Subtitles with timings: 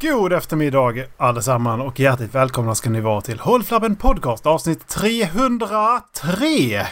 [0.00, 6.86] God eftermiddag allesammans och hjärtligt välkomna ska ni vara till Håll Flabben Podcast avsnitt 303!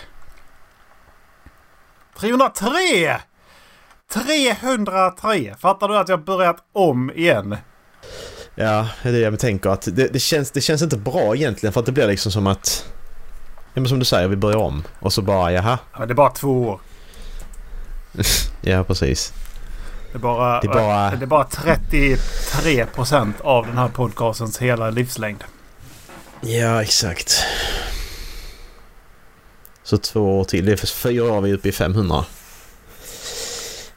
[2.19, 3.17] 303!
[4.13, 5.55] 303!
[5.59, 7.57] Fattar du att jag börjat om igen?
[8.54, 11.72] Ja, det är det jag tänker att det, det, känns, det känns inte bra egentligen
[11.72, 12.93] för att det blir liksom som att...
[13.75, 15.79] Ja men som du säger, vi börjar om och så bara jaha.
[15.99, 16.80] Ja, det är bara två år.
[18.61, 19.33] ja, precis.
[20.12, 24.59] Det är bara, Det är bara- det är bara 33 procent av den här podcastens
[24.59, 25.45] hela livslängd.
[26.41, 27.45] Ja, exakt.
[29.82, 30.65] Så två år till.
[30.66, 32.24] Det är för fyra år vi är uppe i 500.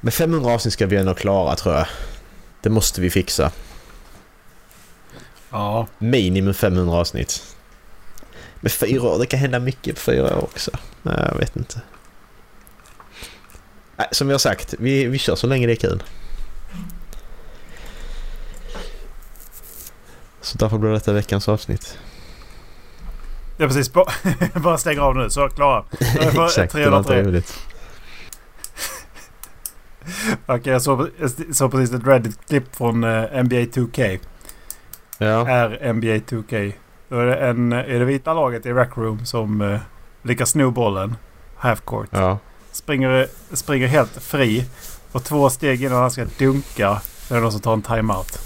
[0.01, 1.85] Men 500 avsnitt ska vi ändå klara tror jag.
[2.61, 3.51] Det måste vi fixa.
[5.49, 7.55] Ja, Minimum 500 avsnitt.
[8.59, 10.71] Med fyra år, det kan hända mycket på fyra år också.
[11.01, 11.81] Nej, jag vet inte.
[14.11, 16.03] Som har sagt, vi, vi kör så länge det är kul.
[20.41, 21.97] Så därför blir detta veckans avsnitt.
[23.63, 23.93] är precis.
[24.53, 25.83] Bara, stänger av nu så klara.
[25.99, 27.23] Jag är Exakt, det var inte 303.
[27.23, 27.59] roligt.
[30.45, 34.19] Okej, jag såg, jag precis ett Reddit-klipp från eh, NBA 2K.
[35.17, 36.73] Ja, Är NBA 2K.
[37.09, 39.79] Då är det en i det vita laget i Rec Room som uh,
[40.21, 41.15] lyckas sno bollen.
[41.55, 42.09] Half court.
[42.11, 42.39] ja.
[42.71, 44.65] Springer, springer helt fri.
[45.11, 47.01] Och två steg innan han ska dunka.
[47.29, 48.39] Är det någon som tar en timeout.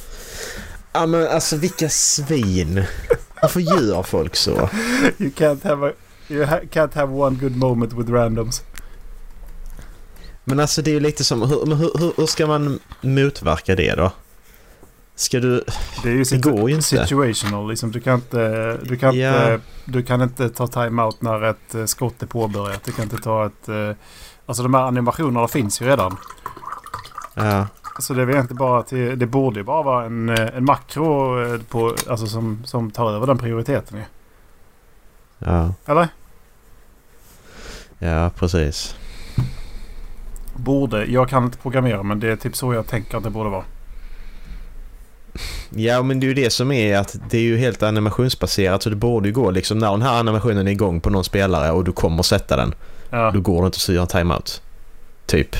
[0.93, 2.83] Ja men alltså vilka svin.
[3.41, 4.69] Varför gör folk så?
[5.17, 5.93] You can't have, a,
[6.27, 8.63] you ha, can't have one good moment with randoms.
[10.43, 14.11] Men alltså det är ju lite som, hur, hur, hur ska man motverka det då?
[15.15, 15.63] Ska du...
[16.03, 16.87] Det är ju Det går ju inte.
[16.87, 17.69] situational.
[17.69, 21.85] Liksom, du, kan inte, du, kan inte, du kan inte ta timeout när ett eh,
[21.85, 22.83] skott är påbörjat.
[22.83, 23.69] Du kan inte ta ett...
[23.69, 23.91] eh,
[24.45, 26.17] Alltså de här animationerna finns ju redan.
[27.33, 27.67] Ja,
[27.99, 30.65] Så det är väl inte bara till, Det borde ju bara vara en, eh, en
[30.65, 34.03] makro på, alltså som, som tar över den prioriteten ju.
[35.39, 36.07] ja, Eller?
[37.99, 38.95] ja precis.
[40.55, 41.05] Borde.
[41.05, 43.63] Jag kan inte programmera men det är typ så jag tänker att det borde vara.
[45.69, 48.89] Ja men det är ju det som är att det är ju helt animationsbaserat så
[48.89, 51.83] det borde ju gå liksom när den här animationen är igång på någon spelare och
[51.83, 52.73] du kommer sätta den.
[53.09, 53.31] Ja.
[53.31, 54.61] Då går det inte att styra en timeout.
[55.25, 55.55] Typ.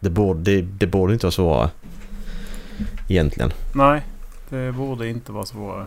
[0.00, 1.70] Det borde, det, det borde inte vara svårare.
[3.08, 3.52] Egentligen.
[3.74, 4.02] Nej.
[4.48, 5.86] Det borde inte vara svårare.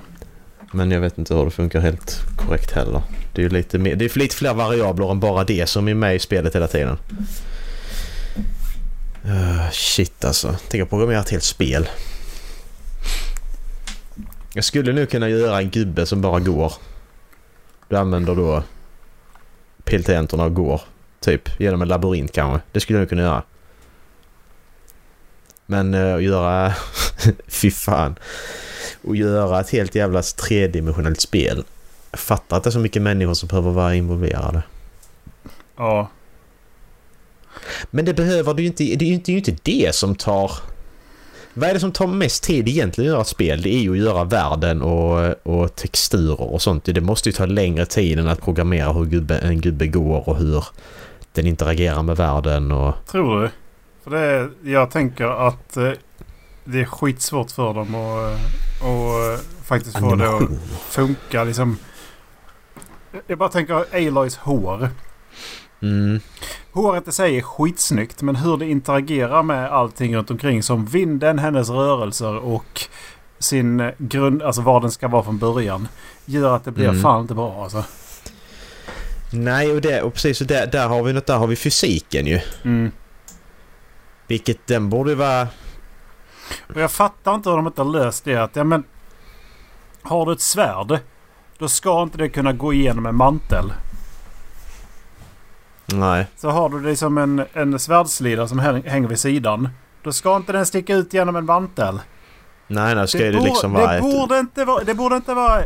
[0.72, 3.02] Men jag vet inte hur det funkar helt korrekt heller.
[3.34, 5.94] Det är ju lite, mer, det är lite fler variabler än bara det som är
[5.94, 6.98] med i spelet hela tiden.
[9.25, 10.56] Uh, shit alltså.
[10.69, 11.90] Tänk att programmera ett helt spel.
[14.57, 16.73] Jag skulle nu kunna göra en gubbe som bara går.
[17.88, 18.63] Du använder då
[19.84, 20.81] piltangenterna och går.
[21.19, 22.62] Typ genom en labyrint kanske.
[22.72, 23.44] Det skulle jag nog kunna göra.
[25.66, 26.73] Men uh, att göra...
[27.47, 28.16] Fy fan.
[29.03, 31.63] Och göra ett helt jävla tredimensionellt spel.
[32.12, 34.63] Jag fattar att det är så mycket människor som behöver vara involverade.
[35.75, 36.09] Ja.
[37.91, 38.84] Men det behöver du ju inte.
[38.84, 40.51] Det är ju inte, det är ju inte det som tar...
[41.57, 43.62] Vad är det som tar mest tid egentligen att göra ett spel?
[43.62, 46.85] Det är ju att göra världen och, och texturer och sånt.
[46.85, 50.38] Det måste ju ta längre tid än att programmera hur gubbe, en gubbe går och
[50.38, 50.66] hur
[51.34, 52.94] den interagerar med världen och...
[53.12, 53.50] Tror du?
[54.03, 55.91] För det är, jag tänker att eh,
[56.63, 58.39] det är skitsvårt för dem att
[58.84, 60.59] och, eh, faktiskt få det att Animation.
[60.89, 61.44] funka.
[61.44, 61.78] Liksom.
[63.28, 64.89] Jag bara tänker Aloys hår.
[65.82, 66.20] Mm.
[66.72, 71.40] Håret i sig är skitsnyggt men hur det interagerar med allting runt omkring som vinden,
[71.40, 72.82] hennes rörelser och
[73.40, 75.88] sin grund, alltså vad den ska vara från början.
[76.26, 77.02] Gör att det blir Mm.
[77.02, 77.84] fan inte bra alltså.
[79.34, 80.42] Nej, och, det, och precis.
[80.42, 82.40] Och där, där, har vi något, där har vi fysiken ju.
[82.64, 82.92] Mm.
[84.28, 85.48] Vilket den borde vara...
[86.74, 88.36] Och jag fattar inte hur de inte har löst det.
[88.36, 88.84] Att, ja, men,
[90.02, 91.00] har du ett svärd
[91.58, 93.74] då ska inte det kunna gå igenom en mantel.
[95.94, 96.28] Nej.
[96.38, 99.70] Så har du liksom en, en svärdslida som häng- hänger vid sidan.
[100.03, 102.00] Då ska inte den sticka ut genom en mantel.
[102.70, 103.08] Nej, nej.
[103.08, 104.01] Ska det, bor- liksom det, vara ett...
[104.01, 105.62] borde inte vara, det borde inte vara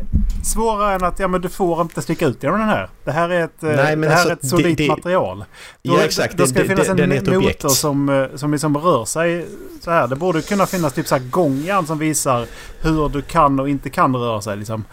[0.45, 2.89] svårare än att ja, men du får inte sticka ut genom den här.
[3.05, 5.37] Det här är ett, eh, Nej, det här alltså, är ett solidt det- det- material.
[5.83, 6.37] Då, Ja, exakt.
[6.37, 7.71] Då ska det, Det- finnas det- en motor objekt.
[7.71, 9.45] som, eh, som liksom rör sig
[9.81, 10.07] så här.
[10.07, 12.45] Det borde kunna finnas typ så här gångjärn som visar
[12.81, 14.57] hur du kan och inte kan röra sig.
[14.57, 14.83] Liksom.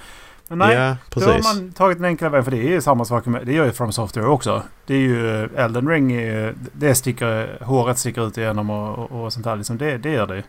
[0.48, 2.44] Men nej, ja, då har man tagit den enkla vägen.
[2.44, 4.62] För det är ju samma sak med, det gör ju From Software också.
[4.86, 8.98] Det är ju eh, Elden Ring, är ju- det sticker, håret sticker ut igenom och,
[8.98, 9.56] och, och sånt där.
[9.56, 9.78] Liksom.
[9.78, 10.42] Det, det gör det.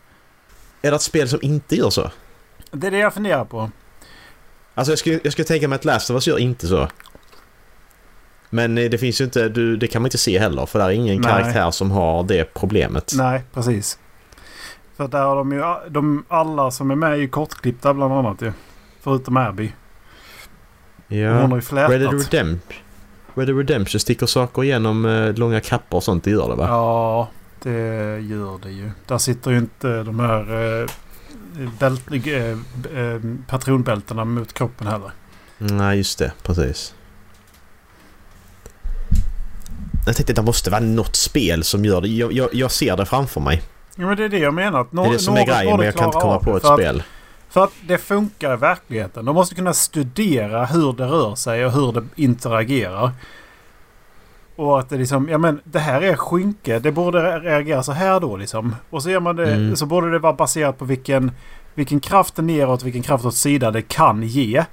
[0.82, 2.12] Är det ett spel som inte gör så?
[2.72, 3.72] Det är det jag funderar på.
[4.76, 6.88] Alltså jag skulle, jag skulle tänka mig att Last of Us gör inte så.
[8.50, 10.86] Men eh, det finns ju inte, du, det kan man inte se heller för det
[10.86, 11.32] är ingen Nej.
[11.32, 13.12] karaktär som har det problemet.
[13.18, 14.00] Nej, precis.
[14.98, 15.90] För där har de ju...
[15.90, 18.52] De, alla som är med är ju kortklippta bland annat ju.
[19.02, 19.72] Förutom Abby.
[21.10, 21.42] Ja.
[21.42, 21.92] Hon har ju flätat.
[21.92, 22.62] Red Dead Redemption.
[23.36, 26.24] Red Dead Redemption sticker saker igenom eh, långa kappor och sånt.
[26.24, 26.66] Det gör det va?
[26.68, 27.30] Ja,
[27.64, 28.92] det gör det ju.
[29.08, 30.90] Där sitter ju inte de här eh,
[31.80, 35.12] bält, eh, eh, patronbältena mot kroppen heller.
[35.58, 36.32] Nej, just det.
[36.44, 36.94] Precis.
[40.06, 42.08] Jag tänkte att det måste vara något spel som gör det.
[42.08, 43.62] Jag, jag, jag ser det framför mig.
[43.96, 44.82] Ja, men det är det jag menar.
[44.82, 47.00] Att Det är det som är grejen men jag kan inte komma på ett spel.
[47.00, 47.06] Att,
[47.50, 49.26] för att det funkar i verkligheten.
[49.26, 53.12] De måste kunna studera hur det rör sig och hur det interagerar.
[54.56, 56.80] Och att det liksom, ja men det här är skynke.
[56.80, 58.76] Det borde reagera så här då liksom.
[58.90, 59.76] Och så gör man det, Mm.
[59.76, 61.32] så borde det vara baserat på vilken,
[61.76, 64.66] vilken kraft neråt, vilken kraft åt sida det kan ge.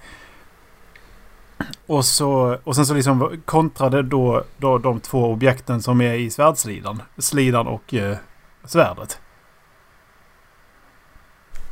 [1.87, 6.31] Och, så, och sen så liksom kontrade då, då de två objekten som är i
[6.31, 7.03] svärdslidan.
[7.19, 8.17] Slidan och eh,
[8.65, 9.19] svärdet.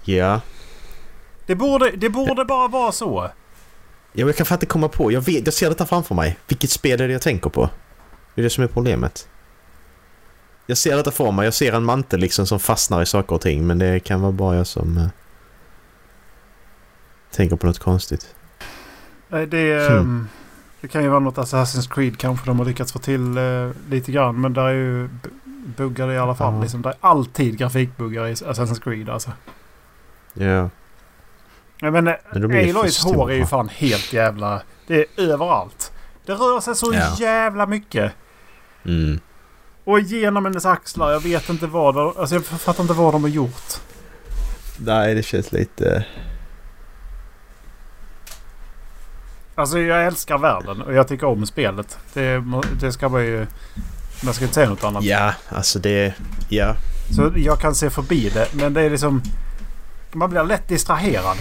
[0.04, 0.40] Ja.
[1.46, 3.31] Det borde, det borde bara vara så.
[4.12, 5.12] Ja, jag kan fan inte komma på.
[5.12, 6.38] Jag, vet, jag ser detta framför mig.
[6.49, 7.70] Vilket spel är det jag tänker på?
[8.35, 9.29] Det är det som är problemet.
[10.67, 11.44] Jag ser detta för mig.
[11.44, 13.67] Jag ser en mantel liksom som fastnar i saker och ting.
[13.67, 15.06] Men det kan vara bara jag som eh,
[17.31, 18.35] tänker på något konstigt.
[19.29, 19.99] Nej, Det, Hmm.
[19.99, 20.29] ehm,
[20.81, 24.12] det kan ju vara något Assassin's Creed kanske de har lyckats få till eh, lite
[24.12, 24.41] grann.
[24.41, 25.08] Men där är ju
[25.76, 26.55] buggar i alla fall.
[26.55, 26.61] Ja.
[26.62, 29.31] Liksom, det är alltid grafikbuggar i Assassin's Creed alltså.
[30.35, 30.70] Ja.
[31.80, 34.62] Jag menar, Aloys hår är ju fan helt jävla...
[34.86, 35.92] Det är överallt.
[36.26, 37.16] Det rör sig så Ja.
[37.20, 38.12] jävla mycket.
[38.84, 39.20] Mm.
[39.84, 41.10] Och genom hennes axlar.
[41.10, 41.96] Jag vet inte vad.
[41.98, 43.72] Alltså jag fattar inte vad de har gjort.
[44.78, 46.06] Nej, det känns lite...
[49.54, 51.98] Alltså jag älskar världen och jag tycker om spelet.
[52.14, 52.42] Det,
[52.80, 53.46] det ska man ju...
[54.24, 55.04] Man ska inte säga något annat.
[55.04, 56.14] Ja, alltså det...
[56.48, 56.76] Ja.
[57.10, 58.48] Så jag kan se förbi det.
[58.54, 59.22] Men det är liksom...
[60.14, 61.37] Man blir lätt distraherad.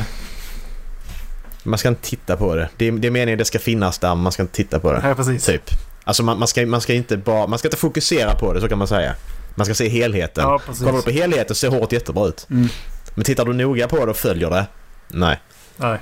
[1.63, 2.69] Man ska inte titta på det.
[2.77, 5.01] Det är, det är meningen det ska finnas där, man ska inte titta på det.
[5.03, 5.45] Ja, precis.
[5.45, 5.69] Typ.
[6.03, 7.47] Alltså man, man, ska, man ska inte bara...
[7.47, 9.15] Man ska inte fokusera på det, så kan man säga.
[9.55, 10.43] Man ska se helheten.
[10.43, 10.83] Ja, precis.
[10.83, 12.47] Kollar du på helheten ser håret jättebra ut.
[12.49, 12.69] Mm.
[13.15, 14.65] Men tittar du noga på det och följer det?
[15.07, 15.39] Nej.
[15.77, 15.99] Nej.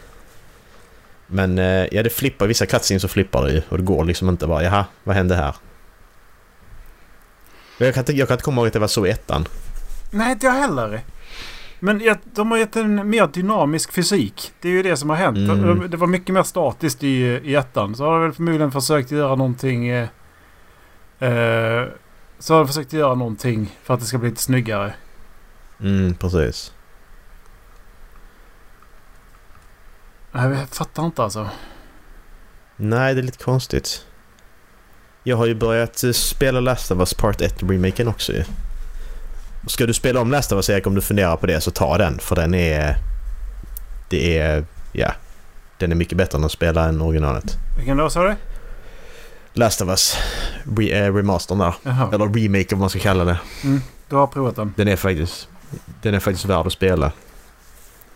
[1.28, 2.48] Men eh, ja, det flippar.
[2.48, 3.62] Vissa cutscenes så flippar det ju.
[3.70, 5.56] Och det går liksom inte bara, jaha, vad hände här?
[7.78, 9.48] Jag kan inte, jag kan inte komma ihåg att det var så i ettan.
[10.12, 11.02] Nej, inte jag heller.
[11.84, 12.02] Men
[12.34, 14.54] de har gett en mer dynamisk fysik.
[14.62, 15.38] Det är ju det som har hänt.
[15.38, 15.62] Mm.
[15.80, 17.08] De- Det var mycket mer statiskt i,
[17.44, 17.96] i ettan.
[17.96, 19.88] Så har de väl förmodligen försökt göra någonting...
[19.88, 20.08] Eh,
[21.20, 21.88] eh,
[22.40, 24.94] så har de försökt göra någonting för att det ska bli lite snyggare.
[25.82, 26.74] Mm, precis.
[30.32, 31.50] Jag fattar inte alltså.
[32.76, 34.06] Nej, det är lite konstigt.
[35.24, 38.44] Jag har ju börjat eh, spela Last of Us Part 1-remaken också ju.
[39.68, 41.98] Ska du spela om Last of Us Erik om du funderar på det så ta
[41.98, 42.96] den för den är...
[44.10, 44.66] Det är...
[44.92, 45.12] Ja.
[45.78, 47.58] Den är mycket bättre än att spela än originalet.
[47.78, 48.36] Vilken då sa du?
[49.54, 50.18] Last of Us.
[50.78, 51.74] Re, äh, remastern där.
[51.84, 52.10] Jaha.
[52.14, 53.40] Eller remake om man ska kalla det.
[54.10, 54.74] Du har provat den.
[54.78, 55.48] Den är faktiskt...
[56.02, 57.12] Den är faktiskt värd att spela.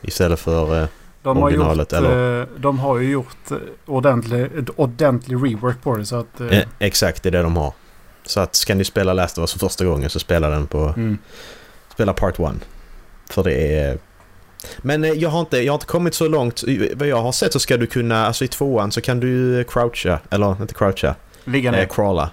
[0.02, 0.82] Istället för...
[0.82, 0.88] eh,
[1.24, 2.42] De har, Originalet, gjort, eller?
[2.42, 6.06] eh, de har ju gjort eh, ordentlig, ordentlig rework på det.
[6.06, 7.74] Så att, eh, eh, exakt, det är det de har.
[8.26, 10.80] Så att ska ni spela Last of Us för första gången så spela den på...
[10.98, 11.18] mm.
[11.94, 12.46] Spela Part 1.
[13.30, 13.98] För det är...
[14.78, 16.64] Men eh, jag har, inte, jag har inte kommit så långt.
[16.96, 20.20] Vad jag har sett så ska du kunna, alltså i tvåan så kan du croucha,
[20.30, 21.80] eller inte croucha, Ligga ner.
[21.82, 22.30] eh, crawla,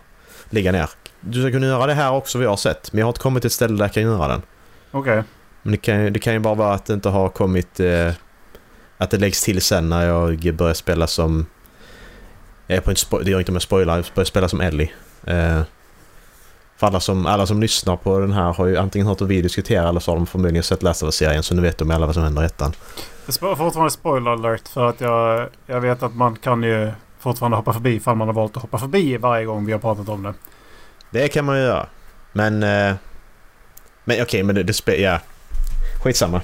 [0.50, 0.90] ligga ner.
[1.20, 2.92] Du ska kunna göra det här också vad jag har sett.
[2.92, 4.42] Men jag har inte kommit till ett ställe där jag kan göra den.
[4.90, 5.22] Okej.
[5.62, 7.80] Men det kan, det kan ju bara vara att det inte har kommit...
[7.80, 8.12] Eh,
[8.98, 11.46] att det läggs till sen när jag börjar spela som...
[12.66, 14.92] Jag är på en det gör inte om jag spoilar, jag börjar spela som Ellie.
[15.24, 15.60] Eh,
[16.82, 19.42] för alla som, alla som lyssnar på den här har ju antingen hört hur vi
[19.42, 22.06] diskuterar eller så har de förmodligen sett Last of Us-serien så nu vet de alla
[22.06, 22.72] vad som händer i ettan.
[23.26, 27.56] Det är fortfarande spoiler alert för att jag, jag vet att man kan ju fortfarande
[27.56, 30.22] hoppa förbi ifall man har valt att hoppa förbi varje gång vi har pratat om
[30.22, 30.34] det.
[31.10, 31.86] Det kan man ju göra.
[32.32, 32.62] Men...
[32.62, 32.94] Eh,
[34.04, 35.20] men okej, men det, det spe, ja.
[36.04, 36.40] Skitsamma.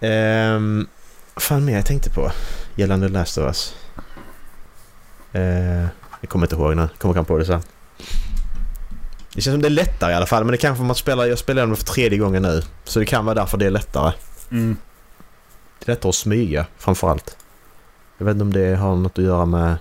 [0.00, 0.88] Um,
[1.36, 2.30] fan mer jag tänkte på
[2.74, 3.74] gällande Last of Us?
[5.32, 5.86] Eh,
[6.20, 6.88] jag kommer inte ihåg nu.
[6.98, 7.62] Kommer kan på det sen.
[9.36, 10.44] Det känns som det är lättare i alla fall.
[10.44, 11.26] Men det kanske man spelar...
[11.26, 12.62] Jag spelar den för tredje gången nu.
[12.84, 14.12] Så det kan vara därför det är lättare.
[14.50, 14.76] Mm.
[15.78, 17.36] Det är lättare att smyga framförallt.
[18.18, 19.76] Jag vet inte om det har något att göra med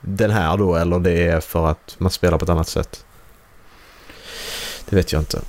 [0.00, 3.04] den här då eller det är för att man spelar på ett annat sätt.
[4.88, 5.40] Det vet jag inte.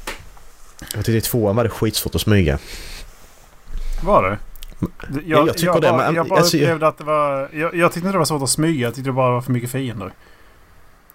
[0.79, 2.59] Jag tyckte i tvåan var det skitsvårt att smyga.
[4.03, 4.37] Var det?
[5.25, 7.49] Ja, jag tycker jag det, Bara, men- jag bara alltså, jag- upplevde att det var...
[7.53, 8.87] Jag, jag tyckte inte det var svårt att smyga.
[8.87, 10.13] Jag tyckte det bara var för mycket fiender.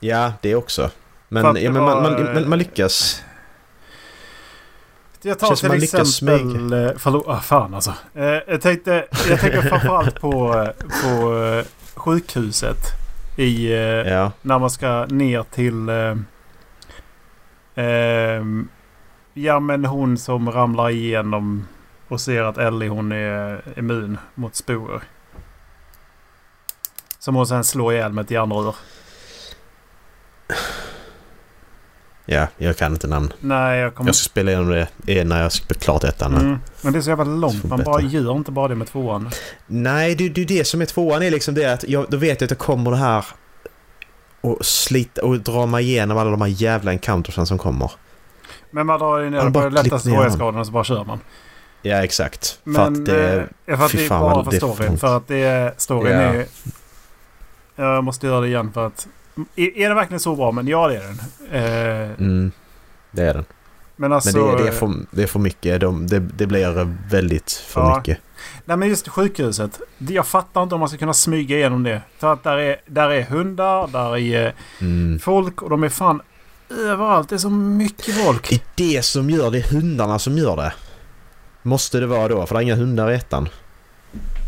[0.01, 0.91] Ja, det också.
[1.43, 3.23] Men, ja, men man, var, man, man, man lyckas.
[5.23, 6.73] jag tar Känns till man lyckas exempel...
[6.73, 7.95] eh, Förlåt, ah, fan alltså.
[8.15, 11.65] Eh, jag tänkte, jag tänker framförallt på, eh, på eh,
[11.95, 12.79] sjukhuset.
[13.37, 14.33] I, eh, Ja.
[14.43, 15.89] när man ska ner till...
[15.89, 16.17] Eh,
[17.85, 18.69] ehm,
[19.35, 21.67] ja men hon som ramlar igenom
[22.09, 25.03] och ser att Ellie hon är immun mot sporer.
[27.19, 28.75] Som hon sen slår ihjäl med ett järnrör.
[32.27, 33.33] Ja, jag kan inte namn.
[33.41, 36.35] Nej, jag kommer Jag ska spela igenom det eh, när jag ska klart ettan.
[36.35, 36.59] Mm.
[36.83, 37.65] Men det är så jävla långt.
[37.65, 39.31] Man bara gör inte bara det med tvåan.
[39.67, 42.47] Nej, det, är det som är tvåan är liksom det att jag, då vet jag
[42.47, 43.25] att det kommer det här
[44.41, 47.91] och slita och dra mig igenom alla de här jävla encountersen som kommer.
[48.71, 50.85] Men man drar in Man på bara de lätta klippt ner svårighetsgraden och så bara
[50.85, 51.21] kör man.
[51.83, 52.59] Ja, exakt.
[52.65, 53.49] för Men att det...
[53.67, 54.99] eh, för att det är bara för för storyn.
[54.99, 56.21] För att det är storyn Ja.
[56.21, 56.47] är...
[57.77, 59.09] Jag måste göra det igen för att...
[59.57, 60.53] Är, är den verkligen så bra?
[60.53, 61.19] Men ja, det är den.
[61.53, 62.53] Eh, Mm,
[63.11, 63.45] det är den.
[63.97, 64.39] men alltså...
[64.39, 65.81] Men det, det, är för, det är för mycket.
[65.81, 67.97] De, det, det blir väldigt för Ja.
[67.97, 68.19] mycket.
[68.65, 69.81] Nej men just sjukhuset.
[69.99, 72.01] Jag fattar inte om man ska kunna smyga igenom det.
[72.19, 75.19] För att där är, där är hundar, där är Mm.
[75.19, 76.21] folk och de är fan
[76.71, 77.29] överallt.
[77.29, 78.49] Det är så mycket folk.
[78.75, 79.59] Det är det som gör det.
[79.59, 80.73] är hundarna som gör det.
[81.63, 83.49] Måste det vara då, för det är inga hundar i ettan.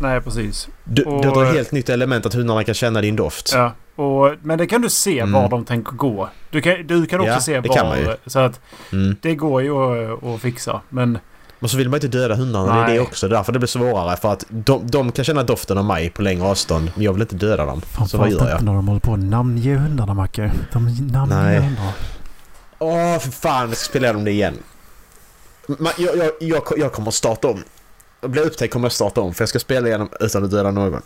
[0.01, 0.67] Nej, precis.
[0.83, 3.51] Du, Och- det är ett helt nytt element att hundarna kan känna din doft.
[3.53, 5.31] Ja, och, men det kan du se Mm.
[5.41, 6.29] var de tänker gå.
[6.51, 7.75] Du kan, du kan också Ja, se det var...
[7.75, 8.15] kan man ju.
[8.25, 8.59] Så att
[8.91, 9.15] Mm.
[9.21, 10.81] det går ju att, att fixa.
[10.89, 11.19] Men
[11.59, 12.93] Och så vill man inte döda hundarna, det är Nej.
[12.95, 13.27] det också.
[13.27, 14.17] Därför det blir svårare.
[14.17, 16.91] För att de, de kan känna doften av mig på längre avstånd.
[16.95, 17.81] Men jag vill inte döda dem.
[18.07, 18.61] så vad gör jag?
[18.63, 20.51] när de håller på att namnge hundarna, Macke.
[20.73, 21.59] De namnger Nej.
[21.59, 21.91] hundar.
[22.79, 23.67] Åh, för fan.
[23.69, 24.53] Jag ska spela igenom det igen.
[25.67, 27.63] Ma- Jag, jag, jag, jag kommer att starta om.
[28.21, 29.33] Jag blir upptäckt kommer jag starta om.
[29.33, 31.01] För jag ska spela igenom utan att döda någon.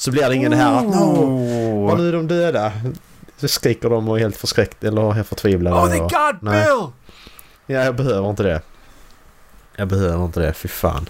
[0.00, 2.72] Så blir det ingen det här att no, Oh, vad nu är de döda.
[3.36, 5.76] Så skriker de och är helt förskräckt eller helt förtvivlade.
[5.76, 6.64] oh thank och- God, Nej.
[6.64, 6.86] Bill!
[7.66, 8.62] Ja, jag behöver inte det.
[9.76, 11.08] Jag behöver inte det, fy fan.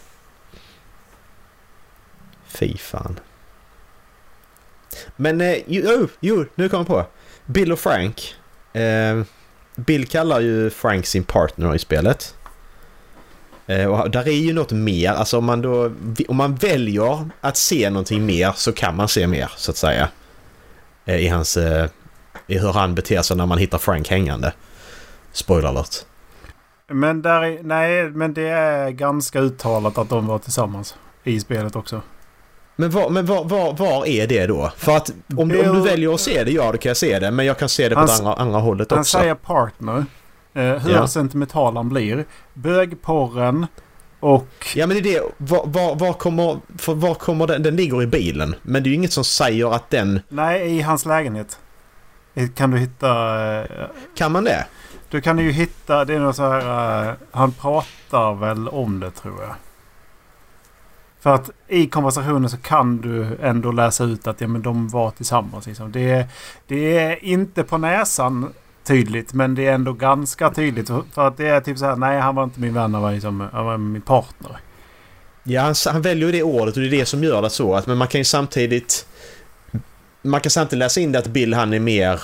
[2.46, 3.20] Fy fan.
[5.16, 7.06] Men, eh, jo, jo, jo, nu kom jag på.
[7.46, 8.34] Bill och Frank.
[8.72, 9.22] Eh,
[9.76, 12.34] Bill kallar ju Frank sin partner i spelet.
[13.70, 15.92] Eh, och där är ju något mer, alltså om man då,
[16.28, 20.08] om man väljer att se någonting mer så kan man se mer så att säga.
[21.04, 21.88] Eh, I hans, eh,
[22.46, 24.52] i hur han beter sig när man hittar Frank hängande.
[25.32, 25.94] Spoiler alert.
[26.88, 31.76] Men där är, nej, men det är ganska uttalat att de var tillsammans i spelet
[31.76, 32.02] också.
[32.76, 34.72] Men, var, men var, var, var är det då?
[34.76, 37.30] För att om, om du väljer att se det, ja då kan jag se det.
[37.30, 39.18] Men jag kan se det på Han det andra, andra hållet Han också.
[39.18, 40.04] säger partner.
[40.54, 41.06] Eh, hur Ja.
[41.06, 42.24] sentimental han blir.
[42.54, 43.66] Bögporren
[44.20, 44.66] och...
[44.74, 45.32] Ja men det är det.
[45.36, 47.62] Var, var, var kommer, för var kommer den?
[47.62, 48.54] Den ligger i bilen.
[48.62, 50.20] Men det är ju inget som säger att den...
[50.28, 51.58] Nej, i hans lägenhet.
[52.54, 53.10] Kan du hitta...
[53.60, 54.66] eh, Kan man det?
[55.08, 56.04] Du kan ju hitta...
[56.04, 57.08] Det är något så här...
[57.08, 59.54] eh, han pratar väl om det tror jag.
[61.20, 65.10] För att i konversationen så kan du ändå läsa ut att ja, men de var
[65.10, 65.66] tillsammans.
[65.66, 65.92] Liksom.
[65.92, 66.26] Det, är,
[66.66, 68.52] det är inte på näsan
[68.90, 70.88] tydligt men det är ändå ganska tydligt.
[71.14, 73.12] För- att det är typ så här, nej han var inte min vän, han var,
[73.12, 74.56] liksom, han var min partner.
[75.42, 77.74] Ja, han, han väljer ju det ordet och det är det som gör det så.
[77.74, 79.06] Att, men man kan ju samtidigt...
[80.22, 82.20] Man kan samtidigt läsa in det att Bill han är mer...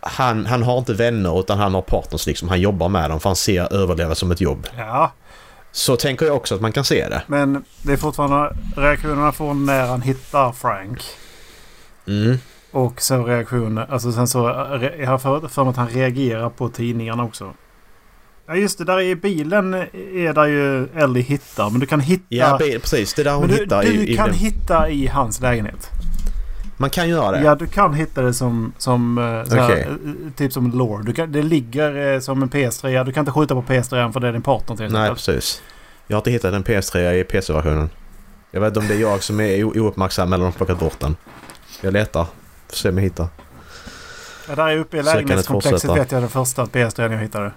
[0.00, 2.48] Han, han har inte vänner utan han har partners liksom.
[2.48, 4.66] Han jobbar med dem för han ser överleva som ett jobb.
[4.78, 5.12] Ja,
[5.72, 7.22] Så tänker jag också att man kan se det.
[7.26, 11.02] men det är fortfarande reaktionerna från när han hittar Frank.
[12.06, 12.38] Mm.
[12.72, 13.86] Och så reaktioner.
[13.90, 14.38] Alltså sen så.
[14.98, 17.52] Jag har för, för mig att han reagerar på tidningarna också.
[18.46, 21.70] Ja just det, där i bilen är där ju Ellie hittar.
[21.70, 22.24] Men du kan hitta...
[22.28, 23.14] Ja, precis.
[23.14, 24.36] Det där hon du, hittar du i, i kan den.
[24.36, 25.90] hitta i hans lägenhet.
[26.76, 27.42] Man kan göra det?
[27.42, 28.72] Ja, du kan hitta det som...
[28.78, 29.82] som eh, så här, Okej.
[29.82, 31.02] eh, Typ som lore.
[31.02, 33.04] Du kan, det ligger eh, som en PS3.
[33.04, 35.62] Du kan inte skjuta på PS3 för det är din partner till Nej, precis.
[36.06, 37.90] Jag har inte hittat en PS3 i PC-versionen.
[38.50, 41.00] Jag vet inte om det är jag som är ouppmärksam eller om de plockat bort
[41.00, 41.16] den.
[41.80, 42.26] Jag letar.
[42.72, 43.28] Får se om jag hittar.
[44.48, 47.52] Ja, där är uppe i lägenhetskomplexet vet jag den första PS3 jag hittade.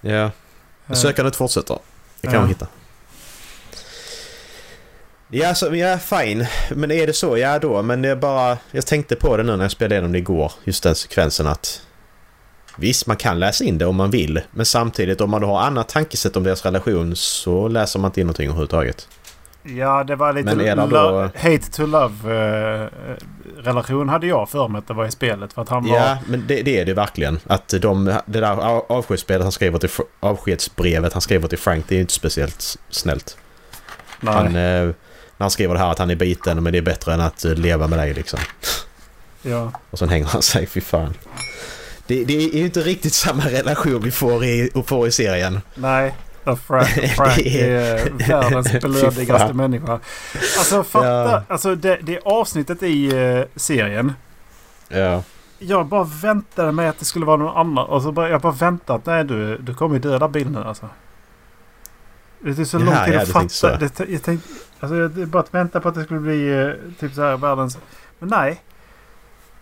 [0.00, 0.30] Ja.
[0.86, 1.78] Eh, Sökandet fortsätter.
[2.20, 2.40] Det kan Ja.
[2.40, 2.66] man hitta.
[5.30, 6.46] Ja, så, ja, fine.
[6.70, 7.38] Men är det så?
[7.38, 7.82] Ja, då.
[7.82, 8.58] Men det är bara...
[8.70, 10.52] Jag tänkte på det nu när jag spelade igenom det igår.
[10.64, 11.82] Just den sekvensen att...
[12.76, 14.40] Visst, man kan läsa in det om man vill.
[14.50, 18.20] Men samtidigt, om man då har annat tankesätt om deras relation så läser man inte
[18.20, 19.08] in någonting överhuvudtaget.
[19.62, 20.44] Ja, det var lite...
[20.56, 22.34] Men är det då- Hate to love
[22.82, 22.88] eh,
[23.62, 25.52] relation hade jag för mig att det var i spelet.
[25.52, 25.96] För att han var...
[25.96, 27.38] Ja, men det, det är det verkligen.
[27.46, 29.90] Att de, det där av- avskedsspelet han skriver till...
[30.20, 33.36] Avskedsbrevet han skriver till Frank, det är inte speciellt snällt.
[34.20, 34.34] nej.
[34.34, 37.14] Han, eh, när han skriver det här att han är biten, men det är bättre
[37.14, 38.40] än att eh, leva med dig liksom.
[39.42, 39.72] ja.
[39.90, 41.14] Och sen hänger han sig, fy fan.
[42.06, 45.60] Det, det är ju inte riktigt samma relation vi får i, får i serien.
[45.74, 46.14] nej.
[46.56, 49.92] Frank, Frank är är- världens blödigaste människa.
[50.58, 51.42] Alltså fatta, Ja.
[51.48, 54.12] alltså det, det avsnittet i eh, serien.
[54.88, 55.22] Ja.
[55.58, 57.86] Jag bara väntade mig att det skulle vara någon annan.
[57.86, 60.58] Och så bara, jag bara väntade att nej du, du kommer ju döda Bill nu
[60.64, 60.88] alltså.
[62.40, 63.76] Det är så Jaha, lång tid ja, att fatta.
[63.76, 64.48] Det, jag tänkte,
[64.80, 67.78] alltså jag, bara att vänta på att det skulle bli eh, typ så här världens...
[68.18, 68.62] Men nej.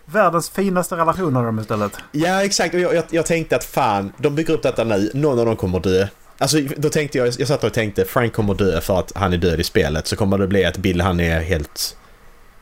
[0.04, 1.92] Världens finaste relation har de istället.
[2.12, 2.74] Ja, exakt.
[2.74, 5.10] Och jag, jag, jag tänkte att fan, de bygger upp detta nu.
[5.14, 6.06] Någon av dem kommer dö.
[6.38, 9.36] Alltså, då tänkte jag, jag satt och tänkte Frank kommer dö för att han är
[9.36, 10.06] död i spelet.
[10.06, 11.96] Så kommer det bli att Bill han är helt...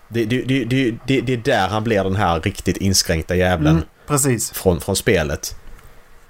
[0.09, 0.65] Det, det, det,
[1.07, 4.51] det, det, är där han blir den här riktigt inskränkta jävlen Mm, precis.
[4.51, 5.57] från, från spelet.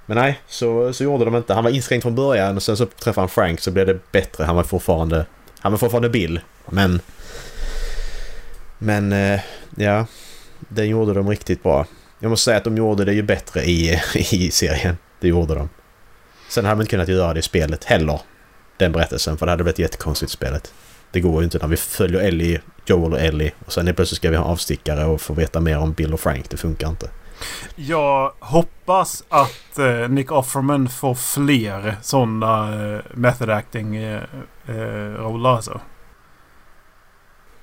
[0.05, 1.53] Men nej, så, så gjorde de inte.
[1.53, 4.43] Han var inskränkt från början och sen så träffade han Frank så blev det bättre.
[4.43, 5.25] Han var fortfarande...
[5.59, 6.39] Han var fortfarande Bill.
[6.65, 6.99] Men...
[8.77, 9.39] Men, eh,
[9.75, 10.05] ja.
[10.59, 11.85] Den gjorde de riktigt bra.
[12.19, 14.97] Jag måste säga att de gjorde det ju bättre i, i serien.
[15.19, 15.69] Det gjorde de.
[16.49, 18.21] Sen hade man inte kunnat göra det i spelet heller.
[18.77, 20.73] Den berättelsen, för det hade blivit jättekonstigt spelet.
[21.11, 24.17] Det går ju inte när vi följer Ellie, Joel och Ellie och sen helt plötsligt
[24.17, 26.49] ska vi ha avstickare och få veta mer om Bill och Frank.
[26.49, 27.09] Det funkar inte.
[27.75, 34.21] Jag hoppas att eh, Nick Offerman får fler sådana eh, method acting eh,
[34.67, 34.73] eh
[35.17, 35.81] roller alltså.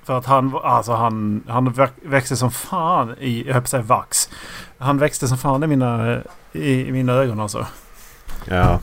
[0.05, 3.83] För att han, alltså han, han växte som fan i, jag höll på att säga
[3.83, 4.29] vax.
[4.79, 6.21] Han växte som fan i mina, eh,
[6.53, 7.67] i, i mina ögon alltså.
[8.45, 8.81] Ja,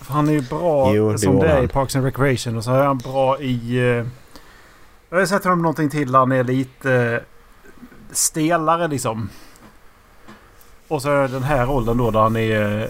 [0.00, 1.68] För han är ju bra Jo, det som det är i.
[1.68, 2.56] Parks and Recreation.
[2.56, 3.76] Och så är han bra i...
[3.78, 4.06] Eh,
[5.10, 6.14] jag har sett honom någonting till.
[6.14, 7.18] Han är lite eh,
[8.12, 9.30] stelare liksom.
[10.88, 12.82] Och så är det den här rollen då där han är...
[12.82, 12.88] eh,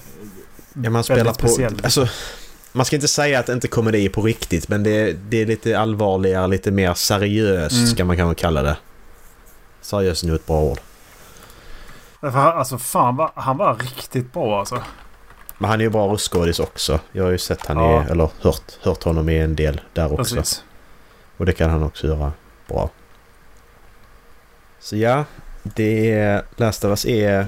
[0.75, 1.49] Ja, man spelar väldigt på...
[1.49, 1.81] speciell.
[1.85, 2.07] Alltså,
[2.73, 5.79] man ska inte säga att inte komedi är på riktigt, men det, det är lite
[5.79, 7.87] allvarligare, lite mer seriöst Mm.
[7.87, 8.77] ska man kanske kalla det.
[9.81, 10.79] Seriöst är nog ett bra ord.
[12.21, 14.83] Alltså fan han var riktigt bra alltså.
[15.63, 17.01] Men han är ju bra röstskådis också.
[17.13, 18.05] Jag har ju sett han Ja.
[18.05, 20.37] i, eller hört, hört honom i en del där också.
[20.37, 20.65] Precis.
[21.37, 22.33] Och det kan han också göra
[22.69, 22.91] bra.
[24.81, 25.25] Så ja,
[25.63, 26.45] det är...
[26.57, 27.47] Last of Us är,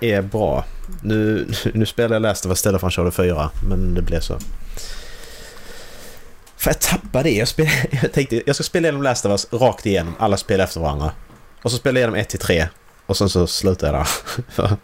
[0.00, 0.64] är bra.
[1.02, 4.38] Nu, nu spelar jag Last of Us istället för Uncharted 4, men det blev så.
[6.56, 7.36] För jag tappade det.
[7.36, 7.68] Jag, spel,
[8.02, 10.14] jag tänkte jag ska spela igenom Last of Us rakt igenom.
[10.18, 11.10] Alla spel efter varandra.
[11.62, 12.68] Och så spelar jag igenom 1 till 3.
[13.06, 13.94] Och sen så slutar jag
[14.56, 14.76] där.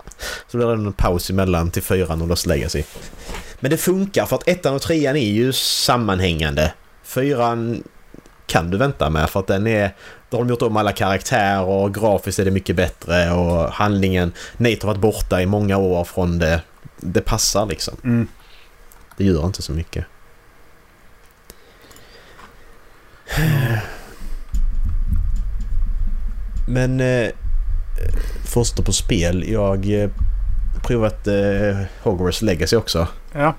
[0.48, 2.82] så blir det en paus emellan till 4 och Lost Legacy.
[3.60, 6.72] Men det funkar för att ettan och trean är ju sammanhängande.
[7.02, 7.82] Fyran
[8.46, 9.94] kan du vänta med för att den är...
[10.30, 14.32] Då har de gjort om alla karaktärer och grafiskt är det mycket bättre och handlingen...
[14.56, 16.62] Nate har varit borta i många år från det.
[16.96, 17.96] Det passar liksom.
[18.04, 18.28] Mm.
[19.16, 20.04] Det gör inte så mycket.
[26.68, 27.00] Men...
[27.00, 27.30] Eh,
[28.44, 29.44] första på spel.
[29.48, 30.10] Jag eh,
[30.82, 33.08] provat eh, Hogwarts Legacy också.
[33.32, 33.54] Ja.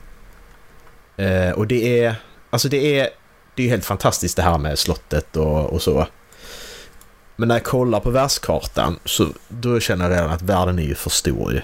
[1.23, 2.15] Eh, och det är...
[2.49, 3.09] Alltså det är...
[3.55, 6.07] Det är ju helt fantastiskt det här med slottet och, och så.
[7.35, 10.95] Men när jag kollar på världskartan så då känner jag redan att världen är ju
[10.95, 11.61] för stor ju.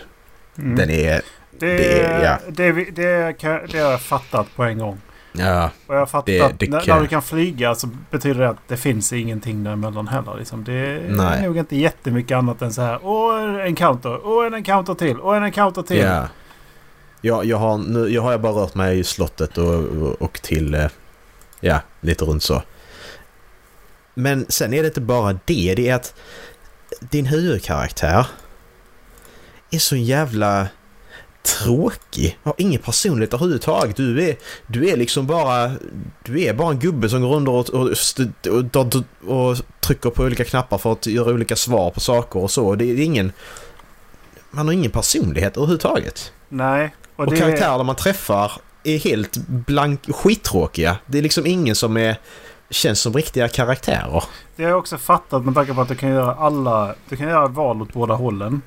[0.58, 0.76] Mm.
[0.76, 1.22] Den är...
[1.60, 2.38] det, det är- ja.
[2.48, 3.36] det, det, det,
[3.72, 5.02] det har jag fattat på en gång.
[5.32, 7.90] Ja, Och jag har fattat Det- att det när, kan- när du kan flyga så
[8.12, 10.36] betyder det att det finns ingenting däremellan heller.
[10.38, 10.64] Liksom.
[10.64, 11.42] Det är Nej.
[11.44, 13.00] nog inte jättemycket annat än så här.
[13.04, 14.20] Åh, en encounter.
[14.28, 15.18] Åh, en encounter till.
[15.22, 15.98] Åh, en encounter till.
[15.98, 16.28] ja.
[17.22, 20.74] Jag, jag, har, nu, jag har bara rört mig i slottet och, och, och till...
[20.74, 20.88] eh,
[21.60, 22.64] Ja, lite runt så.
[24.14, 25.74] Men sen är det inte bara det.
[25.76, 26.14] Det är att
[27.00, 28.26] din huvudkaraktär
[29.72, 30.68] är så jävla
[31.44, 32.38] tråkig.
[32.44, 33.96] Har ingen personlighet överhuvudtaget.
[33.96, 34.36] Du är,
[34.68, 35.72] du är liksom bara...
[36.24, 37.90] Du är bara en gubbe som går runt och, och,
[38.76, 42.76] och, och, trycker på olika knappar för att göra olika svar på saker och så.
[42.76, 43.32] Det är ingen...
[44.52, 46.34] Man har ingen personlighet överhuvudtaget.
[46.50, 46.96] Nej.
[47.16, 48.52] Och, Och det, karaktärer man träffar
[48.84, 50.98] är helt blank, skittråkiga.
[51.06, 52.16] Det är liksom ingen som är,
[52.70, 54.24] känns som riktiga karaktärer.
[54.56, 56.96] det har jag också fattat med tanke på att du kan göra alla...
[57.10, 58.62] Du kan göra val åt båda hållen.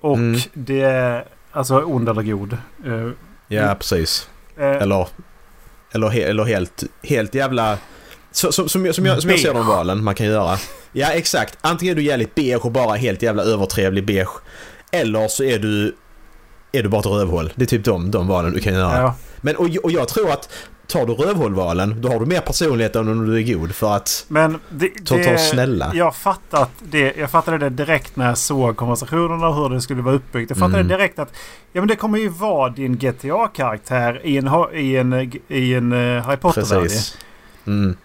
[0.00, 0.40] Och Mm.
[0.52, 1.24] det är
[1.56, 2.52] alltså ond eller god.
[2.52, 3.08] Eh,
[3.48, 3.76] Ja, Mm.
[3.76, 4.28] precis.
[4.58, 5.08] eh, Eller,
[5.92, 7.78] eller, he, eller helt, helt jävla...
[8.32, 10.58] Så, som, som, jag- som, jag, som jag ser de valen man kan göra.
[10.92, 11.58] Ja, exakt.
[11.60, 14.28] Antingen är du jävligt beige och bara helt jävla övertrevlig beige.
[14.92, 15.96] Eller så är du...
[16.72, 17.52] Är du bara ett rövhål.
[17.54, 18.98] Det är typ de, de valen du kan göra.
[19.00, 19.14] ja.
[19.40, 20.48] Men, och, och jag tror att
[20.86, 23.74] tar du rövhålvalen, då har du mer personlighet än om du är god.
[23.74, 24.24] För att...
[24.28, 25.90] Men det, Ta, det, ta snälla.
[25.94, 30.02] Jag, fattat det, jag fattade det direkt när jag såg konversationerna och hur det skulle
[30.02, 30.50] vara uppbyggt.
[30.50, 30.88] Jag fattade Mm.
[30.88, 31.32] direkt att
[31.72, 36.22] ja, men det kommer ju vara din GTA-karaktär i en, i en, i en uh,
[36.22, 36.90] Harry Potter-värld.
[37.66, 37.96] Mm.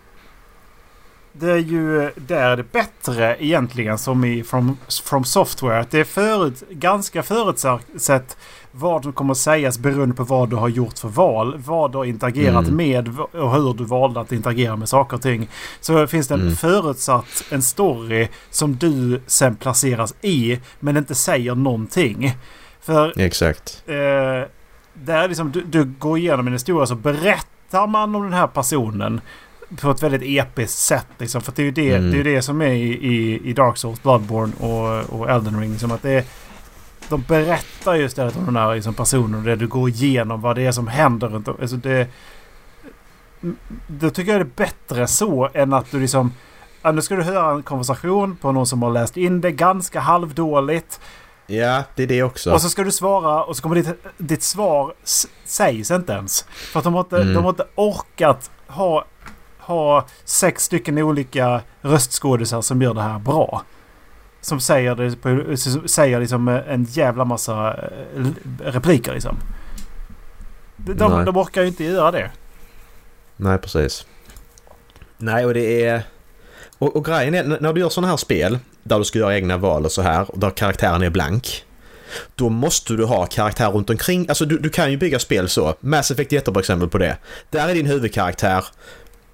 [1.33, 5.79] Det är ju där det bättre egentligen som i From, From Software.
[5.79, 8.37] Att det är förut, ganska förutsett
[8.71, 11.57] vad som kommer att sägas beroende på vad du har gjort för val.
[11.65, 12.75] Vad du har interagerat Mm.
[12.75, 15.49] med och hur du valde att interagera med saker och ting.
[15.81, 16.55] Så finns det en Mm.
[16.55, 22.33] förutsatt en story som du sen placeras i men inte säger någonting.
[22.81, 23.83] För Exakt.
[23.87, 23.93] eh,
[24.93, 29.21] där liksom du, du går igenom en historia så berättar man om den här personen
[29.81, 31.07] på ett väldigt episkt sätt.
[31.17, 31.41] Liksom.
[31.41, 32.11] För det är ju det, Mm.
[32.11, 35.71] det, är det som är i, i, i Dark Souls, Bloodborne och, och Elden Ring.
[35.71, 36.23] Liksom att det är,
[37.09, 40.65] de berättar ju istället om den här liksom, personen det du går igenom vad det
[40.65, 41.55] är som händer runt om.
[41.61, 42.07] Alltså det,
[43.87, 46.33] då tycker jag det är bättre så än att du liksom...
[46.81, 49.99] Ja, nu ska du höra en konversation på någon som har läst in det ganska
[49.99, 50.99] halvdåligt.
[51.47, 52.53] Ja, det är det också.
[52.53, 54.93] Och så ska du svara och så kommer ditt, ditt svar
[55.45, 56.41] sägs inte ens.
[56.49, 57.33] För att de har inte, Mm.
[57.33, 59.05] de har inte orkat ha,
[59.61, 63.63] ha sex stycken olika röstskådisar som gör det här bra.
[64.41, 68.25] Som säger, det på, säger liksom en jävla massa eh,
[68.63, 69.37] repliker liksom.
[70.75, 71.25] De, de, Nej.
[71.25, 72.31] de orkar ju inte göra det.
[73.35, 74.05] Nej, precis.
[75.17, 76.01] Nej, och det är...
[76.77, 79.57] Och, och grejen är, när du gör sådana här spel, där du ska göra egna
[79.57, 81.65] val och så här, och där karaktären är blank.
[82.35, 84.25] Då måste du ha karaktär runt omkring.
[84.29, 85.75] Alltså du, du kan ju bygga spel så.
[85.79, 87.17] Mass Effect är ett jättebra exempel på det.
[87.49, 88.65] Där är din huvudkaraktär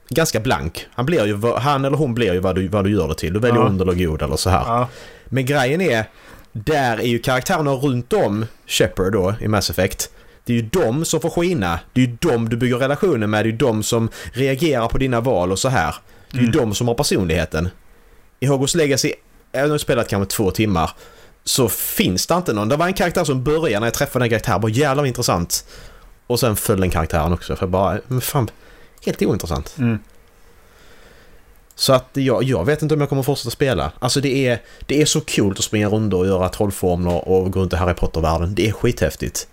[0.09, 0.87] ganska blank.
[0.93, 3.33] Han, blir ju, han eller hon blir ju vad du, vad du gör det till.
[3.33, 3.65] Du väljer Ja.
[3.67, 4.63] ond eller god eller så här.
[4.65, 4.87] Ja.
[5.25, 6.05] Men grejen är,
[6.51, 10.09] där är ju karaktärerna runt om Shepard då i Mass Effect.
[10.45, 11.79] Det är ju de som får skina.
[11.93, 13.45] Det är ju de du bygger relationer med.
[13.45, 15.95] Det är ju de som reagerar på dina val och så här.
[16.31, 16.57] Det är ju Mm.
[16.59, 17.69] de som har personligheten.
[18.39, 19.13] I Hogwarts Legacy,
[19.51, 20.91] även om jag spelat kanske två timmar,
[21.43, 22.69] så finns det inte någon.
[22.69, 25.65] Det var en karaktär som började när jag träffade den karaktären, bara jävlar vad intressant.
[26.27, 28.49] Och sen föll den karaktären också, för jag bara, men fan,
[29.05, 29.75] helt ointressant.
[29.77, 29.99] Mm.
[31.75, 33.91] Så att jag, jag vet inte om jag kommer fortsätta spela.
[33.99, 37.59] Alltså det är, det är så kul att springa runt och göra trollformler och gå
[37.59, 38.55] runt i Harry Potter-världen.
[38.55, 39.47] Det är skithäftigt.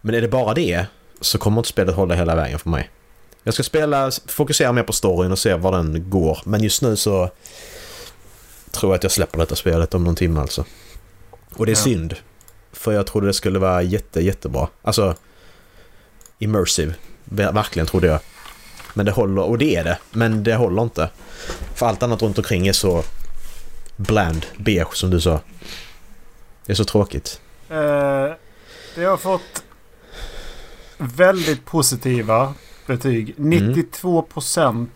[0.00, 0.86] Men är det bara det
[1.20, 2.90] så kommer inte spelet hålla hela vägen för mig.
[3.42, 6.38] Jag ska spela, fokusera mer på storyn och se var den går.
[6.44, 7.30] Men just nu så
[8.70, 10.64] tror jag att jag släpper detta spelet om någon timme alltså.
[11.54, 11.82] Och det är Ja.
[11.82, 12.16] synd.
[12.72, 14.68] För jag trodde det skulle vara jätte, jättebra.
[14.82, 15.14] Alltså
[16.38, 16.94] immersive.
[17.24, 18.20] Ver- Verkligen trodde jag.
[19.00, 19.98] Men det håller, och det är det.
[20.10, 21.10] Men det håller inte.
[21.74, 23.02] För allt annat runt omkring är så
[23.96, 25.40] bland, beige som du sa.
[26.66, 27.40] Det är så tråkigt.
[27.68, 28.28] Eh,
[28.94, 29.64] det har fått
[30.98, 32.54] väldigt positiva
[32.86, 33.34] betyg.
[33.38, 33.74] Mm.
[33.74, 34.88] 92%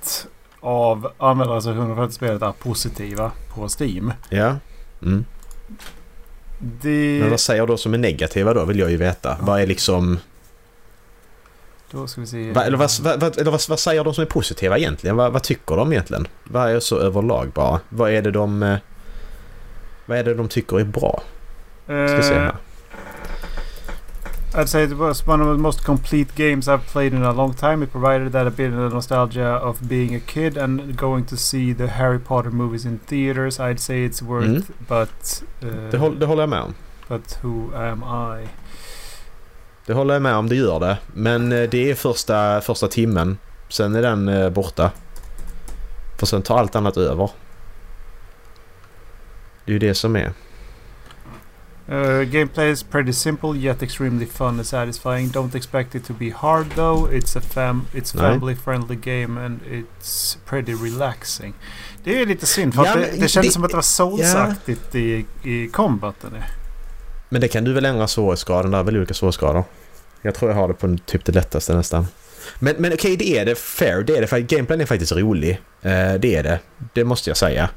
[0.61, 4.13] av användarrecensioner för spelet är positiva på Steam.
[4.29, 4.57] Ja.
[5.03, 5.25] Mm.
[6.59, 7.19] Det...
[7.21, 9.37] Men vad säger då som är negativa då vill jag ju veta.
[9.41, 10.19] Vad är liksom...
[11.95, 12.53] Då ska vi se.
[12.53, 15.17] Vad, eller vad, vad, eller vad, vad säger de som är positiva egentligen?
[15.17, 16.27] Vad, tycker de egentligen?
[16.45, 17.81] Vad är så överlag bara?
[17.89, 18.63] Vad är det de...
[18.63, 18.77] eh,
[20.07, 21.23] Vad är det de tycker är bra?
[21.85, 22.55] Ska se Eh, här.
[24.57, 27.55] I'd say it was one of the most complete games I've played in a long
[27.55, 27.83] time.
[27.85, 31.37] It provided that a bit of the nostalgia of being a kid and going to
[31.37, 33.59] see the Harry Potter movies in theaters.
[33.59, 34.63] I'd say it's worth, Mm.
[34.89, 36.75] but uh, Det, håll, det håller jag med om.
[37.09, 38.03] but who am
[38.41, 38.47] I?
[39.87, 40.99] Det håller jag med om, det gör det.
[41.15, 43.39] Men eh, det är första, första timmen.
[43.69, 44.91] Sen är den eh, borta.
[46.19, 47.31] För sen tar allt annat över.
[49.65, 50.33] Det är ju det som är.
[51.89, 55.29] Uh, gameplay is pretty simple yet extremely fun and satisfying.
[55.29, 57.13] Don't expect it to be hard though.
[57.13, 61.55] It's a fam it's family friendly game and it's pretty relaxing.
[62.05, 64.95] Det är lite synd för Ja, det, det kändes det- som att det var soulsaktigt
[64.95, 66.31] i, i combaten.
[67.29, 69.65] Men det kan du väl ändra svårighetsgraden där, väl olika svårighetsgrader?
[70.23, 72.07] Jag tror jag har det på typ det lättaste nästan.
[72.59, 73.59] Men, men okej, det är det.
[73.59, 74.27] Fair, det är det.
[74.27, 75.61] För gameplayen är faktiskt rolig.
[75.83, 76.59] Eh, det är det.
[76.93, 77.71] Det måste jag säga.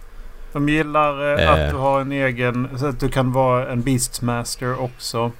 [0.53, 1.51] De gillar eh, Eh.
[1.51, 2.67] att du har en egen...
[2.77, 5.31] Så att du kan vara en Beastmaster också.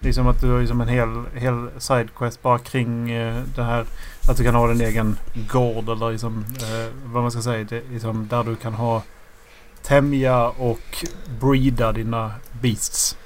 [0.00, 3.84] Liksom att du har liksom en hel, hel sidequest bara kring eh, det här.
[4.28, 5.16] Att du kan ha din egen
[5.52, 7.64] gård eller liksom, eh, vad man ska säga.
[7.64, 9.02] Det, liksom, där du kan ha
[9.82, 11.04] tämja och
[11.40, 13.16] breeda dina beasts.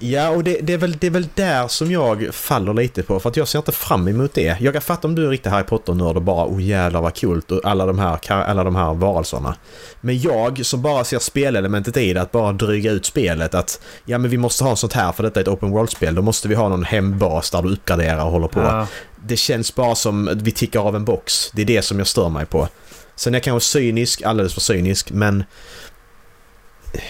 [0.00, 3.20] Ja, och det, det, är väl, det är väl där som jag faller lite på.
[3.20, 4.56] För att jag ser inte fram emot det.
[4.60, 7.50] Jag kan fatta om du är riktigt Harry Potter-nörd och bara oh jävlar vad coolt
[7.50, 9.54] och alla de här, alla de här varelserna.
[10.00, 14.18] Men jag som bara ser spelelementet i det, att bara dryga ut spelet att ja
[14.18, 16.14] men vi måste ha sånt här för detta är ett open world-spel.
[16.14, 18.60] Då måste vi ha någon hembas där du uppgraderar och håller på.
[18.60, 18.86] Ja.
[19.26, 21.50] Det känns bara som att vi tickar av en box.
[21.52, 22.68] Det är det som jag stör mig på.
[23.16, 25.44] Sen är jag kanske cynisk, alldeles för cynisk, men...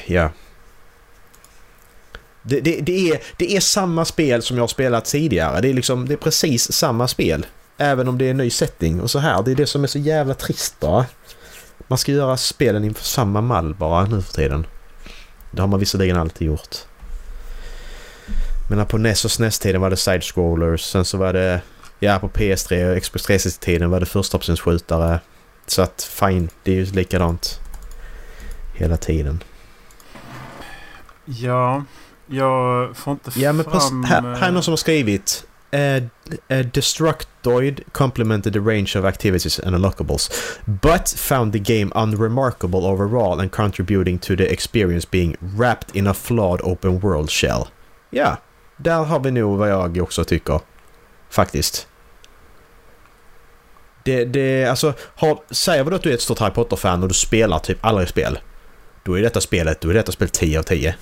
[0.07, 0.31] Ja.
[2.49, 5.61] Det, det, det, är, det är samma spel som jag har spelat tidigare.
[5.61, 7.47] Det är liksom, det är precis samma spel.
[7.77, 9.43] Även om det är en ny setting och så här.
[9.43, 11.07] Det är det som är så jävla trist bara.
[11.89, 14.67] Man ska göra spelen inför samma mall bara nu för tiden.
[15.51, 16.77] Det har man visserligen alltid gjort.
[18.71, 20.79] Men på NES och SNES-tiden var det side-scrollers.
[20.79, 21.61] Sen så var det...
[22.01, 25.21] Ja, på PS3 och Xbox 360-tiden var det förstaoptionsskjutare.
[25.67, 27.61] Så att fine, det är ju likadant.
[28.75, 29.43] Hela tiden.
[31.25, 31.85] Ja,
[32.29, 34.05] jag får inte Ja men fram...
[34.05, 36.05] här, här är eh, någon som har skrivit uh,
[36.59, 40.31] uh, Destructoid complemented the range of activities and unlockables
[40.65, 46.15] but found the game unremarkable overall and contributing to the experience being wrapped in a
[46.15, 47.69] flawed open world shell.
[48.11, 48.37] Ja,
[48.77, 50.61] där har vi nog vad jag också tycker.
[51.31, 51.89] Faktiskt.
[54.03, 57.09] Det, det, alltså, har, säger vi då att du är ett stort Harry Potter-fan och
[57.09, 58.39] du spelar typ aldrig spel.
[59.03, 60.95] Då är detta spelet, då är detta spel 10 av 10.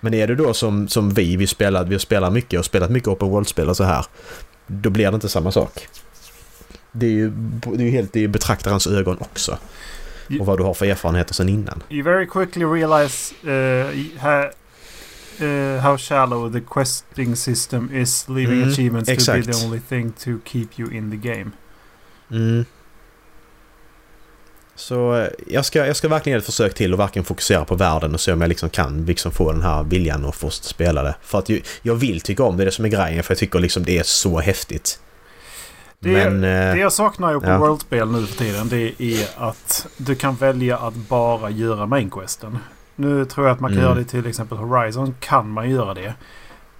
[0.00, 3.08] Men är du då som, som vi, vi spelar, vi spelar mycket och spelat mycket
[3.08, 4.06] open world-spel och så här.
[4.66, 5.88] Då blir det inte samma sak.
[6.92, 7.30] Det är ju,
[7.74, 9.58] det är ju helt i betraktarens ögon också.
[10.40, 11.82] Och vad du har för erfarenheter sen innan.
[11.88, 14.44] You very quickly realize uh, ha,
[15.40, 19.58] uh, how shallow the questing system is, leaving Mm, achievements to be exakt.
[19.58, 21.50] the only thing to keep you in the game.
[22.30, 22.64] Mm.
[24.80, 27.74] Så eh, jag ska, jag ska verkligen göra ett försök till och verkligen fokusera på
[27.74, 31.02] världen och se om jag liksom kan liksom få den här viljan att få spela
[31.02, 31.14] det.
[31.22, 33.38] För att ju, jag vill tycka om det, det är som är grejen för jag
[33.38, 35.00] tycker liksom det är så häftigt.
[35.98, 36.44] Det, Men...
[36.44, 37.58] eh, det jag saknar Open ja.
[37.58, 42.58] World-spel nu för tiden det är att du kan välja att bara göra main questen.
[42.96, 43.90] Nu tror jag att man kan Mm.
[43.90, 45.14] göra det till exempel Horizon.
[45.20, 46.14] Kan man göra det.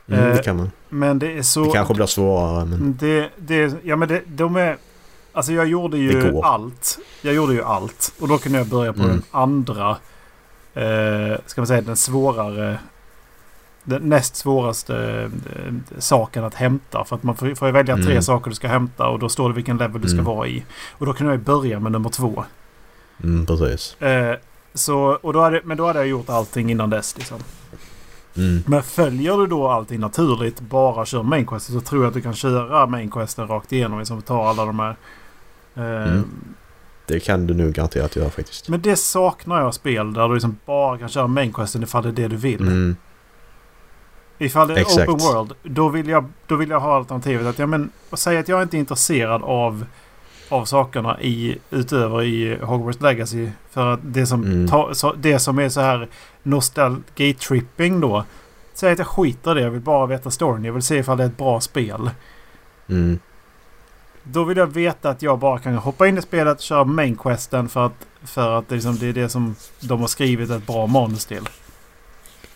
[0.09, 0.71] mm, det eh, kan man.
[0.89, 1.65] Men det är så...
[1.65, 2.97] Det kanske blir svårare men...
[3.01, 4.77] Det, det, ja men det, de är...
[5.33, 6.99] Alltså jag gjorde ju allt.
[7.23, 8.13] Jag gjorde ju allt.
[8.21, 9.11] Och då kunde jag börja på Mm.
[9.11, 9.97] den andra...
[10.75, 12.79] Eh, ska man säga den svårare...
[13.85, 14.97] Den näst svåraste
[15.57, 17.05] eh, saken att hämta.
[17.05, 18.23] För att man får, får ju välja tre Mm.
[18.23, 19.09] saker du ska hämta.
[19.09, 20.25] Och då står det vilken level du ska Mm.
[20.25, 20.65] vara i.
[20.99, 22.45] Och då kunde jag ju börja med nummer två.
[23.23, 24.03] Mm, precis.
[24.03, 24.37] Eh,
[24.75, 27.17] så, och då hade, men då hade jag gjort allting innan dess.
[27.19, 27.39] Liksom.
[28.37, 28.63] Mm.
[28.67, 32.21] Men följer du då allting naturligt, bara kör main questen så tror jag att du
[32.21, 33.99] kan köra main questen rakt igenom.
[33.99, 34.97] Liksom ta alla de här...
[35.75, 36.25] Mm.
[37.07, 38.69] Det kan du nog garanterat göra faktiskt.
[38.69, 42.09] Men det saknar jag spel där du liksom bara kan köra main questen ifall det
[42.09, 42.61] är det du vill.
[42.61, 42.97] Mm.
[44.39, 45.09] Ifall det är Exakt.
[45.09, 48.49] open world, då vill jag, då vill jag ha alternativet att ja, men, säg att
[48.49, 49.85] jag inte är intresserad av,
[50.49, 53.51] av sakerna i, utöver i Hogwarts Legacy.
[53.71, 54.69] För att det som, Mm.
[54.69, 56.09] ta, så, det som är så här
[56.43, 58.25] nostalgi-tripping då.
[58.75, 60.65] Säg att jag skiter i det, jag vill bara veta storyn.
[60.65, 62.11] Jag vill se ifall det är ett bra spel.
[62.89, 63.19] Mm.
[64.25, 67.17] Då vill jag veta att jag bara kan hoppa in i spelet och köra main
[67.17, 67.93] questen för att,
[68.25, 71.49] för att det, liksom, det är det som de har skrivit ett bra manus till.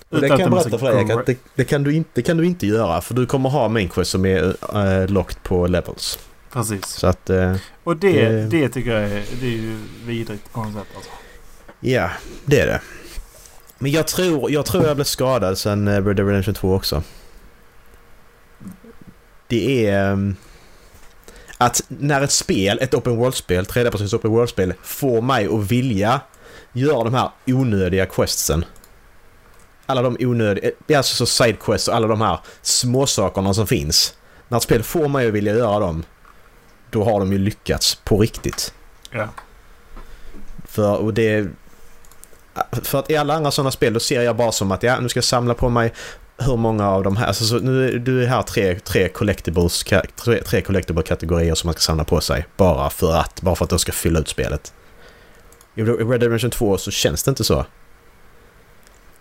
[0.09, 2.37] Och det kan jag berätta för dig att det, det, kan du inte, det kan
[2.37, 4.43] du inte göra för du kommer ha main quest som är
[4.77, 6.19] uh, locked på levels.
[6.53, 6.85] Precis.
[6.87, 10.57] Så att, eh, Och det, Det- det tycker jag är, det är ju vidrigt sätt.
[10.97, 11.11] Alltså.
[11.81, 12.11] ja,
[12.45, 12.81] det är det.
[13.79, 17.03] Men jag tror jag, tror jag blev skadad sen eh, Red Dead Redemption 2 också.
[19.47, 20.35] Det är...
[21.59, 26.21] att när ett spel, ett open world-spel, 3D-persons open world-spel, får mig att vilja
[26.73, 28.65] göra de här onödiga questsen.
[29.87, 34.15] Alla de onödiga, eh, alltså så sidequests och alla de här småsakerna som finns.
[34.49, 36.05] När ett spel får mig att vilja göra dem,
[36.91, 38.75] då har de ju lyckats på riktigt.
[39.11, 39.29] Ja.
[40.65, 41.49] För, och det,
[42.83, 45.09] för att i alla andra sådana spel då ser jag bara som att ja, nu
[45.09, 45.93] ska jag samla på mig
[46.39, 49.85] hur många av de här, alltså, så nu är du är här tre, tre collectibles,
[50.17, 52.47] tre, tre collectible kategorier som man ska samla på sig.
[52.57, 54.75] Bara för att, bara för att de ska fylla ut spelet.
[55.75, 57.67] I Red Dead Redemption 2 så känns det inte så.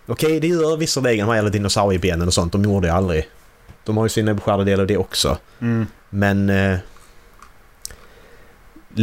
[0.06, 3.28] Okej, det gör visserligen vad gäller dinosauriebenen och sånt, de gjorde jag aldrig.
[3.84, 5.38] De har ju sin beskärda del av det också.
[5.60, 5.86] Mm.
[6.10, 6.78] Men eh,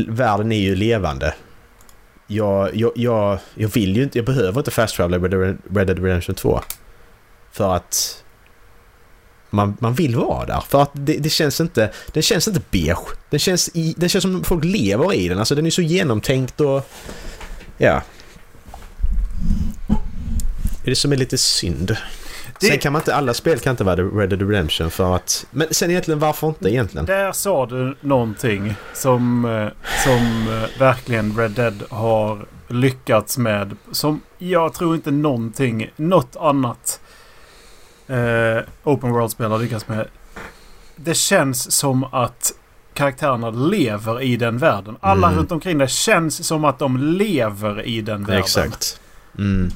[0.08, 1.34] världen är ju levande.
[2.28, 5.58] Jag, jag, jag, jag vill ju inte, jag behöver inte fast travela i Red Dead-
[5.76, 6.62] Red Dead Redemption 2.
[7.52, 8.24] För att
[9.50, 10.64] man, man vill vara där.
[10.70, 12.98] För att det, det känns inte, den känns inte beige.
[13.30, 15.40] Den känns, i, den känns som folk lever i den.
[15.40, 16.90] Alltså den är så genomtänkt och...
[17.78, 18.02] Ja.
[20.84, 21.98] Det är det som är lite synd.
[22.60, 25.46] Det- Sen kan man inte, alla spel kan inte vara Red Dead Redemption för att...
[25.52, 27.06] Men sen egentligen varför inte egentligen?
[27.06, 29.68] Där sa du någonting som, eh,
[30.04, 33.76] som eh, verkligen Red Dead har lyckats med.
[33.92, 36.90] Som jag tror inte någonting, något annat
[38.12, 40.08] eh, Open World-spel har lyckats med.
[40.95, 42.52] Det känns som att
[42.93, 44.97] karaktärerna lever i den världen.
[45.00, 45.39] Alla Mm.
[45.39, 48.39] runt omkring det känns som att de lever i den världen.
[48.43, 49.00] Exakt.
[49.38, 49.71] Mm.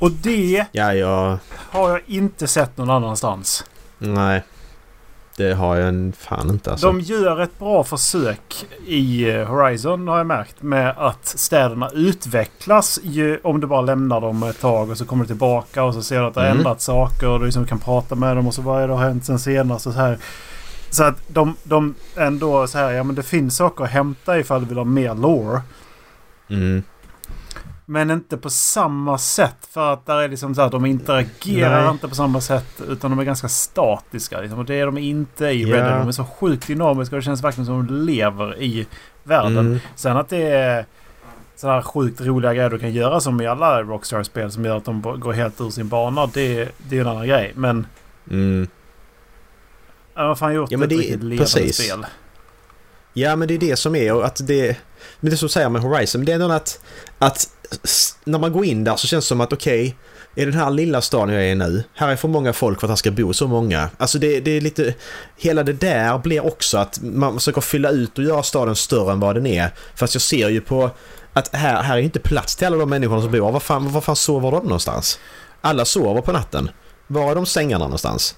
[0.00, 1.38] Och det Ja, jag...
[1.70, 3.64] har jag inte sett någon annanstans.
[3.98, 4.42] Nej.
[5.38, 6.86] Det har jag en fan inte alltså.
[6.86, 10.62] De gör ett bra försök i eh, Horizon har jag märkt.
[10.62, 15.24] Med att städerna utvecklas ju, om du bara lämnar dem ett tag och så kommer
[15.24, 16.58] du tillbaka och så ser du att det har Mm.
[16.58, 19.00] ändrat saker och du liksom kan prata med dem och så vad är det har
[19.02, 20.18] hänt sen senast och så här.
[20.90, 24.60] Så att de, de ändå så här, ja men det finns saker att hämta ifall
[24.60, 25.60] du vill ha mer lore.
[26.50, 26.82] Mm.
[27.90, 29.56] Men inte på samma sätt.
[29.70, 31.90] För att där är liksom så att de interagerar Nej.
[31.90, 32.66] inte på samma sätt.
[32.88, 34.40] Utan de är ganska statiska.
[34.40, 34.58] Liksom.
[34.58, 35.76] Och det är de inte i Ja.
[35.76, 35.98] Red Dead.
[36.00, 38.86] De är så sjukt dynamiska och det känns verkligen som de lever i
[39.24, 39.58] världen.
[39.58, 39.78] Mm.
[39.96, 40.86] Sen att det är
[41.56, 44.84] sådana här sjukt roliga grejer du kan göra som i alla Rockstar-spel som gör att
[44.84, 46.26] de går helt ur sin bana.
[46.26, 47.52] Det, det är en annan grej.
[47.56, 47.86] Men
[48.30, 48.68] Mm.
[50.14, 51.76] ja, vad fan gjort Ja, men ett det- riktigt levande precis.
[51.76, 52.06] spel?
[53.12, 54.76] Ja men det är det som är och att det...
[55.20, 56.80] Men det som säger med Horizon, det är ändå att,
[57.18, 57.50] att
[58.24, 59.96] när man går in där så känns det som att okej,
[60.34, 62.86] i den här lilla staden jag är i nu, här är för många folk för
[62.86, 63.90] att här ska bo så många.
[63.98, 64.94] Alltså det, det är lite...
[65.36, 69.20] Hela det där blir också att man försöker fylla ut och göra staden större än
[69.20, 69.70] vad den är.
[69.94, 70.90] Fast jag ser ju på
[71.32, 73.52] att här, här är inte plats till alla de människorna som bor.
[73.52, 75.18] Var fan, var fan sover de någonstans?
[75.60, 76.70] Alla sover på natten.
[77.06, 78.34] Var är de sängarna någonstans?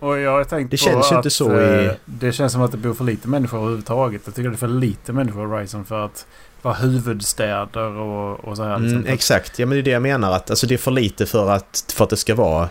[0.00, 2.62] Och jag har tänkt Det känns ju att inte så i- eh, det känns som
[2.62, 4.22] att det bor för lite människor överhuvudtaget.
[4.24, 6.26] Jag tycker det är för lite människor i Horizon för att
[6.64, 8.78] vara huvudstäder och, och så här.
[8.78, 8.98] liksom.
[8.98, 11.26] Mm, exakt, ja men det är det jag menar att alltså, det är för lite
[11.26, 12.68] för att, för att det ska vara...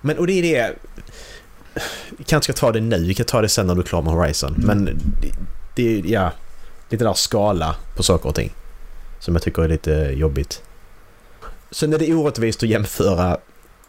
[0.00, 0.74] Men och det är det...
[2.18, 4.02] Vi kanske ska ta det nu, vi kan ta det sen när du är klar
[4.02, 4.54] med Horizon.
[4.54, 4.66] Mm.
[4.66, 4.84] Men
[5.20, 5.32] det,
[5.76, 6.32] det är, ja,
[6.88, 8.52] lite där skala på saker och ting.
[9.18, 10.62] Som jag tycker är lite jobbigt.
[11.70, 13.38] Sen är det orättvist att jämföra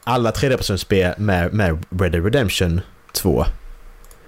[0.04, 2.82] alla 3D-personspel med, med Red Dead Redemption
[3.14, 3.46] 2.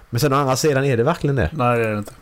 [0.10, 1.50] Men sen å andra sidan är det verkligen det.
[1.54, 2.14] Nej det är det inte.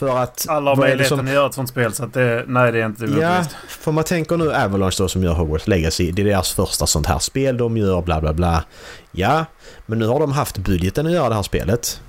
[0.00, 0.46] För att...
[0.48, 2.86] Alla har möjligheten som- att göra ett sånt spel så att det, nej det är
[2.86, 3.56] inte Ja, orättvist.
[3.68, 6.10] för man tänker nu Avalanche då som gör Hogwarts Legacy.
[6.12, 8.64] Det är deras första sånt här spel de gör, bla bla bla.
[9.12, 9.44] Ja,
[9.86, 12.00] men nu har de haft budgeten att göra det här spelet.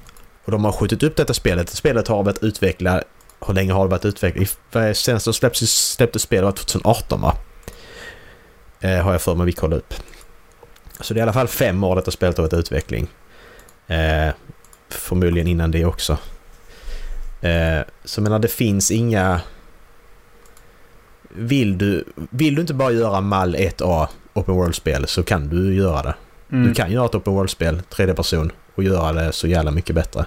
[0.46, 1.70] Och de har skjutit upp detta spelet.
[1.70, 3.04] Spelet har varit utvecklat...
[3.48, 4.58] Hur länge har det varit utvecklat?
[4.98, 7.36] Senast de släpptes, släpptes spelet var 2018 va?
[8.82, 9.94] Eh, har jag för mig vi kollade upp.
[11.00, 13.08] Så det är i alla fall fem år detta spelet har varit utveckling.
[13.88, 14.34] Eh,
[14.90, 16.18] förmodligen innan det också.
[17.42, 19.42] Eh, så menar det finns inga...
[21.30, 26.02] Vill du, vill du inte bara göra mall 1A Open World-spel så kan du göra
[26.02, 26.16] det.
[26.52, 26.68] Mm.
[26.68, 30.26] Du kan göra ett Open World-spel, 3D-person, och göra det så jävla mycket bättre.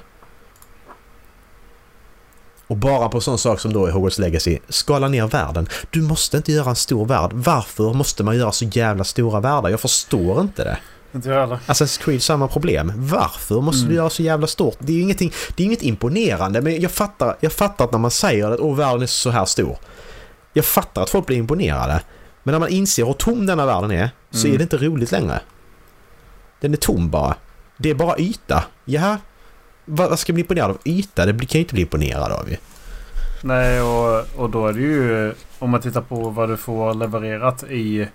[2.66, 5.68] Och bara på sån sak som då är Hogwarts Legacy, skala ner världen.
[5.90, 7.30] Du måste inte göra en stor värld.
[7.32, 9.70] Varför måste man göra så jävla stora världar?
[9.70, 10.78] Jag förstår inte det.
[11.14, 11.58] Inte jag heller.
[11.66, 12.92] Assassin's Creed samma problem.
[12.96, 13.88] Varför måste Mm.
[13.90, 14.76] du göra så jävla stort?
[14.78, 17.98] Det är ju ingenting, det är inget imponerande men jag fattar, jag fattar att när
[17.98, 19.76] man säger att åh världen är så här stor.
[20.52, 22.00] Jag fattar att folk blir imponerade.
[22.42, 24.54] Men när man inser hur tom denna världen är så Mm.
[24.54, 25.40] är det inte roligt längre.
[26.60, 27.34] Den är tom bara.
[27.76, 28.64] Det är bara yta.
[28.84, 29.16] Ja,
[29.84, 30.78] vad, ska jag bli imponerad av?
[30.84, 31.26] Yta?
[31.26, 32.56] Det blir- kan jag inte bli imponerad av ju.
[33.42, 37.62] Nej och, och då är det ju om man tittar på vad du får levererat
[37.62, 38.08] i,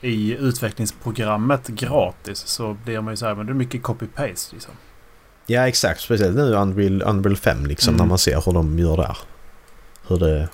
[0.00, 4.74] i utvecklingsprogrammet gratis så blir man ju så här men det är mycket copy-paste liksom.
[5.46, 7.98] Ja exakt, speciellt nu Unreal, Unreal 5 liksom Mm.
[8.04, 9.18] när man ser hur de gör där.
[10.08, 10.48] Hur det...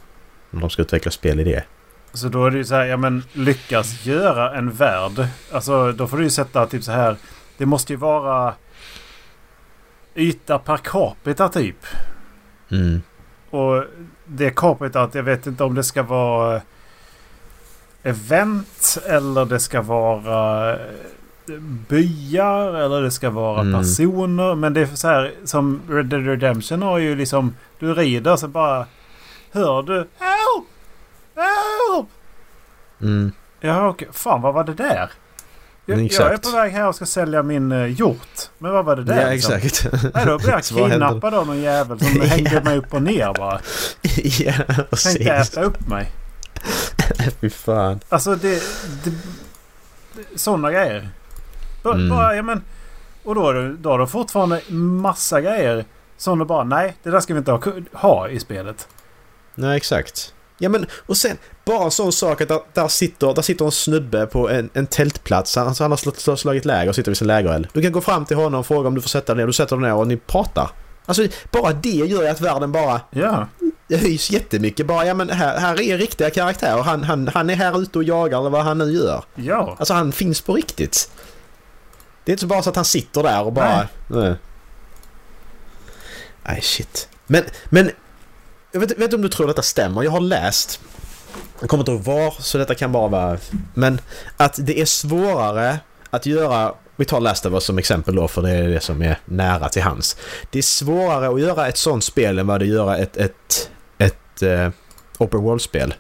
[0.51, 1.65] När de ska utveckla spel i det.
[2.13, 5.27] Så då är det ju så här, ja men lyckas göra en värld.
[5.53, 7.17] Alltså då får du ju sätta typ så här.
[7.57, 8.55] Det måste ju vara
[10.15, 11.87] yta per capita typ.
[12.71, 13.03] Mm.
[13.51, 13.85] Och
[14.25, 16.61] det capita att jag vet inte om det ska vara
[18.03, 20.79] event eller det ska vara
[21.89, 23.81] byar eller det ska vara Mm.
[23.81, 24.55] personer.
[24.55, 28.49] Men det är så här som Red Dead Redemption har ju liksom du rider så
[28.49, 28.87] bara
[29.53, 30.67] hör du help!
[31.37, 32.07] Help!
[33.01, 33.33] Mm.
[33.61, 34.09] Ja okej.
[34.13, 35.11] Fan vad var det där?
[35.87, 38.29] Jag, Mm, jag är på väg här och ska sälja min uh, hjort.
[38.59, 39.23] Men vad var det där?
[39.23, 39.55] Ja liksom?
[39.55, 39.87] exakt.
[40.15, 43.61] Nej då blir jag kidnappad av någon jävel som hängde mig upp och ner bara.
[44.03, 45.27] ja Tänkte precis.
[45.27, 46.13] äta upp mig.
[47.41, 48.01] Fy fan.
[48.09, 48.63] Alltså det...
[49.05, 49.13] det
[50.39, 51.09] sådana grejer.
[51.83, 52.09] B- Mm.
[52.11, 52.63] Bara, ja men...
[53.25, 55.85] Och då, är det- då har de fortfarande massa grejer
[56.17, 57.61] som de bara nej, det där ska vi inte ha,
[57.93, 58.89] ha i spelet.
[59.55, 60.35] Nej exakt.
[60.59, 63.71] Ja men och sen bara en sån sak att där, där, sitter, där sitter en
[63.71, 65.57] snubbe på en, en tältplats.
[65.57, 67.69] Han, alltså han har slagit, slagit läger och sitter vid sin lägereld.
[67.73, 69.47] Du kan gå fram till honom och fråga om du får sätta dig ner.
[69.47, 70.71] Du sätter dig ner och ni pratar.
[71.07, 73.47] Alltså bara det gör ju att världen bara Ja.
[73.97, 74.87] Höjs jättemycket.
[74.87, 76.83] Bara ja men här, här är riktiga karaktärer.
[76.83, 79.25] Han, han, han är här ute och jagar eller vad han nu gör.
[79.35, 79.77] Ja.
[79.79, 81.11] Alltså han finns på riktigt.
[82.25, 83.89] Det är inte så bara så att han sitter där och bara...
[84.09, 84.35] Nej.
[86.43, 87.09] Nej, shit.
[87.27, 87.91] Men, men...
[88.73, 90.03] Jag vet, vet inte om du tror detta stämmer.
[90.03, 90.81] Jag har läst...
[91.61, 93.39] Jag kommer inte ihåg var, så detta kan bara vara...
[93.75, 94.01] Men
[94.37, 95.79] att det är svårare
[96.11, 99.03] att göra Vi tar Last of Us som exempel då för det är det som
[99.03, 100.17] är nära till hands.
[100.51, 103.17] Det är svårare att göra ett sånt spel än vad det är att göra ett,
[103.17, 103.71] ett,
[104.35, 104.71] ett eh,
[105.19, 105.95] Open World-spel.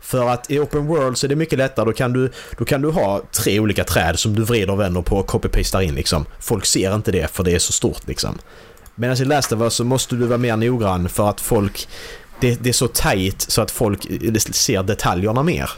[0.00, 1.86] För att i Open World så är det mycket lättare.
[1.86, 5.02] Då kan du, då kan du ha tre olika träd som du vrider och vänder
[5.02, 6.26] på och copy-pastar in liksom.
[6.40, 8.38] Folk ser inte det för det är så stort liksom.
[8.94, 11.88] Medan i Last of Us så måste du vara mer noggrann för att folk...
[12.40, 15.70] Det, det är så tight så att folk eh, ser detaljerna mer.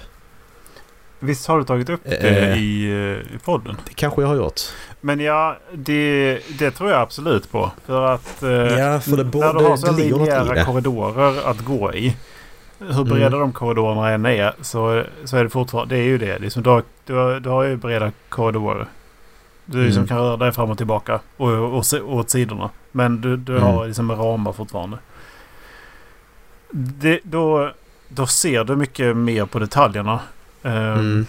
[1.21, 2.59] Visst har du tagit upp det Eh.
[2.63, 3.77] i, eh, i podden?
[3.89, 4.61] Det kanske jag har gjort.
[5.01, 7.71] Men ja, det, det tror jag absolut på.
[7.87, 12.17] För att eh, Ja, för det när du har så linjära korridorer att gå i.
[12.79, 13.41] Hur breda Mm.
[13.41, 15.95] de korridorerna än är så, så är det fortfarande...
[15.95, 16.39] Det är ju det.
[16.39, 18.87] Liksom, du, har, du, har, du har ju breda korridorer.
[19.65, 20.09] Du liksom Mm.
[20.09, 22.71] kan röra dig fram och tillbaka och, och, och, se- åt sidorna.
[22.93, 23.65] Men du, du Mm.
[23.65, 24.99] har liksom ramar fortfarande.
[26.71, 27.71] Det, då,
[28.09, 30.21] då ser du mycket mer på detaljerna.
[30.63, 31.27] Ehm, Mm.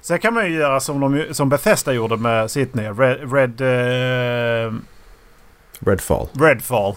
[0.00, 2.88] Sen kan man ju göra som, de, som Bethesda gjorde med Sydney.
[2.88, 4.72] Red, Red, eh,
[5.78, 6.28] Redfall.
[6.32, 6.94] Redfall.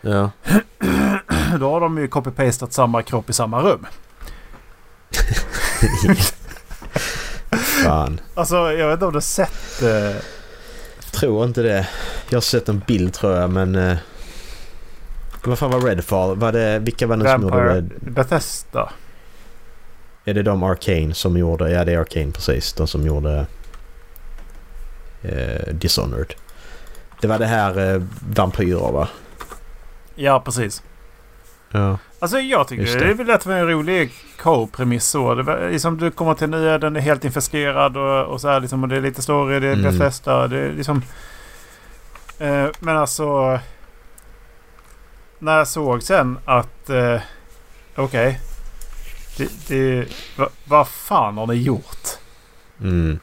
[0.00, 0.30] Ja.
[1.60, 3.86] Då har de ju copy-pastat samma kropp i samma rum.
[7.84, 8.20] Fan.
[8.34, 9.82] Alltså jag vet inte om du har sett...
[9.82, 10.16] Eh,
[11.12, 11.88] Tror inte det.
[12.30, 13.74] Jag har sett en bild tror jag men...
[13.74, 13.96] Eh,
[15.44, 16.36] vad fan var Redfall?
[16.36, 17.74] Var det, vilka var det som gjorde.
[17.74, 17.90] Red?
[18.00, 18.90] Bethesda.
[20.24, 21.70] Är det de Arcane som gjorde...
[21.70, 22.72] Ja det är Arcane precis.
[22.72, 23.46] De som gjorde...
[25.22, 26.34] Eh, Dishonored.
[27.20, 28.02] Det var det här eh,
[28.36, 29.08] vampyrer va?
[30.14, 30.82] Ja precis.
[31.70, 31.98] Ja.
[32.18, 33.04] Alltså jag tycker Just det.
[33.04, 33.10] det.
[33.10, 35.34] är väl lätt med en rolig co-premiss så.
[35.34, 38.60] Det var, liksom, du kommer till nya, den är helt infesterad och, och så här
[38.60, 38.82] liksom.
[38.82, 39.98] Och det är lite story, det är Mm.
[39.98, 40.48] Bethesda.
[40.48, 41.02] Det är liksom...
[42.38, 43.58] Eh, men alltså...
[45.38, 46.90] När jag såg sen att...
[46.90, 47.20] Eh,
[47.96, 48.40] Okej.
[49.36, 50.06] Det, det,
[50.36, 52.08] va, vad fan har ni gjort?
[52.80, 53.18] Mm.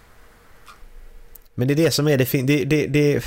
[1.55, 3.23] Men det är det som är det fin- det, det, det,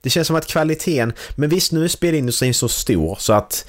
[0.00, 1.12] det känns som att kvaliteten...
[1.34, 3.66] Men visst nu är spelindustrin så stor så att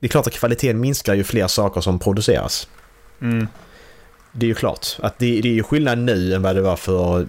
[0.00, 2.68] det är klart att kvaliteten minskar ju fler saker som produceras.
[3.20, 3.46] Mm.
[4.32, 6.76] Det är ju klart att det, det är ju skillnad nu än vad det var
[6.76, 7.26] för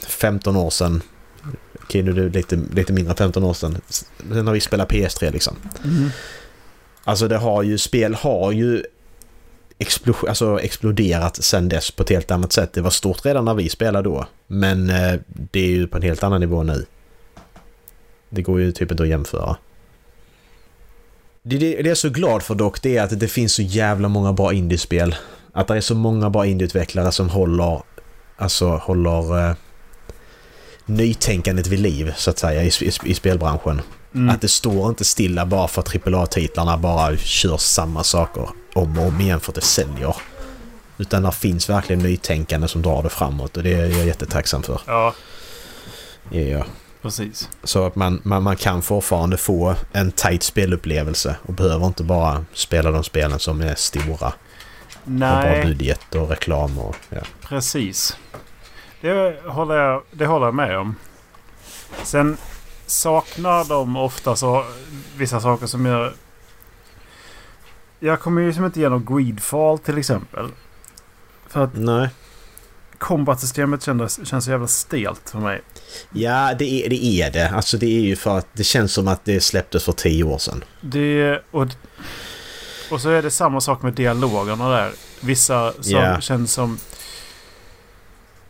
[0.00, 1.02] 15 år sedan.
[1.82, 3.78] Okej, nu är det lite, lite mindre än 15 år sedan.
[4.18, 5.56] Sen har vi spelat PS3 liksom.
[5.84, 6.10] Mm.
[7.04, 8.84] Alltså det har ju, spel har ju
[9.78, 12.72] explo- alltså exploderat sen dess på ett helt annat sätt.
[12.72, 14.26] Det var stort redan när vi spelade då.
[14.46, 16.86] Men eh, det är ju på en helt annan nivå nu.
[18.28, 19.56] Det går ju typ inte att jämföra.
[21.42, 23.62] Det, det, det jag är så glad för dock det är att det finns så
[23.62, 25.14] jävla många bra indiespel.
[25.52, 27.82] Att det är så många bra indieutvecklare som håller,
[28.36, 29.54] alltså håller eh,
[30.86, 33.80] nytänkandet vid liv så att säga i, i, i spelbranschen.
[34.14, 34.34] Mm.
[34.34, 39.06] Att det står inte stilla bara för att AAA-titlarna bara kör samma saker om och
[39.06, 40.16] om igen för att det säljer.
[40.98, 44.80] Utan det finns verkligen nytänkande som drar det framåt och det är jag jättetacksam för.
[44.86, 45.14] Ja,
[46.30, 46.64] Ja, ja.
[47.02, 47.48] precis.
[47.64, 52.44] Så att man, man, man kan fortfarande få en tight spelupplevelse och behöver inte bara
[52.52, 54.32] spela de spelen som är stora.
[55.04, 57.20] Och bra Nej, budget och reklam och ja.
[57.42, 58.16] precis.
[59.00, 60.94] Det håller, jag, det håller jag med om.
[62.02, 62.36] Sen
[62.86, 64.64] saknar de ofta så
[65.16, 66.12] vissa saker som jag...
[68.00, 70.48] Jag kommer ju som inte igenom Greedfall till exempel.
[71.48, 72.08] För att Nej.
[72.98, 75.60] combat-systemet kändes, känns så jävla stelt för mig.
[76.12, 77.50] Ja, det är, det är det.
[77.50, 80.38] Alltså det är ju för att det känns som att det släpptes för tio år
[80.38, 80.64] sedan.
[80.80, 81.66] Det, och,
[82.90, 84.92] och så är det samma sak med dialogerna där.
[85.20, 86.20] Vissa som Ja.
[86.20, 86.78] känns som...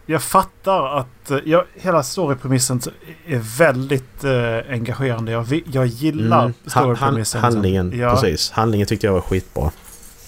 [0.07, 2.81] Jag fattar att eh, jag, hela storypremissen
[3.27, 5.33] är väldigt eh, engagerande.
[5.33, 6.55] Jag, jag gillar Mm.
[6.65, 7.41] Han, storypremissen.
[7.41, 8.01] handlingen, liksom.
[8.03, 8.51] ja, precis.
[8.51, 9.71] Handlingen tyckte jag var skitbra.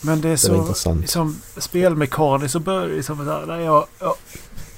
[0.02, 0.54] Men det är Det så...
[0.54, 1.00] intressant.
[1.00, 3.24] Liksom, spelmekaniskt så börjar det liksom...
[3.26, 4.14] Där, jag, jag,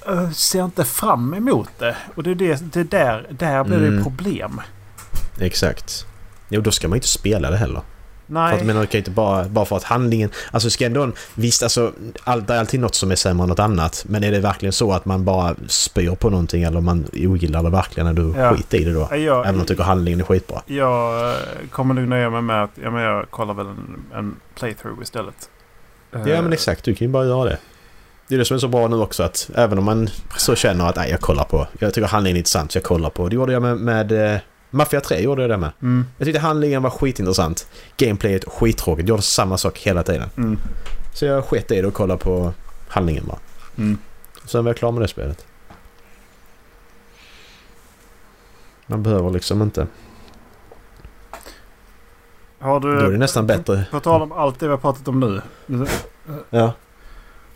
[0.06, 1.96] jag ser inte fram emot det.
[2.14, 4.02] Och det är det, det är där, där blir det Mm.
[4.02, 4.60] problem.
[5.40, 6.06] Exakt.
[6.48, 7.82] Jo, då ska man inte spela det heller.
[8.28, 8.54] För Nej.
[8.54, 10.30] att, men man kan inte bara, bara för att handlingen...
[10.50, 11.10] Alltså ska ändå...
[11.34, 11.92] Visst, alltså,
[12.24, 14.04] all, det är alltid något som är sämre än något annat.
[14.08, 17.70] Men är det verkligen så att man bara spyr på någonting eller man ogillar det
[17.70, 18.54] verkligen, är du Ja.
[18.54, 19.08] skit i det då?
[19.10, 20.62] jag, Även om man tycker handlingen är skitbra.
[20.66, 21.36] Jag eh,
[21.70, 25.50] kommer nog nöja mig med att ja, men jag kollar väl en, en playthrough istället.
[26.10, 26.84] Ja, men exakt.
[26.84, 27.58] Du kan ju bara göra det.
[28.28, 30.88] Det är det som är så bra nu också att även om man så känner
[30.88, 31.66] att nej, jag kollar på...
[31.78, 33.28] Jag tycker handlingen är intressant så jag kollar på.
[33.28, 33.76] Det gjorde jag med...
[33.78, 34.40] med eh,
[34.70, 35.70] Mafia 3 gjorde jag det med.
[35.82, 37.68] Mm, Jag tyckte handlingen var skitintressant.
[37.96, 39.08] Gameplayet skittråkigt.
[39.08, 40.30] Gjorde samma sak hela tiden.
[40.36, 40.58] mm,
[41.14, 42.52] Så jag sket i det och kollade på
[42.88, 43.38] handlingen bara.
[43.78, 43.98] mm.
[44.44, 45.46] Sen var jag klar med det spelet.
[48.86, 49.86] Man behöver liksom inte.
[52.58, 53.18] Har Då är det du...
[53.18, 53.84] nästan bättre.
[53.90, 55.42] På tal om allt det vi har pratat om nu.
[56.50, 56.72] Ja.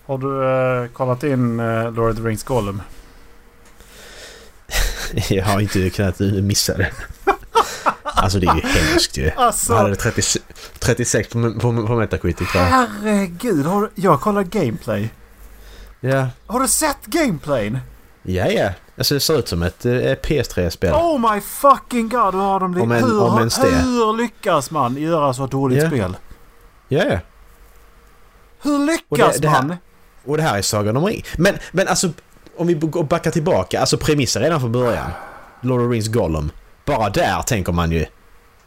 [0.06, 0.44] Har du
[0.84, 2.82] eh, kollat in eh, Lord of the Rings Gollum?
[5.30, 6.90] Jag har inte kunnat missa det.
[8.02, 9.30] Alltså det är ju hemskt ju.
[9.36, 10.22] Alltså, Han hade 30,
[10.78, 12.60] 36 på, på, på Metacritic jag.
[12.62, 13.66] herregud.
[13.66, 15.10] Har jag kollar gameplay.
[16.00, 16.28] Ja.
[16.46, 17.78] Har du sett gameplayn?
[18.22, 18.70] Ja, ja.
[18.98, 20.92] Alltså det ser ut som ett eh, PS3-spel.
[20.94, 23.68] Oh my fucking god, hur har de Om en- hur, om ens det.
[23.68, 25.88] hur lyckas man göra så dåligt Ja.
[25.88, 26.16] spel?
[26.88, 27.18] Ja, ja.
[28.62, 29.76] Hur Och lyckas det- det här- man?
[30.24, 31.24] Och det här är Sagan om ring.
[31.38, 32.10] Men, men alltså
[32.62, 33.80] om vi går backar tillbaka.
[33.80, 35.10] Alltså premissen redan från början.
[35.60, 36.50] Lord of the Rings Gollum.
[36.84, 38.06] Bara där tänker man ju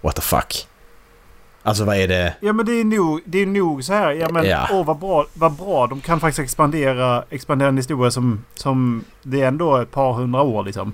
[0.02, 0.68] What the fuck.
[1.64, 2.34] Alltså vad är det?
[2.40, 4.12] Ja men det är nog, det är nog så här.
[4.12, 4.68] Ja men Ja.
[4.72, 5.88] åh vad bra, vad bra.
[5.88, 10.42] De kan faktiskt expandera, expandera en historia som, som det är ändå ett par hundra
[10.42, 10.94] år liksom.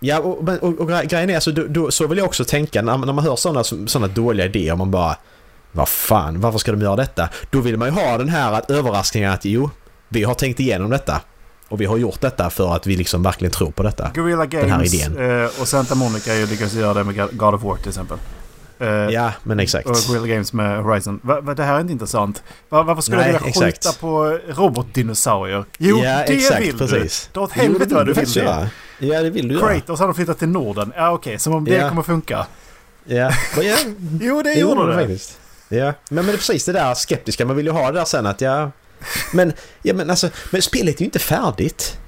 [0.00, 2.82] Ja och, och, och gre- grejen är alltså då, då, så vill jag också tänka
[2.82, 4.76] när, när man hör sådana såna dåliga idéer.
[4.76, 5.16] Man bara
[5.72, 7.28] Vad fan, varför ska de göra detta?
[7.50, 9.70] Då vill man ju ha den här att överraskningen att jo,
[10.08, 11.20] vi har tänkt igenom detta.
[11.74, 14.10] Och vi har gjort detta för att vi liksom verkligen tror på detta.
[14.14, 15.42] Guerrilla här Games idén.
[15.44, 18.18] eh, och Santa Monica har ju lyckats göra det med God of War till exempel.
[18.78, 19.86] Eh, Ja, men exakt.
[19.88, 21.20] Och Guerrilla Games med Horizon.
[21.22, 22.42] Va, va, det här är inte intressant.
[22.68, 24.00] Va, varför skulle Nej, jag vilja skjuta exakt.
[24.00, 25.64] på robotdinosaurier?
[25.78, 27.28] Jo, ja, det exakt, vill precis.
[27.32, 27.38] du.
[27.38, 28.68] Dra åt helvete vad du vill det.
[28.98, 29.58] Ja, det vill du.
[29.58, 30.92] Kratos hade flyttat till Norden.
[30.96, 31.38] Ja, okej.
[31.38, 31.88] som om det Ja.
[31.88, 32.46] kommer funka.
[33.04, 33.30] Ja,
[33.62, 33.76] ja
[34.20, 34.94] Jo, det det gjorde det.
[34.94, 35.38] faktiskt.
[35.68, 37.46] Ja, men, men det är precis det där skeptiska.
[37.46, 38.70] Man vill ju ha det där sen att ja...
[39.32, 39.52] Men,
[39.82, 41.98] ja, men alltså, men spelet är ju inte färdigt.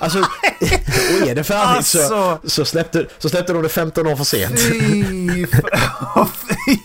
[0.00, 0.18] Alltså,
[1.22, 4.24] och är det färdigt så, Alltså, så, släppte, så släppte de det 15 år för
[4.24, 4.60] sent.
[4.60, 5.46] fy,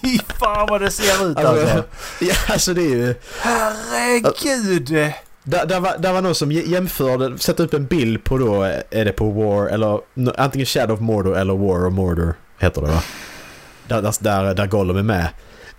[0.01, 1.63] fy fan vad det ser ut alltså.
[1.65, 1.83] Alltså,
[2.19, 3.15] ja, alltså det är ju...
[3.39, 4.87] Herregud.
[5.43, 8.63] Där, där, var, där var någon som jä- jämförde, satte upp en bild på då,
[8.91, 9.99] är det på War eller
[10.37, 13.03] antingen Shadow of Mordor eller War of Mordor heter det va?
[13.87, 15.27] Där, där, där, där Gollum är med.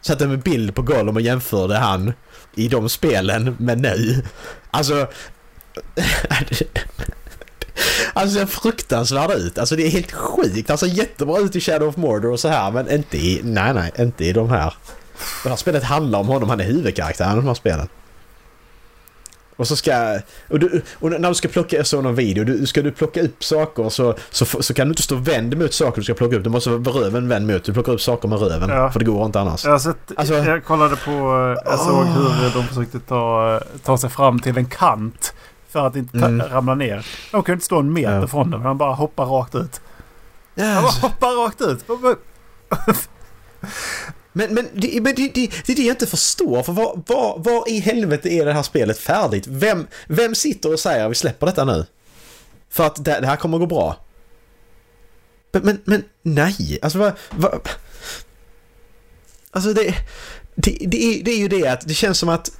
[0.00, 2.12] Satte en bild på Gollum och jämförde han
[2.54, 4.22] i de spelen men nu.
[4.70, 5.06] Alltså...
[8.12, 9.58] Alltså det ser fruktansvärt ut.
[9.58, 10.70] Alltså det är helt sjukt.
[10.70, 13.40] Alltså jättebra ut i Shadow of Mordor och så här men inte i...
[13.44, 14.74] Nej nej, inte i de här.
[15.42, 17.88] Det här spelet handlar om honom, han är huvudkaraktären i de här spelen.
[19.56, 20.18] Och så ska...
[20.50, 23.22] Och, du, och när du ska plocka, jag såg någon video, du, ska du plocka
[23.22, 26.36] upp saker så, så, så kan du inte stå vänd mot saker du ska plocka
[26.36, 26.44] upp.
[26.44, 27.64] Du måste vara röven vänd mot.
[27.64, 28.68] Du plockar upp saker med röven.
[28.70, 28.90] Ja.
[28.90, 29.64] För det går inte annars.
[29.64, 31.10] Jag, sett, Alltså- jag kollade på...
[31.64, 32.32] Jag såg Åh.
[32.42, 35.34] hur de försökte ta, ta sig fram till en kant.
[35.68, 36.40] För att inte Mm.
[36.48, 37.06] ramla ner.
[37.32, 38.26] De kunde inte stå en meter Ja.
[38.26, 38.60] från den.
[38.62, 39.80] Han bara hoppar rakt ut.
[40.54, 41.84] Ja, Han bara hoppar rakt ut
[44.36, 46.62] men men, det, men det, det, det är det jag inte förstår.
[46.62, 49.46] För var, var, var i helvete är det här spelet färdigt?
[49.46, 51.86] Vem, vem sitter och säger vi släpper detta nu?
[52.70, 53.96] För att det, det här kommer att gå bra.
[55.52, 56.78] Men, men, men nej.
[56.82, 57.12] Alltså vad...
[57.30, 57.60] Va,
[59.50, 59.94] alltså det,
[60.54, 62.50] det, det, är, det är ju det att det känns som att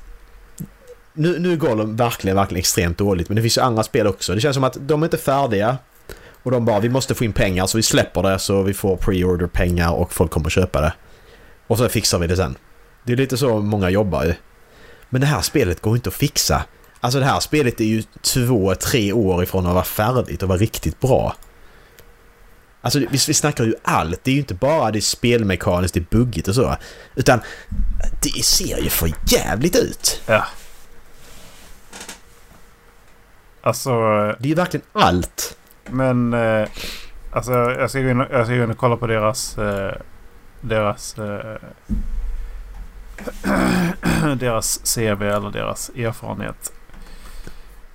[1.12, 4.35] nu, nu är Gollum verkligen, verkligen extremt dåligt men det finns ju andra spel också.
[4.35, 5.79] Det känns som att de är inte färdiga
[6.43, 8.97] och de bara vi måste få in pengar så vi släpper det så vi får
[8.97, 10.93] pre-order pengar och folk kommer att köpa det.
[11.67, 12.57] Och så fixar vi det sen.
[13.05, 14.35] Det är lite så många jobbar ju.
[15.09, 16.65] Men det här spelet går inte att fixa.
[17.01, 20.59] Alltså det här spelet är ju två, tre år ifrån att vara färdigt och vara
[20.59, 21.37] riktigt bra.
[22.81, 24.25] Alltså vi, vi snackar ju allt.
[24.25, 26.77] Det är ju inte bara det spelmekaniskt, det är buggigt och så.
[27.15, 27.41] Utan
[28.23, 30.23] det ser ju för jävligt ut.
[30.27, 30.47] Ja.
[33.62, 33.91] Alltså,
[34.39, 35.57] Det är ju verkligen allt.
[35.91, 36.35] men...
[36.35, 36.69] Eh,
[37.33, 39.59] alltså, jag ska in och, jag ska gå in och kolla på deras...
[39.59, 39.95] Eh,
[40.69, 41.19] deras...
[41.19, 41.57] Eh,
[44.39, 46.73] deras CV eller deras erfarenhet.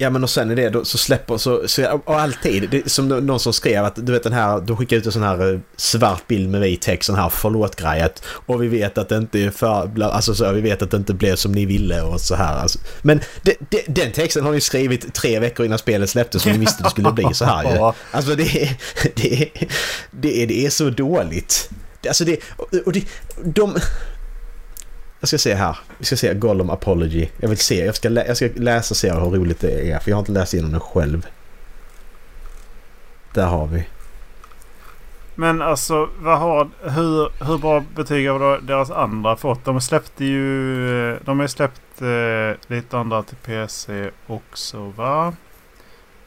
[0.02, 3.08] Ja men och sen är det då, så släpper så, så och alltid, det som
[3.08, 5.60] någon som skrev att du vet den här, de skickar ut en sån här eh,
[5.76, 8.24] svart bild med vit text, sån här förlåt-grejet.
[8.26, 11.14] Och vi vet att det inte är för, alltså så, vi vet att det inte
[11.14, 12.80] blev som ni ville och så här alltså.
[13.02, 16.58] Men det, det, den texten har ni skrivit tre veckor innan spelet släpptes som ni
[16.58, 17.94] visste det skulle bli så här ju.
[18.12, 18.78] Alltså det
[19.16, 19.50] det
[20.12, 21.70] det det är så dåligt.
[22.02, 22.40] Det- Alltså det,
[22.86, 23.06] och det,
[23.44, 23.76] de...
[25.20, 25.78] Jag ska se här.
[25.98, 27.28] Vi ska se Gollum Apology.
[27.38, 27.86] Jag vill se.
[27.86, 30.00] Jag ska, lä- jag ska läsa och se hur roligt det är.
[30.00, 31.28] För jag har inte läst igenom den själv.
[33.34, 33.88] Där har vi.
[35.36, 39.66] Men alltså, vad har, hur, hur bra betyg har deras andra fått?
[39.66, 41.18] De släppte ju...
[41.26, 45.34] De har ju släppt eh, lite andra till PC också va?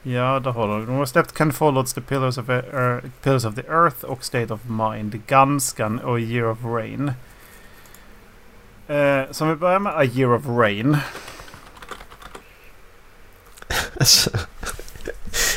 [0.02, 0.86] Ja, det har de.
[0.86, 4.54] De har släppt Can Follows the Pillars of, uh, Pillars of the Earth och State
[4.54, 5.26] of Mind.
[5.26, 7.12] Ganskan och Year of Rain.
[8.88, 10.96] Eh, så om vi börjar med A Year of Rain.
[13.98, 14.30] Alltså,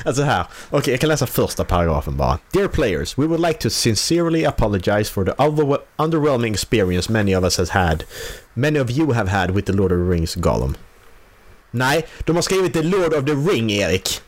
[0.05, 0.45] alltså här.
[0.69, 2.39] Okej, jag kan läsa första paragrafen bara.
[2.51, 5.31] Dear players, we would like to sincerely apologize for the
[5.97, 8.03] underwhelming experience many of us has had.
[8.53, 10.75] Many of you have had with the Lord of the Rings Gollum.
[11.71, 14.21] Nej, de har skrivit The Lord of the Ring, Erik.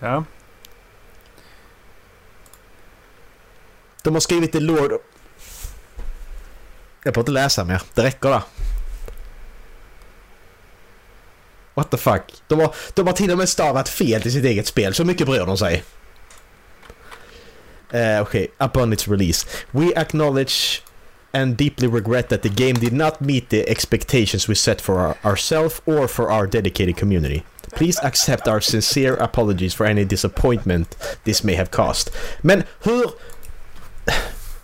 [0.00, 0.24] Ja.
[4.02, 4.92] De har skrivit The Lord...
[7.04, 7.82] Jag får inte läsa mer.
[7.94, 8.42] Det räcker där.
[11.74, 12.22] What the fuck?
[12.46, 14.94] De har, de har till och med stavat fel till sitt eget spel.
[14.94, 15.84] Så mycket bryr de sig.
[17.92, 19.46] Eh, uh, okay, upon its release.
[19.70, 20.82] We acknowledge
[21.32, 25.16] and deeply regret that the game did not meet the expectations we set for our,
[25.24, 27.42] ourselves or for our dedicated community.
[27.74, 32.14] Please accept our sincere apologies for any disappointment this may have caused.
[32.40, 33.04] Men hur...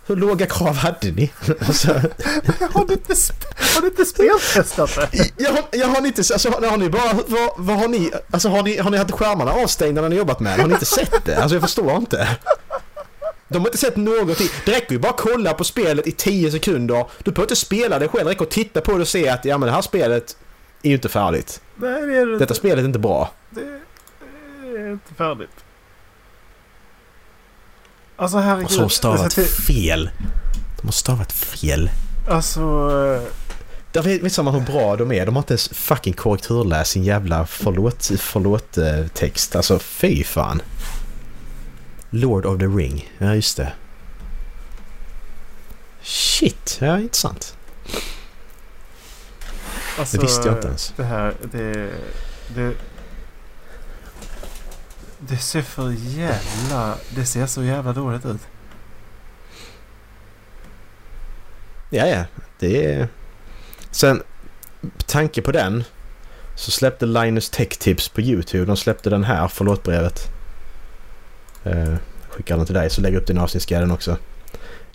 [0.07, 1.31] Hur låga krav hade ni?
[1.67, 1.87] alltså,
[2.71, 3.15] Har du inte,
[3.73, 5.31] har du inte speltestat det?
[5.37, 6.21] jag, har, jag har inte...
[6.33, 7.13] Alltså, har ni bara...
[7.27, 8.11] Vad, vad har ni...
[8.31, 10.59] Alltså har ni, har ni haft skärmarna avstängda när ni jobbat med?
[10.59, 11.35] Har ni inte sett det?
[11.35, 12.27] Alltså jag förstår inte.
[13.47, 14.47] De har inte sett någonting.
[14.65, 17.05] Det räcker ju bara att kolla på spelet i 10 sekunder.
[17.23, 18.25] Du behöver inte spela det själv.
[18.25, 20.37] Det räcker att titta på det och se att ja men det här spelet
[20.85, 21.61] är ju inte färdigt.
[21.75, 23.31] Nej, det är det Detta spelet är inte bra.
[23.49, 23.61] Det
[24.79, 25.49] är inte färdigt.
[28.15, 28.65] Alltså herregud.
[28.65, 30.09] Och så har de stavat Alltså, det- fel.
[30.81, 31.89] De har stavat fel.
[32.29, 32.61] Alltså...
[33.91, 35.25] Där vet man hur bra de är.
[35.25, 38.77] De har inte ens fucking korrekturläst sin jävla förlåt, förlåt
[39.13, 39.55] text.
[39.55, 40.61] Alltså fy fan.
[42.09, 43.11] Lord of the Ring.
[43.17, 43.73] Ja just det.
[46.01, 47.57] Shit, ja intressant.
[49.99, 50.93] Alltså, Det visste jag inte ens.
[50.97, 51.89] Det här, det...
[52.55, 52.73] Det,
[55.19, 56.95] det ser för jävla...
[57.15, 58.41] Det ser så jävla dåligt ut.
[61.89, 62.23] Ja, ja.
[62.59, 63.07] Det är...
[63.91, 64.23] Sen,
[65.05, 65.83] tanke på den
[66.55, 68.65] så släppte Linus Tech Tips på YouTube.
[68.65, 70.27] De släppte den här, förlåtbrevet.
[71.63, 71.95] Eh,
[72.29, 74.17] skickar den till dig så jag upp den i avsnittsguiden också.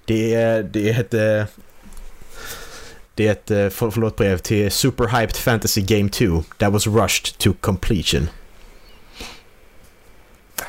[0.05, 1.15] Det det är ett...
[3.21, 7.39] Det är ett eh, för, förlåtbrev till Super Hyped Fantasy Game 2 that was rushed
[7.39, 8.29] to completion.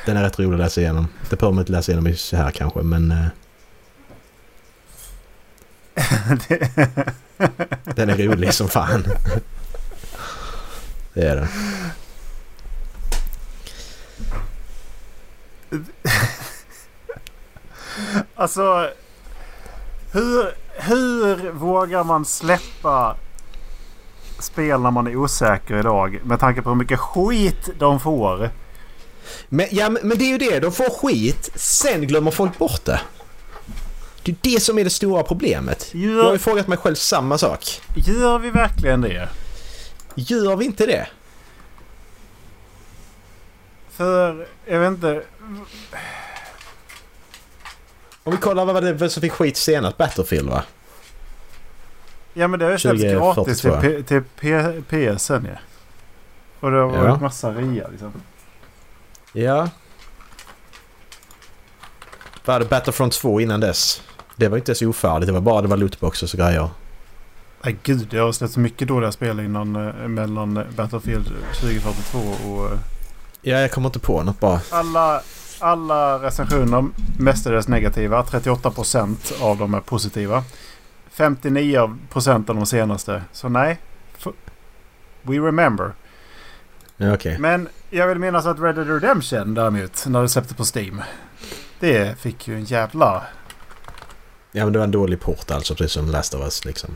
[0.05, 1.07] Den är rätt rolig att läsa igenom.
[1.29, 3.11] Det behöver man inte läsa igenom så här kanske men...
[3.11, 3.25] eh,
[7.95, 9.07] Den är rolig som fan.
[11.13, 11.47] Det är den.
[18.35, 18.89] alltså...
[20.11, 23.15] Hur, hur vågar man släppa
[24.39, 26.19] spel när man är osäker idag?
[26.23, 28.49] Med tanke på hur mycket skit de får.
[29.49, 30.59] Men, ja, men det är ju det.
[30.59, 33.01] De får skit, sen glömmer folk bort det.
[34.23, 35.89] Det är det som är det stora problemet.
[35.93, 37.81] Jag har Gör, ju frågat mig själv samma sak.
[37.95, 39.29] gör vi verkligen det?
[40.15, 41.07] Gör vi inte det?
[43.89, 45.23] För, jag vet inte.
[48.23, 49.97] Om vi kollar vad var det som fick skit senast?
[49.97, 50.63] Battlefield va?
[52.33, 53.69] Ja men det har ju släppts 2042.
[53.69, 54.83] gratis till, till
[55.17, 55.59] PSN ja.
[56.59, 57.17] Och det har varit Ja.
[57.21, 58.13] massa rea liksom.
[59.33, 59.69] Ja.
[62.45, 64.01] Vad hade Battlefront 2 innan dess?
[64.35, 65.27] Det var inte så ofärdigt.
[65.27, 66.69] Det var bara det var lootboxes och grejer.
[67.63, 72.71] Nej gud, det har släppts mycket dåliga spel innan, eh, mellan Battlefield 2042 och...
[72.71, 72.77] eh,
[73.43, 74.59] Ja, jag kommer inte på något bara.
[74.69, 75.21] Alla,
[75.61, 76.85] alla recensioner,
[77.19, 78.23] mestadels negativa.
[78.23, 80.43] 38% av dem är positiva.
[81.15, 83.23] 59% av de senaste.
[83.31, 83.79] Så nej.
[85.21, 85.91] We remember.
[86.99, 87.37] Okej.
[87.39, 91.01] Men jag vill minnas att Red Dead Redemption däremot, när det släpptes på Steam.
[91.79, 93.23] Det fick ju en jävla...
[94.51, 96.95] Ja, men det var en dålig port alltså, precis som Last of Us liksom.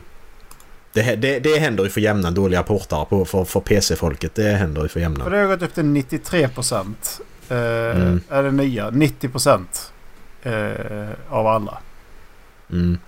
[0.92, 4.34] Det, det, det händer ju för jämna dåliga portar på, för, för PC-folket.
[4.34, 5.28] Det händer ju för För jämna.
[5.28, 6.84] det har gått upp till 93%.
[7.48, 7.56] Eh,
[7.96, 8.20] Mm.
[8.28, 8.90] Är det nya?
[8.90, 9.64] 90%
[10.42, 11.78] eh, av alla.
[12.70, 12.98] Mm.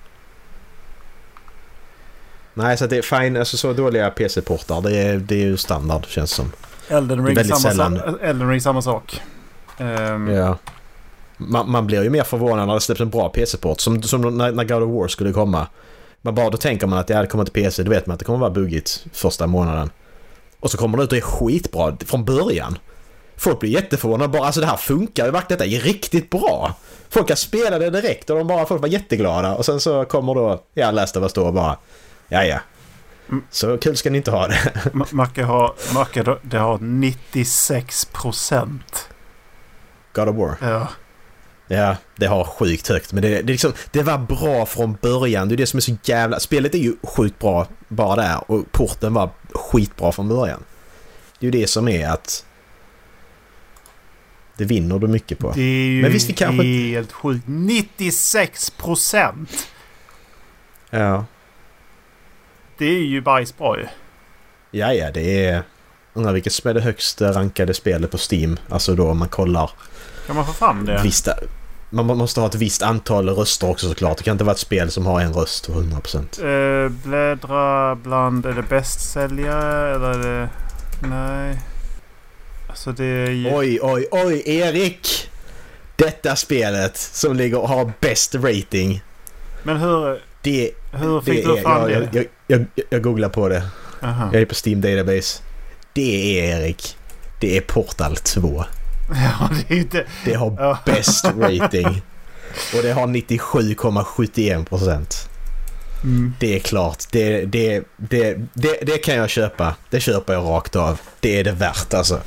[2.54, 3.36] Nej, så det är fine.
[3.36, 6.52] Alltså så dåliga PC-portar, det är, det är ju standard känns som.
[6.88, 8.18] Elden Ring, väldigt samma, sällan.
[8.22, 9.20] Elden Ring samma sak.
[9.78, 10.58] Ehm, Ja.
[11.36, 13.80] Man, man blir ju mer förvånad när det släpps en bra PC-port.
[13.80, 15.66] Som, som när, när God of War skulle komma.
[16.22, 17.82] Man bara, då tänker man att ja, det kommer till PC.
[17.82, 19.90] Då vet man att det kommer vara buggigt första månaden.
[20.60, 22.78] Och så kommer det ut och är skitbra från början.
[23.38, 24.28] Folk blir jätteförvånade.
[24.28, 25.58] Bara, alltså det här funkar ju verkligen.
[25.58, 26.74] Detta är riktigt bra.
[27.10, 29.54] Folk har spelat det direkt och de bara, folk var jätteglada.
[29.54, 31.78] Och sen så kommer då, ja, Last of Us då och bara,
[32.28, 32.58] ja ja.
[33.28, 33.42] Mm.
[33.50, 34.72] Så kul ska ni inte ha det.
[34.92, 38.78] Ma- Macke har, Macke, det har 96%.
[40.12, 40.56] God of War.
[40.60, 40.88] Ja.
[41.70, 43.12] Ja, det har sjukt högt.
[43.12, 45.48] Men det, det, är liksom, det var bra från början.
[45.48, 46.40] Det är det som är så jävla...
[46.40, 50.64] Spelet är ju sjukt bra bara där och porten var skitbra från början.
[51.38, 52.44] Det är ju det som är att...
[54.58, 55.52] Det vinner du mycket på.
[55.54, 57.46] Det är ju Men visst, vi kanske- helt sjukt.
[57.46, 59.48] 96%!
[60.90, 61.24] Ja.
[62.78, 63.86] Det är ju bajsbra ju.
[64.70, 65.62] Ja, ja, det är...
[66.14, 68.58] Undrar vilket som är det högst rankade spelet på Steam.
[68.68, 69.70] Alltså då om man kollar...
[70.26, 71.00] Kan man få fram det?
[71.02, 71.28] Visst,
[71.90, 74.18] man måste ha ett visst antal röster också såklart.
[74.18, 76.44] Det kan inte vara ett spel som har en röst på 100%.
[76.44, 78.46] Uh, bläddra bland...
[78.46, 80.48] Är det bästsäljare eller är det...
[81.08, 81.58] Nej.
[82.78, 83.54] Alltså det är ju...
[83.54, 85.30] Oj, oj, oj, Erik!
[85.96, 89.02] Detta spelet som ligger och har bäst rating.
[89.62, 90.22] Men hur...
[90.42, 92.08] Det, hur fick det du fram det?
[92.12, 93.62] Jag, jag, jag, googlar på det.
[94.02, 94.30] Aha.
[94.32, 95.42] Jag är på Steam Database.
[95.92, 96.96] Det är Erik.
[97.40, 98.64] Det är Portal 2.
[99.10, 100.06] Ja, det är inte...
[100.24, 100.78] Det har Ja.
[100.86, 102.02] bäst rating.
[102.76, 105.28] Och det har 97,71%.
[106.02, 106.34] Mm.
[106.40, 107.04] Det är klart.
[107.10, 109.74] Det, det, det, det, det kan jag köpa.
[109.90, 111.00] Det köper jag rakt av.
[111.20, 112.20] Det är det värt alltså.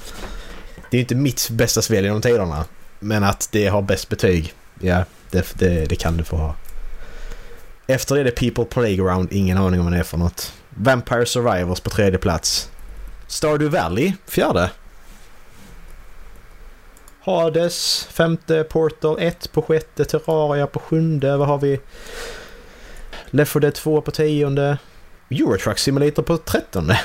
[0.91, 2.65] Det är inte mitt bästa spel genom tiderna.
[2.99, 4.53] Men att det har bäst betyg.
[4.79, 6.55] Ja, det, det, det kan du få ha.
[7.87, 9.33] Efter det är det People Playground.
[9.33, 10.53] Ingen aning om vad det är för något.
[10.69, 12.71] Vampire Survivors på tredje plats.
[13.27, 14.71] Stardew Valley, fjärde.
[17.21, 18.63] Hades, femte.
[18.63, 20.05] Portal 1 på sjätte.
[20.05, 21.37] Terraria på sjunde.
[21.37, 21.79] Vad har vi?
[23.25, 24.77] Left 4 Dead 2 på tionde.
[25.29, 26.99] Eurotruck Simulator på trettonde.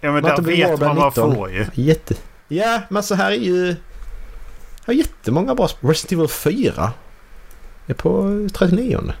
[0.00, 1.34] Ja, men där vet man vad 19.
[1.34, 1.66] får ju.
[1.74, 2.14] Jätte...
[2.52, 3.76] Ja, men så här är ju...
[4.86, 5.88] Har jättemånga bra spel.
[5.88, 6.92] Resident Evil 4
[7.86, 9.12] är på 39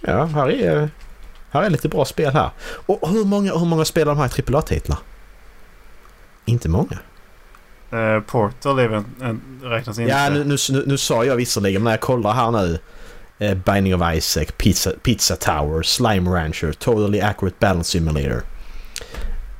[0.00, 0.90] Ja, här är,
[1.50, 2.50] här är lite bra spel här.
[2.86, 4.98] Och hur många, hur många spelar de här AAA-titlar?
[6.44, 6.98] Inte många.
[7.92, 10.10] Uh, Portal är väl en, en, räknas inte.
[10.10, 12.78] Ja, nu, nu, nu, nu sa jag visserligen, men när jag kollar här nu.
[13.38, 18.42] Eh, Binding of Isaac, Pizza, Pizza Tower, Slime Rancher, Totally Accurate Balance Simulator.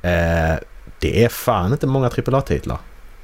[0.01, 0.55] Eh,
[0.99, 2.77] det är fan inte många AAA-titlar.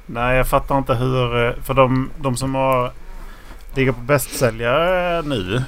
[0.06, 1.46] Nej, jag fattar inte hur...
[1.46, 2.92] eh, För de, de som har...
[3.74, 5.62] Ligger på bästsäljare nu.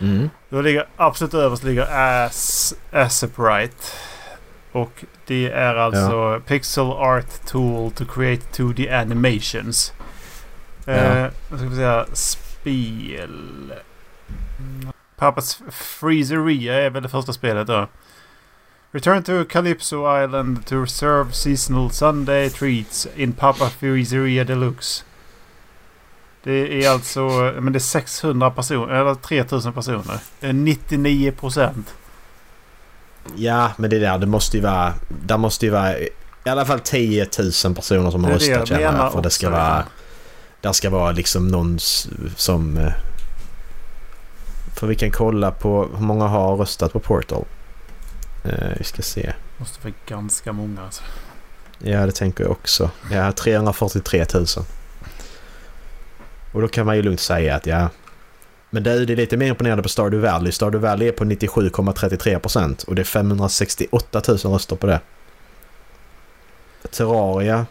[0.00, 0.30] Mm.
[0.48, 1.86] Då ligger absolut överst ligger
[2.26, 3.84] As, Aseprite.
[4.72, 9.92] Och det är alltså Pixel Art Tool to create 2D animations.
[10.86, 12.06] Eh, vad ska vi säga?
[12.12, 13.72] Spel.
[15.16, 17.86] Papas Freezeria är väl det första spelet då.
[18.94, 25.04] Return to Calypso Island to serve seasonal Sunday treats in Papa Freezeria Deluxe.
[26.42, 27.20] Det är alltså
[27.60, 30.18] men det är 600 personer, eller 3000 personer.
[30.40, 31.94] Det är 99 procent.
[33.36, 34.94] Ja, men det där, det måste ju vara...
[35.26, 36.08] Där måste ju vara i
[36.44, 37.26] alla fall 10
[37.64, 39.10] 000 personer som har Det är det jag röstat menar.
[39.10, 39.76] För det ska också, vara...
[39.78, 39.92] liksom.
[40.60, 41.78] Där ska vara liksom någon
[42.36, 42.78] som...
[42.78, 42.92] eh,
[44.74, 47.44] För vi kan kolla på hur många har röstat på Portal.
[48.42, 49.32] Eh, vi ska se.
[49.58, 51.02] Måste vara ganska många alltså.
[51.78, 52.90] Ja, det tänker jag också.
[53.10, 54.46] Ja, 343 000.
[56.52, 57.88] Och då kan man ju lugnt säga att ja...
[58.70, 60.52] Men det är det är lite mer imponerande på Stardew Valley.
[60.52, 65.00] Stardew Valley är på 97,33% och det är 568 000 röster på det.
[66.90, 67.66] Terraria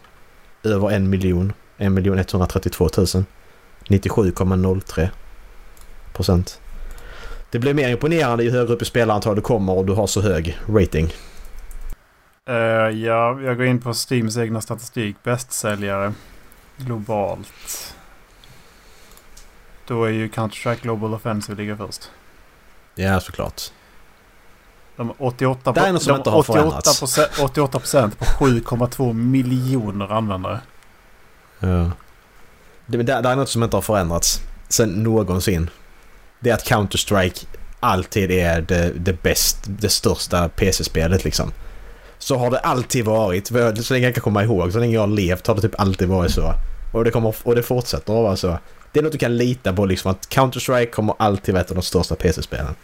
[0.63, 1.53] över en miljon.
[1.77, 3.05] 1 miljon 132 000.
[3.87, 6.57] 97,03%.
[7.51, 10.21] Det blir mer imponerande ju högre upp i spelarantal du kommer och du har så
[10.21, 11.13] hög rating.
[12.45, 15.15] Eh, ja, jag går in på Steams egna statistik.
[15.23, 16.13] Bästsäljare
[16.77, 17.95] globalt.
[19.87, 22.09] Då är ju Counter-Strike Global Offensive ligger först.
[22.95, 23.61] Ja, såklart.
[24.95, 26.99] De har 88, Det är något som de inte har 88 förändrats.
[26.99, 30.59] procent, 88 procent på 7,2 miljoner användare.
[31.59, 31.91] Ja.
[32.85, 35.69] Det, det är något som inte har förändrats sen någonsin.
[36.43, 37.45] Det är att Counter-Strike
[37.79, 41.51] alltid är det, det bäst, det största PC-spelet liksom.
[42.17, 43.47] Så har det alltid varit.
[43.85, 46.07] Så länge jag kan komma ihåg, så länge jag har levt har det typ alltid
[46.07, 46.53] varit så.
[46.93, 48.57] Och det, kommer, och det fortsätter att vara så.
[48.91, 51.75] Det är något du kan lita på liksom att Counter-Strike kommer alltid vara ett av
[51.75, 52.75] de största PC-spelen.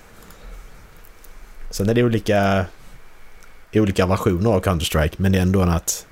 [1.71, 2.65] Sen är det olika,
[3.73, 6.05] olika versioner av Counter-Strike men det är ändå att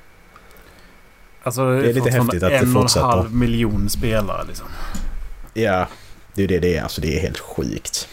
[1.44, 3.06] Alltså Det är lite häftigt att det en och en fortsätter.
[3.08, 4.68] halv miljon spelare liksom.
[5.54, 5.88] Ja,
[6.36, 6.84] det är det det är.
[6.84, 8.08] Alltså det är helt sjukt.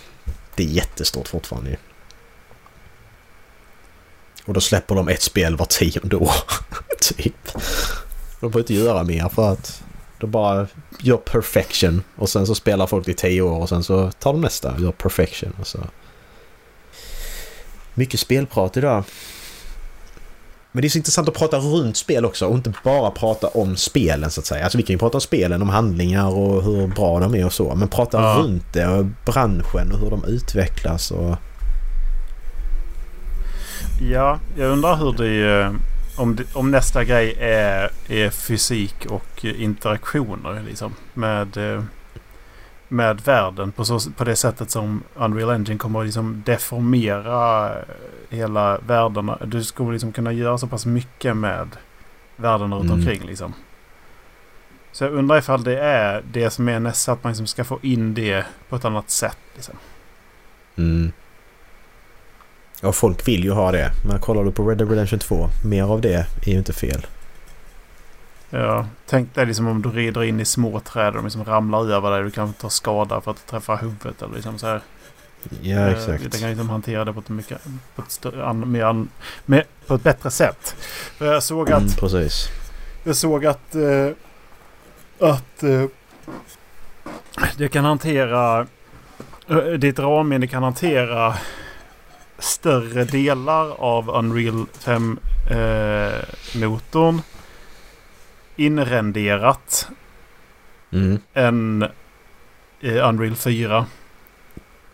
[0.54, 1.76] Det är jättestort fortfarande ju.
[4.44, 6.34] Och då släpper de ett spel var tionde år.
[7.00, 7.52] typ.
[8.40, 9.82] De får inte göra mer för att
[10.18, 10.66] de bara
[11.00, 12.02] gör perfection.
[12.16, 14.80] Och sen så spelar folk i tio år och sen så tar de nästa och
[14.80, 15.52] gör perfection.
[15.60, 15.78] Och så.
[17.94, 19.04] Mycket spelprat idag.
[20.74, 23.76] Men det är så intressant att prata runt spel också och inte bara prata om
[23.76, 24.64] spelen så att säga.
[24.64, 27.52] Alltså vi kan ju prata om spelen, om handlingar och hur bra de är och
[27.52, 27.74] så.
[27.74, 28.36] Men prata Ja.
[28.42, 31.36] runt det och branschen och hur de utvecklas och...
[34.12, 35.60] Ja, jag undrar hur det...
[35.62, 35.72] eh,
[36.16, 40.94] Om, det, om nästa grej är, är fysik och interaktioner liksom.
[41.14, 41.82] Med, eh,
[42.92, 47.70] med världen på, så, på det sättet som Unreal Engine kommer att liksom deformera
[48.30, 49.30] hela världen.
[49.44, 51.68] Du skulle liksom kunna göra så pass mycket med
[52.36, 52.98] världen runt Mm.
[52.98, 53.54] omkring liksom.
[54.92, 57.78] Så jag undrar ifall det är det som är nästa, att man liksom ska få
[57.82, 59.38] in det på ett annat sätt.
[59.54, 59.74] Liksom.
[60.76, 61.12] Mm.
[62.80, 63.90] Ja, folk vill ju ha det.
[64.08, 67.06] Men kollar du på Red Dead Redemption 2, mer av det är ju inte fel.
[68.54, 71.90] Ja, tänk dig liksom om du rider in i små träd och de liksom ramlar
[71.92, 72.22] över dig.
[72.22, 74.22] Du kan ta skada för att du träffar huvudet.
[74.22, 74.80] Eller liksom så här.
[75.62, 76.32] Ja, Eh, exakt.
[76.32, 77.58] Du kan liksom hantera det på ett, mycket,
[77.94, 79.08] på ett, stö- an, mer an,
[79.44, 80.76] med, på ett bättre sätt.
[81.18, 82.48] För jag såg att, Mm, precis.
[83.04, 84.08] jag såg att, eh,
[85.28, 85.84] att eh,
[87.56, 88.66] det kan hantera,
[89.48, 91.34] eh, ditt ramminne kan hantera
[92.38, 97.22] större delar av Unreal 5-motorn
[98.66, 99.88] inrenderat
[100.90, 101.18] Mm.
[101.34, 101.82] än
[102.80, 103.86] eh, Unreal 4.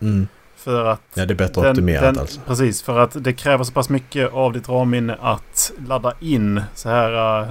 [0.00, 0.28] Mm.
[0.56, 2.40] För att Ja, det är bättre optimerat den, alltså.
[2.46, 6.88] Precis, för att det kräver så pass mycket av ditt ramminne att ladda in så
[6.88, 7.48] här uh,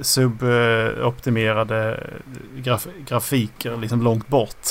[0.00, 2.06] suboptimerade
[2.56, 4.66] graf grafiker liksom långt bort.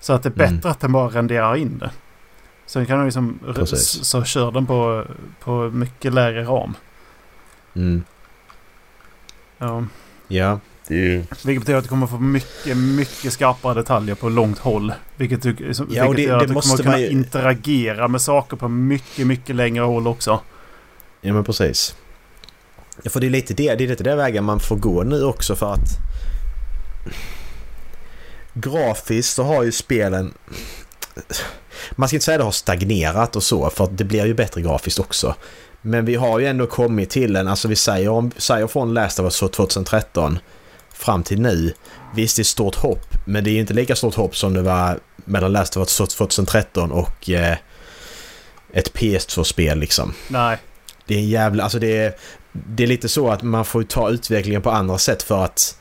[0.00, 0.56] Så att det är Mm.
[0.56, 1.90] bättre att den bara renderar in det.
[2.66, 3.38] Sen kan du liksom...
[3.54, 4.04] Precis.
[4.04, 5.04] Så kör den på,
[5.40, 6.74] på mycket lägre ram.
[7.74, 8.04] Mm.
[9.66, 9.84] Ja.
[10.28, 10.58] Ja,
[10.88, 11.16] det.
[11.44, 14.92] Vilket betyder att du kommer få mycket, mycket skarpare detaljer på långt håll.
[15.16, 18.08] Vilket, du, som, Ja, vilket det- gör det att du kommer kunna man ju- interagera
[18.08, 20.40] med saker på mycket, mycket längre håll också.
[21.20, 21.96] Ja, men precis.
[23.02, 25.24] Ja, för det är lite det, det är lite det vägen man får gå nu
[25.24, 25.88] också för att...
[28.54, 30.34] Grafiskt så har ju spelen...
[31.92, 34.34] Man ska inte säga att det har stagnerat och så, för att det blir ju
[34.34, 35.34] bättre grafiskt också.
[35.86, 39.20] Men vi har ju ändå kommit till en, alltså vi säger, om, säger från Last
[39.20, 40.38] of Us 2013
[40.92, 41.72] fram till nu.
[42.14, 44.62] Visst, det är stort hopp, men det är ju inte lika stort hopp som det
[44.62, 47.56] var mellan Last of Us 2013 och eh,
[48.72, 50.14] ett PS2-spel liksom.
[50.28, 50.58] Nej.
[51.06, 51.62] Det är en jävla...
[51.62, 52.14] Alltså det är,
[52.52, 55.78] det är lite så att man får ta utvecklingen på andra sätt för att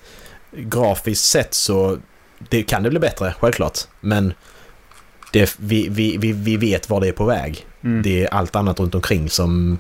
[0.51, 1.97] grafiskt sett så
[2.49, 3.80] det kan det bli bättre, självklart.
[3.99, 4.34] Men
[5.32, 7.68] det, vi, vi, vi, vi vet var det är på väg.
[7.84, 8.01] Mm.
[8.01, 9.80] Det är allt annat runt omkring som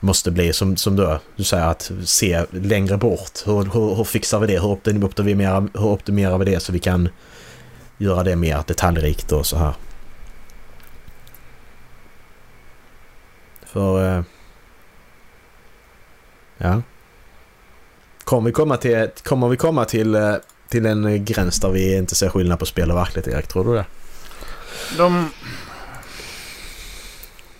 [0.00, 3.42] måste bli som, som du, du säger att se längre bort.
[3.44, 4.60] Hur, hur, hur fixar vi det?
[4.60, 7.08] Hur optimerar, hur optimerar vi det så vi kan
[7.98, 9.74] göra det mer detaljrikt och så här.
[13.66, 14.18] För...
[14.18, 14.24] Eh,
[16.58, 16.82] ja.
[18.24, 20.34] Kommer vi komma till, kommer vi komma till, eh,
[20.68, 23.46] till en gräns där vi inte ser skillnad på spel och verklighet, Erik?
[23.46, 23.84] Tror du det?
[24.96, 25.30] De,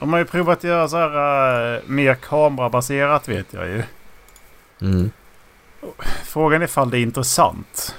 [0.07, 3.83] de har ju provat att göra så här eh, mer kamerabaserat vet jag ju.
[4.81, 5.11] Mm.
[6.25, 7.95] Frågan är ifall det är intressant.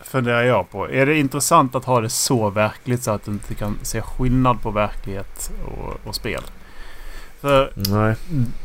[0.00, 0.90] Funderar jag på.
[0.90, 4.62] Är det intressant att ha det så verkligt så att du inte kan se skillnad
[4.62, 6.42] på verklighet och, och spel?
[7.40, 8.14] För Nej.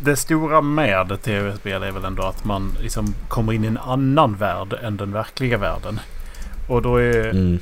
[0.02, 4.36] det stora med tv-spel är väl ändå att man liksom kommer in i en annan
[4.36, 6.00] värld än den verkliga världen.
[6.70, 7.30] Och då är...
[7.30, 7.60] Mm.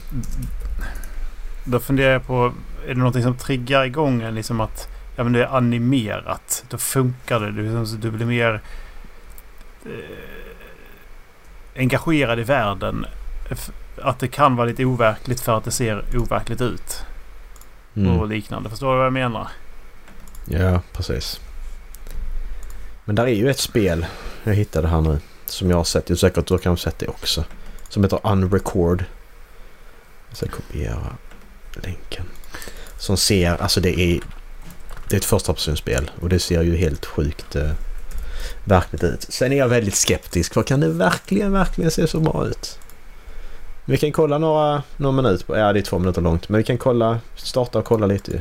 [1.64, 2.54] Då funderar jag på,
[2.88, 6.66] är det någonting som triggar igång en liksom att ja, men det är animerat.
[6.70, 7.52] Då funkar det.
[7.52, 8.62] Du, liksom, du blir mer
[9.86, 9.92] eh,
[11.82, 13.06] engagerad i världen.
[14.02, 17.04] Att det kan vara lite overkligt för att det ser overkligt ut.
[17.94, 18.30] Och Mm.
[18.30, 18.70] liknande.
[18.70, 19.48] Förstår du vad jag menar?
[20.46, 21.42] Ja, precis.
[23.06, 24.06] Men där är ju ett spel,
[24.44, 26.10] jag hittade här nu, som jag har sett.
[26.10, 27.44] Jag är säker att du kanske sett det också.
[27.90, 29.04] Som heter Unrecord.
[30.30, 30.98] Jag ska kopiera
[31.74, 32.26] länken.
[33.00, 34.20] Som ser, alltså det är...
[35.10, 37.72] Det är ett förstapersonsspel och det ser ju helt sjukt eh,
[38.64, 39.26] verkligt ut.
[39.30, 42.80] Sen är jag väldigt skeptisk för kan det verkligen, verkligen se så bra ut?
[43.86, 46.64] Vi kan kolla några, några minuter på, ja det är två minuter långt, men vi
[46.64, 48.40] kan kolla, starta och kolla lite ju.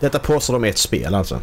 [0.00, 1.40] Detta påstår de är ett spel alltså.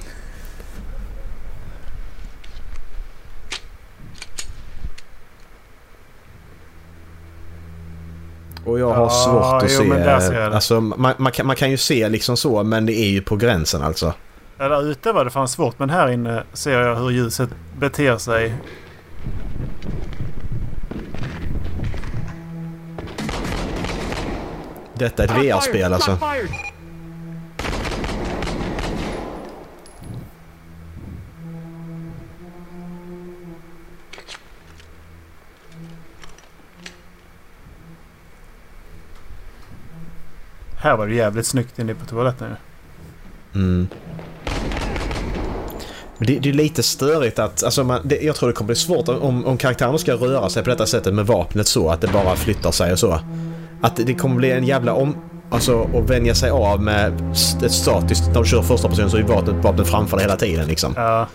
[8.67, 9.83] Och jag har Ja, svårt att jo, se...
[9.83, 10.55] men där ser jag det.
[10.55, 13.35] Alltså man, man, kan, man kan ju se liksom så men det är ju på
[13.35, 14.13] gränsen alltså.
[14.57, 17.49] Ja, där ute var det fan svårt men här inne ser jag hur ljuset
[17.79, 18.53] beter sig.
[24.93, 26.17] Detta är ett VR-spel alltså.
[40.87, 42.55] Här var det jävligt snyggt inne på toaletten ju.
[43.61, 43.87] Mm.
[46.17, 48.75] Men det, det är lite störigt att, alltså man, det, jag tror det kommer bli
[48.75, 52.07] svårt om, om karaktären ska röra sig på detta sättet med vapnet så att det
[52.07, 53.19] bara flyttar sig och så.
[53.81, 55.15] Att det kommer bli en jävla om...
[55.49, 57.31] Alltså att vänja sig av med
[57.63, 58.27] ett statiskt...
[58.27, 60.93] När du kör första person så är vapnet, vapnet framför dig hela tiden liksom.
[60.95, 61.27] Ja.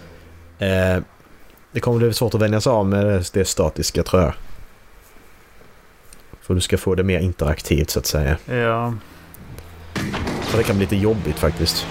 [0.59, 1.03] Eh,
[1.72, 4.32] det kommer bli svårt att vänja sig av med det, det statiska tror jag.
[6.40, 8.36] För du ska få det mer interaktivt så att säga.
[8.46, 8.94] ja.
[10.53, 11.86] Så det kan bli lite jobbigt faktiskt.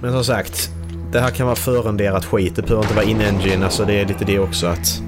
[0.00, 0.70] Men som sagt,
[1.12, 2.56] det här kan vara förenderat skit.
[2.56, 3.64] Det behöver inte vara in-engine.
[3.64, 5.02] Alltså det är lite det också att...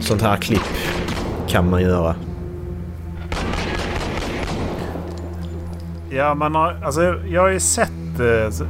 [0.00, 0.76] Sånt här klipp
[1.48, 2.14] kan man göra.
[6.10, 8.20] Ja, man har, alltså, jag har ju sett...
[8.20, 8.66] Eh,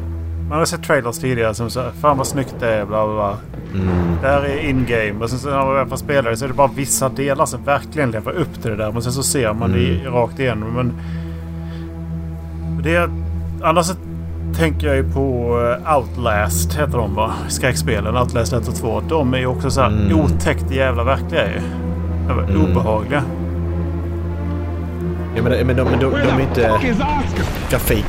[0.49, 3.39] man har sett trailers tidigare som så Fan vad snyggt det är, bla bla bla.
[3.75, 3.89] Mm.
[4.23, 5.25] Det här är in-game.
[5.25, 7.47] Och sen så när man väl får spela det så är det bara vissa delar
[7.47, 8.93] som verkligen lever upp till det där.
[8.93, 10.73] Men sen så ser man det i- rakt igenom.
[10.75, 10.93] Men...
[12.83, 13.11] Det är...
[13.63, 13.95] Annars så
[14.57, 15.57] tänker jag ju på
[15.87, 17.33] eh, Outlast, heter de va?
[17.49, 18.17] Skräckspelen.
[18.17, 19.03] Outlast 1 och 2.
[19.09, 20.21] De är ju också så här Mm.
[20.21, 21.61] otäckt jävla verkliga ju.
[22.29, 22.63] De är Mm.
[22.71, 23.23] Obehagliga.
[25.37, 26.81] Ja, men, men, de, men de, de, Where är the inte...
[27.71, 28.05] grafik...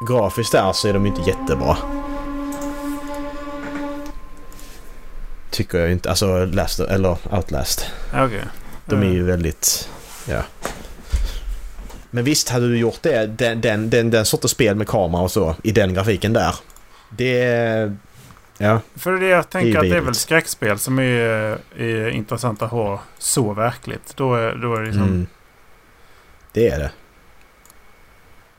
[0.00, 1.76] Grafiskt där så är de inte jättebra.
[5.58, 6.10] Tycker jag inte.
[6.10, 7.86] Alltså Last, eller Outlast.
[8.14, 8.44] Okej.
[8.86, 9.88] De är ju väldigt...
[10.28, 10.42] Ja.
[12.10, 15.30] Men visst, hade du gjort det, den, den, den, den sortens spel med kamera och
[15.30, 16.54] så, i den grafiken där.
[17.10, 17.92] Det...
[18.58, 18.80] Ja.
[18.96, 22.70] För det jag tänker Det att det är väl skräckspel som är, är intressant att
[22.70, 24.16] ha så verkligt.
[24.16, 25.02] Då är, då är det liksom...
[25.02, 25.26] Mm.
[26.52, 26.90] Det är det.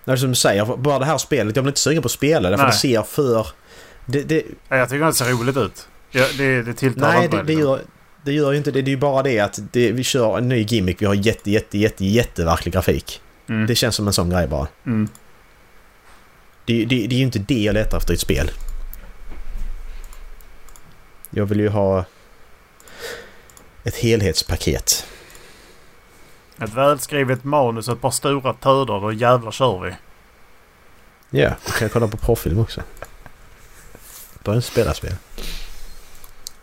[0.04, 2.50] Nej, som du säger, bara det här spelet, jag blir inte sugen på att spela
[2.50, 3.48] det för det ser för...
[4.06, 5.88] Det, det, Ja, jag tycker att det ser roligt ut.
[6.12, 7.70] Ja, det, det tilltalar Nej, inte det, det, liksom.
[7.70, 7.82] gör,
[8.24, 8.82] det gör ju inte det.
[8.82, 11.02] Det är ju bara det att det, vi kör en ny gimmick.
[11.02, 13.22] Vi har jätte, jätte, jätte, jätteverklig grafik.
[13.50, 13.68] Mm.
[13.68, 14.68] Det känns som en sån grej bara.
[14.86, 15.10] Mm.
[16.66, 18.52] Det, det, det är ju inte det jag letar efter i ett spel.
[21.30, 22.06] Jag vill ju ha
[23.84, 25.06] ett helhetspaket.
[26.62, 29.02] Ett välskrivet manus och ett par stora töder.
[29.02, 29.94] Då jävlar kör vi.
[31.40, 32.82] Ja, då kan jag kolla på porrfilm också.
[34.44, 35.14] Bara inte spela spel.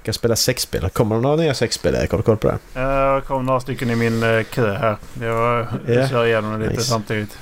[0.07, 0.89] Kan spela sexspel.
[0.91, 1.95] Kommer det några nya sexspel?
[1.95, 2.11] Erik?
[2.11, 2.81] Har du koll på det?
[2.81, 4.97] Jag kom några stycken i min eh, kö här.
[5.21, 5.93] Jag, Ja.
[5.95, 6.83] jag kör igenom det lite Nice.
[6.89, 7.39] samtidigt.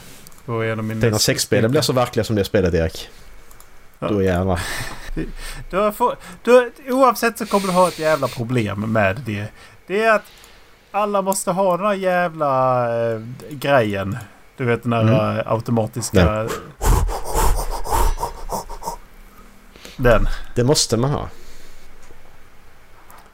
[0.46, 3.08] Gå igenom min Tänk när sexspelen blir så verkliga som det spelet Erik.
[3.98, 4.08] Ja.
[4.08, 4.60] Då jävlar.
[5.70, 9.46] Du får, du, oavsett så kommer du ha ett jävla problem med det.
[9.86, 10.24] Det är att
[10.90, 14.18] alla måste ha den här jävla eh, grejen.
[14.56, 15.38] Du vet den här Mm.
[15.38, 16.20] eh, automatiska...
[16.20, 16.48] Ja.
[19.96, 20.26] Den.
[20.54, 21.28] Det måste man ha.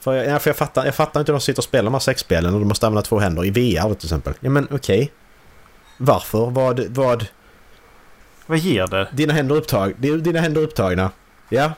[0.01, 1.93] För jag, ja, för jag, fattar, jag fattar inte hur de sitter och spelar de
[1.95, 4.35] här sexspelen och de måste använda två händer i VR till exempel.
[4.41, 5.13] Ja men okej.
[5.99, 6.51] Varför?
[6.51, 7.27] Vad, vad...
[8.47, 9.09] Vad ger det?
[9.13, 11.11] Dina händer, upptag, dina händer upptagna.
[11.49, 11.73] Ja.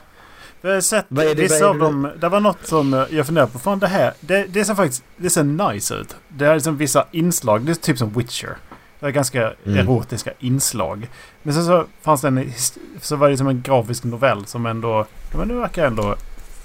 [0.61, 2.11] Jag har sett Vad är det- vissa av dem.
[2.19, 3.59] Det var något som eh, jag funderar på.
[3.59, 4.13] Fan det här.
[4.19, 6.15] Det, det ser faktiskt det ser nice ut.
[6.27, 7.61] Det är liksom vissa inslag.
[7.65, 8.57] Det är typ som Witcher.
[8.99, 9.79] Det är ganska Mm.
[9.79, 11.09] erotiska inslag.
[11.43, 12.53] Men sen så fanns det en,
[13.01, 15.05] så var det som en grafisk novell som ändå...
[15.37, 16.15] Men det verkar ändå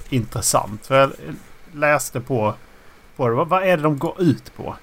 [0.09, 0.87] intressant.
[0.87, 1.11] För jag
[1.75, 2.55] läste på,
[3.17, 3.35] på det.
[3.35, 4.77] Vad, vad är det de går ut på?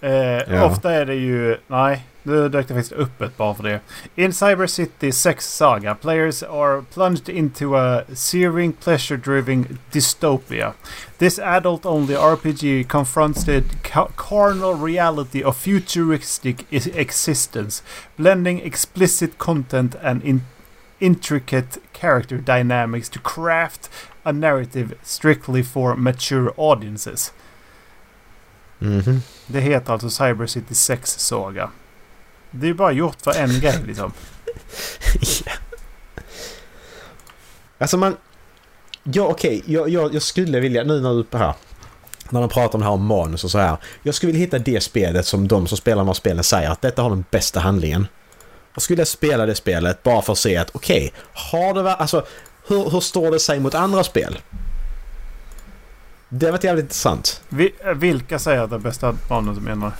[0.00, 0.10] Eh,
[0.54, 0.64] Ja.
[0.64, 1.56] Ofta är det ju...
[1.66, 3.80] Nej, nu dök det faktiskt upp ett bara för det.
[4.14, 10.72] In Cyber City Sex Saga, players are plunged into a searing, pleasure-driven dystopia.
[11.18, 17.82] This adult-only RPG confronts the ca- carnal reality of futuristic i- existence,
[18.16, 20.42] blending explicit content and in-
[20.98, 23.90] intricate character dynamics to craft
[24.26, 27.32] a narrative strictly for mature audiences.
[28.78, 29.22] Mhm.
[29.46, 31.70] Det heter alltså Cyber City 6 Saga.
[32.50, 34.12] Det är bara gjort för en grej liksom.
[35.46, 35.52] ja.
[37.78, 38.16] Alltså man...
[39.02, 41.54] Ja okej, jag, jag, jag skulle vilja, nu när du är uppe här.
[42.30, 43.76] När de pratar om det här om manus och så här.
[44.02, 46.82] Jag skulle vilja hitta det spelet som de som spelar de här spelen säger att
[46.82, 48.06] detta har den bästa handlingen.
[48.74, 51.94] Och skulle jag spela det spelet bara för att se att okej, har det va-
[51.94, 52.26] Alltså,
[52.66, 54.38] hur, hur står det sig mot andra spel?
[56.28, 57.42] Det varit jävligt intressant.
[57.48, 59.92] Vi, eh, vilka säger att det är bästa manus menar?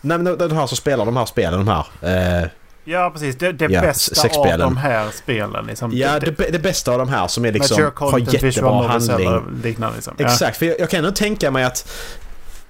[0.00, 2.42] Nej men de, här som spelar de här spelen, de här.
[2.42, 2.48] Eh,
[2.84, 5.90] Ja precis, det, det Ja, bästa av de här spelen liksom.
[5.94, 9.60] ja, det, det bästa av de här som är liksom, har jättebra handling.
[9.62, 10.14] liknande liksom.
[10.18, 10.26] Ja.
[10.26, 11.92] Exakt, för jag, jag kan ändå tänka mig att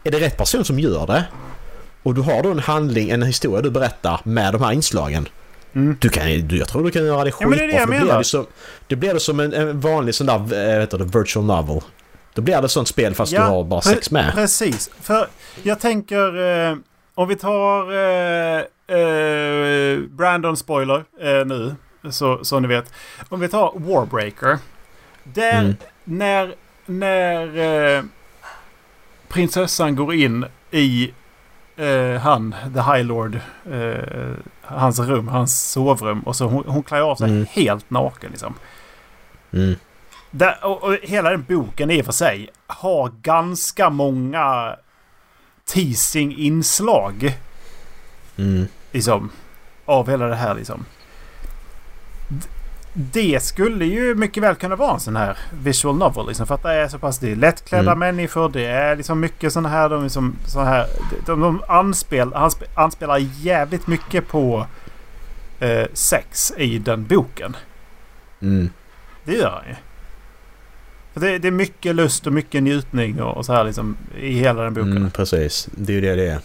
[0.05, 1.25] är det rätt person som gör det
[2.03, 5.29] och du har då en handling, en historia du berättar med de här inslagen.
[5.75, 5.97] Mm.
[6.01, 7.77] Du kan, du, jag tror du kan göra det Ja, men det är skitbra.
[7.77, 8.19] det jag då blir menar.
[8.19, 8.47] det som,
[8.87, 11.81] det blir det som en, en vanlig sån där, äh, vet du, virtual novel.
[12.35, 14.33] Då blir det sånt spel fast du har bara sex med.
[14.35, 14.91] Precis.
[15.01, 15.27] För
[15.63, 16.69] jag tänker...
[16.71, 16.77] Eh,
[17.15, 18.61] om vi tar eh,
[18.99, 21.75] eh, Brandon spoiler eh, nu.
[22.11, 22.93] Så, så ni vet.
[23.29, 24.59] Om vi tar Warbreaker.
[25.25, 25.77] Där mm.
[26.05, 26.55] när,
[26.87, 27.59] när
[27.97, 28.03] eh,
[29.29, 31.13] prinsessan går in i
[31.77, 33.35] eh, han, The High Lord,
[33.73, 34.35] eh,
[34.73, 36.21] hans rum, hans sovrum.
[36.21, 37.47] Och så hon, hon klär av sig mm.
[37.51, 38.55] helt naken liksom.
[39.53, 39.75] Mm.
[40.31, 44.77] Där, och, och, hela den boken i och för sig har ganska många
[45.65, 47.39] teasing-inslag.
[48.37, 48.67] Mm.
[48.93, 49.31] Liksom.
[49.85, 50.85] Av hela det här liksom.
[52.95, 56.27] Det skulle ju mycket väl kunna vara en sån här visual novel.
[56.29, 57.19] Liksom, för att det är så pass...
[57.19, 57.99] Det är lättklädda mm.
[57.99, 58.49] människor.
[58.49, 59.89] Det är liksom mycket såna här...
[59.89, 60.87] De, liksom, så här
[61.27, 62.35] de, de anspel,
[62.75, 64.67] anspelar jävligt mycket på
[65.61, 67.57] eh, sex i den boken.
[68.43, 68.71] Mm.
[69.25, 69.75] Det gör han ju.
[71.13, 74.33] För det, det, är mycket lust och mycket njutning och, och så här liksom i
[74.33, 74.97] hela den boken.
[74.97, 75.69] Mm, precis.
[75.73, 76.41] Det är ju det det är.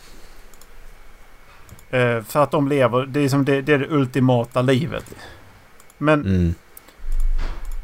[1.94, 5.06] Uh, för att de lever, det är, som det, det, är det ultimata livet.
[5.98, 6.22] Men...
[6.22, 6.56] Mm.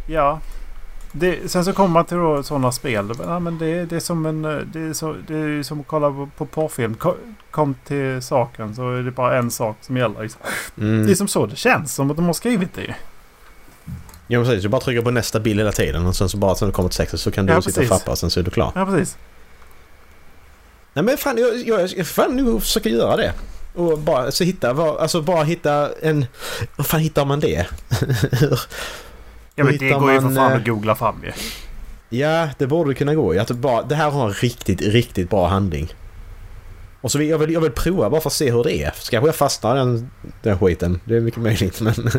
[0.07, 0.39] Ja.
[1.11, 3.11] Det, sen så kommer man till sådana spel.
[3.19, 4.41] Ja, men det, det är som en...
[4.73, 6.95] Det är, så, det är som att kolla på, på porrfilm.
[6.95, 7.13] Kom,
[7.51, 10.21] kom, till saken så är det bara en sak som gäller.
[10.21, 10.41] Liksom.
[10.77, 11.05] Mm.
[11.05, 11.93] Det är som så det känns.
[11.93, 12.95] Som att de har skrivit det.
[14.27, 16.67] Ja precis, du bara trycker på nästa bild hela tiden och sen så bara sen
[16.67, 18.43] du kommer till sexet så kan du ja, sitta och fappa och sen så är
[18.43, 18.71] du klar.
[18.75, 19.17] Ja precis.
[20.93, 23.33] Nej men fan jag, jag, fan nu försöka göra det.
[23.73, 26.25] Och bara så hitta, alltså bara hitta en...
[26.75, 27.67] Vad fan hittar man det?
[29.55, 31.31] ja men det går ju för fan att eh, googla fram ju.
[32.17, 33.39] Ja, det borde kunna gå.
[33.39, 35.93] Att bara, det här har en riktigt, riktigt bra handling.
[37.01, 38.91] Och så vill jag, vill, jag vill prova bara för att se hur det är.
[38.95, 40.09] Så kanske jag fastnar den,
[40.41, 40.99] den skiten.
[41.05, 41.93] Det är mycket möjligt men...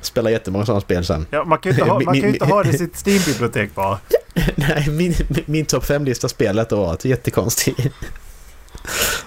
[0.00, 1.26] spelar jättemånga sådana spel sen.
[1.30, 3.98] Ja, man kan ju inte ha, man kan inte ha det i sitt Steam-bibliotek bara.
[4.54, 5.14] Nej, min,
[5.46, 7.80] min topp 5-lista spelet då var jättekonstigt.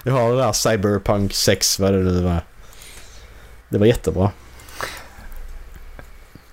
[0.04, 2.42] Jag har det där Cyberpunk 6, vad det nu var.
[3.70, 4.32] Det var jättebra.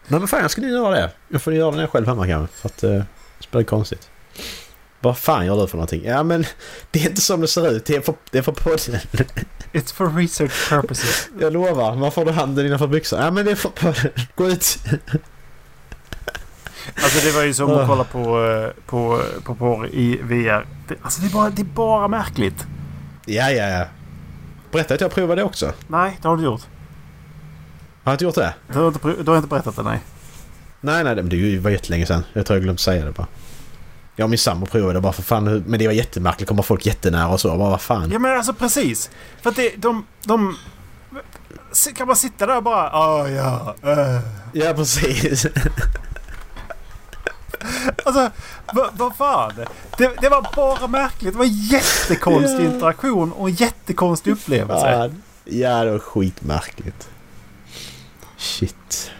[0.08, 1.10] Nej men fan jag skulle göra det.
[1.28, 2.56] Jag får göra det själv hemma kanske.
[2.56, 2.90] För att uh,
[3.38, 4.10] det spelar konstigt.
[5.00, 6.04] Vad fan gör du för någonting?
[6.04, 6.44] Ja men
[6.90, 7.86] det är inte som det ser ut.
[7.86, 9.00] Det är för, det är för podden.
[9.72, 11.28] It's for research purposes.
[11.40, 11.96] Jag lovar.
[11.96, 13.24] Man får du handen innanför byxan?
[13.24, 14.10] Ja men det är för podden.
[14.34, 14.78] Gå ut.
[16.94, 20.66] Alltså det var ju som att kolla på, eh, på, på porr i VR.
[20.88, 22.66] Det, alltså det är, bara, det är bara märkligt.
[23.26, 23.84] Ja, ja, ja.
[24.72, 25.72] Berätta att jag provade det också.
[25.88, 26.62] Nej, det har du gjort.
[28.04, 28.54] Har jag inte gjort det?
[28.72, 30.00] Du har inte, du har inte berättat det, nej.
[30.80, 32.24] Nej, nej, det var jättelänge sedan.
[32.32, 33.26] Jag tror jag glömde säga det bara.
[34.16, 35.64] Jag och min sambo provade bara för fan.
[35.66, 36.48] Men det var jättemärkligt.
[36.48, 37.48] Kommer folk jättenära och så.
[37.56, 38.10] Bara, vad fan.
[38.12, 39.10] Ja men alltså precis.
[39.42, 40.56] För att det, de, de...
[41.96, 42.88] Kan man sitta där och bara...
[42.90, 44.20] Oh, ja, uh.
[44.52, 45.46] ja, precis.
[48.04, 48.30] Alltså,
[48.72, 49.52] vad va fan?
[49.98, 51.32] Det, det, var bara märkligt.
[51.32, 52.74] Det var en jättekonstig yeah.
[52.74, 54.90] interaktion och en jättekonstig upplevelse.
[54.90, 55.10] Ja,
[55.44, 57.08] ja, det var skitmärkligt.
[58.36, 59.10] Shit.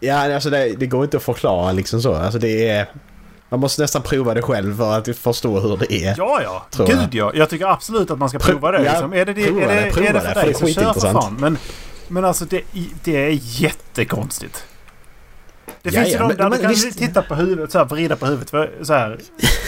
[0.00, 2.14] Ja, alltså det, det, går inte att förklara liksom så.
[2.14, 2.86] Alltså det är...
[3.48, 6.14] Man måste nästan prova det själv för att förstå hur det är.
[6.18, 6.66] Ja, ja.
[6.86, 7.08] Gud jag.
[7.12, 7.32] ja.
[7.34, 8.78] Jag tycker absolut att man ska prova det.
[8.78, 9.12] Liksom.
[9.12, 11.36] Är det, det, är det, det, är det för dig så kör för fan.
[11.40, 11.58] Men,
[12.08, 12.62] men alltså det,
[13.04, 14.64] det är jättekonstigt.
[15.82, 16.98] Det finns ju de där du kan visst...
[16.98, 18.50] titta på huvudet så här, vrida på huvudet
[18.86, 19.18] så här.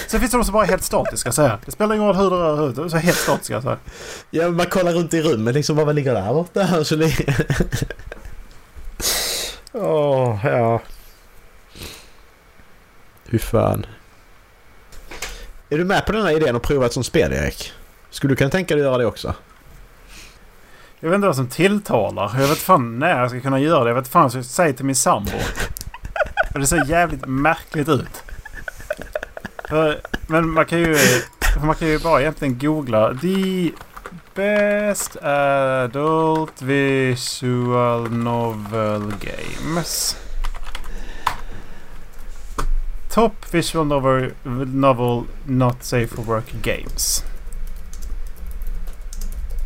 [0.06, 1.58] Sen finns det de som bara är helt statiska så här.
[1.64, 2.90] Det spelar ingen roll hur du rör huvudet.
[2.90, 3.78] Så helt statiska så här.
[4.30, 5.76] Ja, man kollar runt i rummet liksom.
[5.76, 6.84] Vad ligger där borta?
[6.84, 6.96] Så
[9.72, 10.80] Åh, oh, ja.
[13.24, 13.86] Hur fan.
[15.68, 17.72] Är du med på den här idén att prova ett sånt spel, Erik?
[18.10, 19.34] Skulle du kunna tänka dig att göra det också?
[21.00, 22.40] Jag vet inte vad som tilltalar.
[22.40, 23.90] Jag vet fan när jag ska kunna göra det.
[23.90, 25.32] Jag vet fan vad jag ska säga till min sambo.
[26.58, 28.22] Det ser jävligt märkligt ut.
[30.26, 30.96] Men man kan ju,
[31.64, 33.14] man kan ju bara egentligen googla.
[33.14, 33.70] The
[34.34, 40.16] Best Adult Visual Novel Games.
[43.12, 44.32] Top Visual Novel,
[44.66, 47.24] novel Not Safe for Work Games.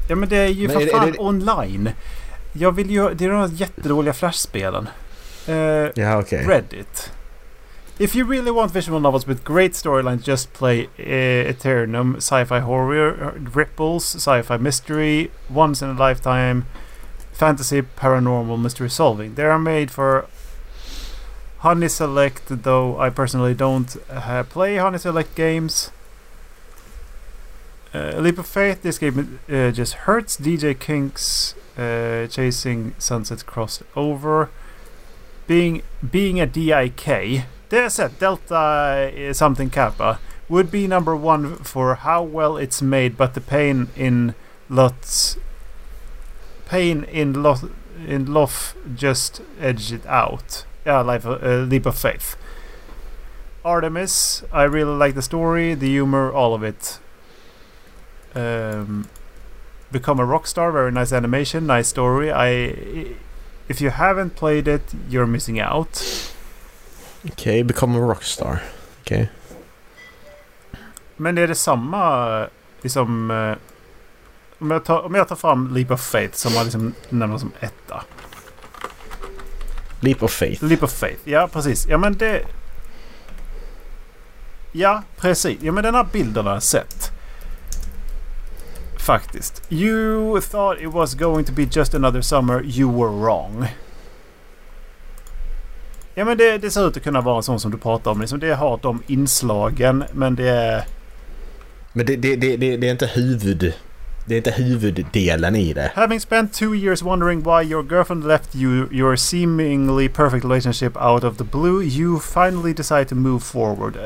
[0.08, 1.18] Ja men det är ju men för fan det...
[1.18, 1.90] online.
[2.52, 3.14] Jag vill ju...
[3.14, 4.88] Det är de här jättedåliga flashspelen.
[5.48, 6.44] Uh, ja, okay.
[6.44, 7.10] Reddit.
[7.98, 13.38] If you really want visual novels with great storylines, just play uh, Eternum, sci-fi horror,
[13.54, 16.66] ripples, sci-fi mystery, once in a lifetime,
[17.32, 19.36] fantasy, paranormal, mystery solving.
[19.36, 20.26] They are made for
[21.58, 25.92] Honey Select, though I personally don't uh, play Honey Select games.
[27.94, 30.36] Uh, Leap of Faith, this game uh, just hurts.
[30.36, 34.50] DJ Kinks, uh, Chasing Sunset crossed over.
[35.46, 37.44] Being being a DIK.
[37.68, 40.18] Det är Delta something Kappa
[40.48, 44.34] would be number one for how well it's made, but the pain in
[44.68, 45.36] lots
[46.66, 47.64] pain in lot
[48.06, 50.64] in lof just edged it out.
[50.84, 52.36] Yeah, like a uh, leap of faith.
[53.64, 56.98] Artemis, I really like the story, the humor, all of it.
[58.34, 59.08] Um,
[59.90, 62.30] become a rock star, very nice animation, nice story.
[62.30, 63.14] I,
[63.68, 66.02] if you haven't played it, you're missing out.
[67.32, 68.62] Okej, become a rockstar.
[69.00, 69.30] Okej.
[71.16, 72.46] Men är det samma
[72.82, 73.30] liksom...
[73.30, 73.56] eh,
[74.58, 77.52] Om jag, tar, om jag tar fram Leap of Faith som man liksom nämner som
[77.60, 78.04] etta.
[80.00, 80.64] Leap of faith.
[80.64, 81.86] Leap of Faith, ja precis.
[81.88, 82.42] Ja men det...
[84.72, 85.62] Ja, precis.
[85.62, 87.12] Ja men den här bilden har jag sett.
[89.04, 89.62] Faktiskt.
[89.68, 92.62] You thought it was going to be just another summer.
[92.62, 93.66] You were wrong.
[96.14, 98.20] Ja men det, det ser ut att kunna vara en sån som du pratar om.
[98.20, 100.84] Liksom det har de inslagen men det är...
[101.92, 103.74] Men det, det, det, det, är inte huvud...
[104.26, 105.92] Det är inte huvuddelen i det.
[105.94, 111.24] Having spent two years wondering why your girlfriend left you your seemingly perfect relationship out
[111.24, 113.96] of the blue, you finally decide to move forward.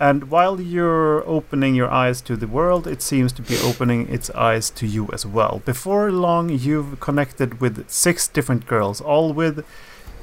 [0.00, 4.30] And while you're opening your eyes to the world, it seems to be opening its
[4.30, 5.60] eyes to you as well.
[5.64, 9.64] Before long, you've connected with six different girls, all with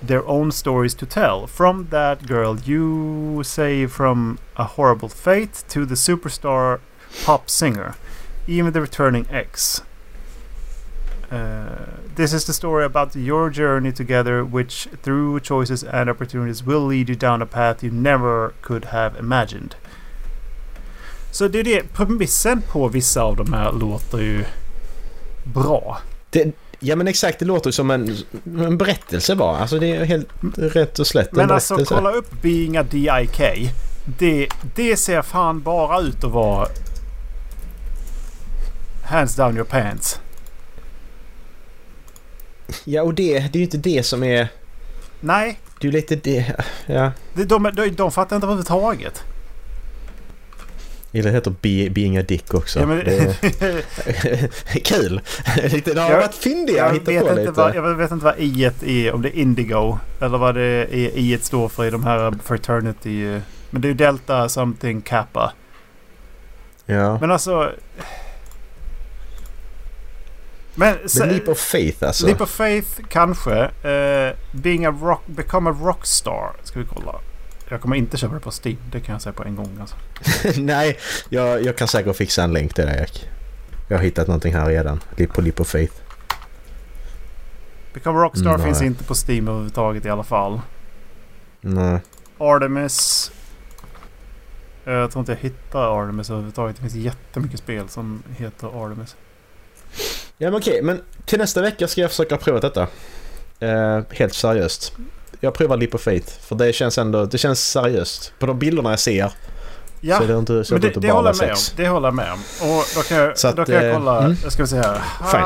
[0.01, 1.47] their own stories to tell.
[1.47, 6.79] From that girl, you say from a horrible fate to the superstar
[7.25, 7.95] pop singer
[8.47, 9.81] even the returning ex.
[11.31, 11.65] Uh,
[12.15, 17.09] this is the story about your journey together, which through choices and opportunities will lead
[17.09, 19.75] you down a path you never could have imagined.
[21.31, 21.93] Så det är det.
[21.93, 24.45] Premissen på vissa av de här låter ju
[25.43, 25.97] bra.
[26.29, 28.15] det ja men exakt, det låter som en,
[28.45, 29.57] en berättelse bara.
[29.57, 30.27] Alltså det är helt
[30.57, 31.95] rätt och slätt en Men alltså berättelse.
[31.95, 33.71] kolla upp Being a DIK.
[34.05, 36.67] Det, det ser fan bara ut att vara
[39.03, 40.19] Hands down your pants.
[42.83, 44.47] Ja och det, det är ju inte det som är...
[45.19, 46.55] Nej, Det är ju lite det...
[46.85, 47.11] Ja.
[47.33, 49.23] det, de, de, de fattar inte överhuvudtaget.
[51.11, 52.79] Eller det heter Be, Being a Dick också.
[52.79, 55.21] Ja, men, det är kul!
[55.63, 57.51] Lite, det har Jag- varit fyndiga jag, att vet hitta inte på lite.
[57.51, 59.13] vad, jag vet inte vad i är.
[59.13, 59.97] Om det är Indigo.
[60.21, 63.25] Eller vad det är i står för i de här Fraternity.
[63.35, 65.53] eh, Men det är ju Delta something Kappa.
[66.85, 67.19] Ja.
[67.19, 67.71] Men alltså...
[70.75, 72.25] Men, Men Leap of Faith alltså.
[72.25, 73.63] Leap of Faith kanske.
[73.89, 76.53] Eh, being a rock, become a rockstar.
[76.63, 77.15] Ska vi kolla.
[77.69, 78.77] Jag kommer inte köpa det på Steam.
[78.91, 79.95] Det kan jag säga på en gång alltså.
[80.61, 80.97] Nej,
[81.29, 83.29] jag, jag kan säkert fixa en länk till dig Erik.
[83.87, 84.99] Jag har hittat någonting här redan.
[85.17, 85.93] Leap på Leap of Faith.
[87.93, 88.87] Become a rockstar Mm, finns nej.
[88.87, 90.61] inte på Steam överhuvudtaget i alla fall.
[91.61, 91.99] Nej.
[92.37, 93.31] Artemis.
[94.85, 96.75] Eh, Jag tror inte jag hittar Artemis överhuvudtaget.
[96.75, 99.15] Det finns jättemycket spel som heter Artemis.
[100.37, 102.87] Ja men okej, men till nästa vecka ska jag försöka prova detta.
[103.59, 104.93] Eh, helt seriöst.
[105.39, 106.39] Jag provar Leap of Faith.
[106.39, 108.33] För det känns ändå, det känns seriöst.
[108.39, 109.31] På de bilderna jag ser
[110.01, 111.55] Ja, så det inte så men det, det, det håller jag med om.
[111.55, 111.73] sex.
[111.77, 112.39] Det håller jag med om.
[112.61, 114.19] Och då kan jag, Så att, då kan jag eh, kolla.
[114.19, 114.37] mm.
[114.43, 115.01] Jag ska se här.
[115.31, 115.41] Fine.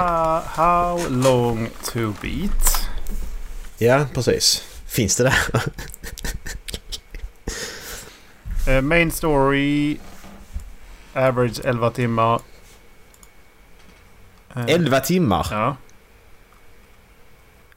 [0.45, 2.90] How, long to beat?
[3.78, 4.64] Ja, precis.
[4.88, 5.36] Finns det där?
[8.68, 9.98] Eh, main story.
[11.14, 12.41] Average 11 timmar.
[14.68, 15.76] Eh, 11 timmar Ja,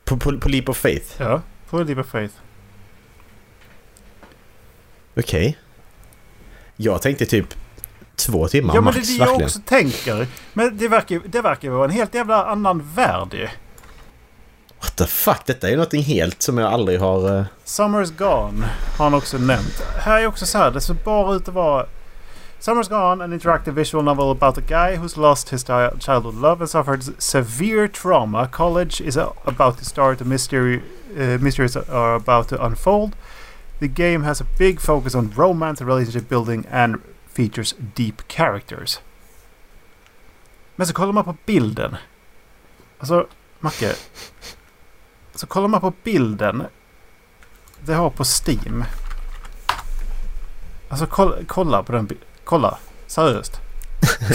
[0.04, 1.06] på, på, på Leap of Faith.
[1.18, 1.42] ja.
[1.70, 2.34] På Leap of Faith.
[5.16, 5.59] Okej.
[6.76, 7.46] Jag tänkte typ
[8.16, 9.46] två timmar Ja men max, det är det jag verkligen.
[9.46, 10.26] också tänker.
[10.52, 13.48] Men det verkar, det verkar vara en helt jävla annan värld ju.
[14.80, 15.40] What the fuck?
[15.46, 17.38] Detta är ju någonting helt som jag aldrig har...
[17.38, 18.66] eh, Summer's Gone
[18.98, 19.82] har han också nämnt.
[19.98, 21.86] Här är också så här, det ser bara ut att vara...
[22.62, 26.60] Summer's Gone, an interactive visual novel about a guy who's lost his chi- childhood love
[26.60, 28.47] and suffered severe trauma.
[28.47, 30.80] College is uh, about to start, a mystery,
[31.18, 33.16] uh, mysteries are about to unfold.
[33.80, 39.01] The game has a big focus on romance and relationship building and features deep characters.
[40.76, 41.97] Men så kollar man på bilden.
[42.98, 43.26] Alltså,
[43.60, 43.94] Macke.
[45.34, 46.66] Så kollar man på bilden
[47.84, 48.84] det har på Steam.
[50.89, 52.78] Alltså kolla, kolla på den bi- Kolla.
[53.06, 53.60] Seriöst.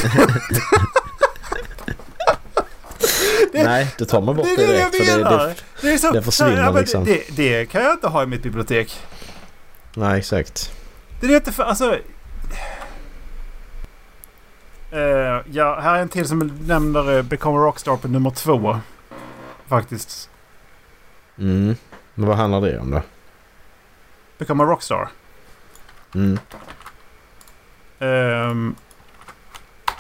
[3.51, 4.95] Det- Nej, då tar man bort det det, är det direkt.
[4.97, 7.03] För det, det, Det, är så, det försvinner ja, liksom.
[7.05, 8.99] Det, det kan jag inte ha i mitt bibliotek.
[9.95, 10.71] nej, exakt.
[11.21, 11.63] Det är inte för...
[11.63, 11.97] Alltså...
[14.91, 18.79] Eh, ja, här är en till som nämner uh, Become a Rockstar på nummer två.
[19.67, 20.29] Faktiskt.
[21.39, 21.75] Mm.
[22.13, 23.01] Men vad handlar det om då?
[24.38, 25.09] Become a rockstar.
[26.15, 26.39] Mm.
[27.99, 28.75] Ehm,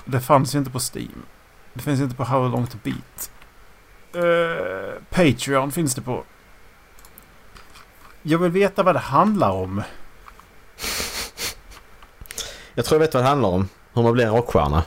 [0.05, 1.21] det fanns ju inte på Steam.
[1.73, 3.31] Det finns inte på How long to beat.
[4.13, 6.23] Eh, Patreon finns det på.
[8.21, 9.83] Jag vill veta vad det handlar om.
[12.73, 13.69] Jag tror jag vet vad det handlar om.
[13.93, 14.83] Hur man blir en rockstjärna.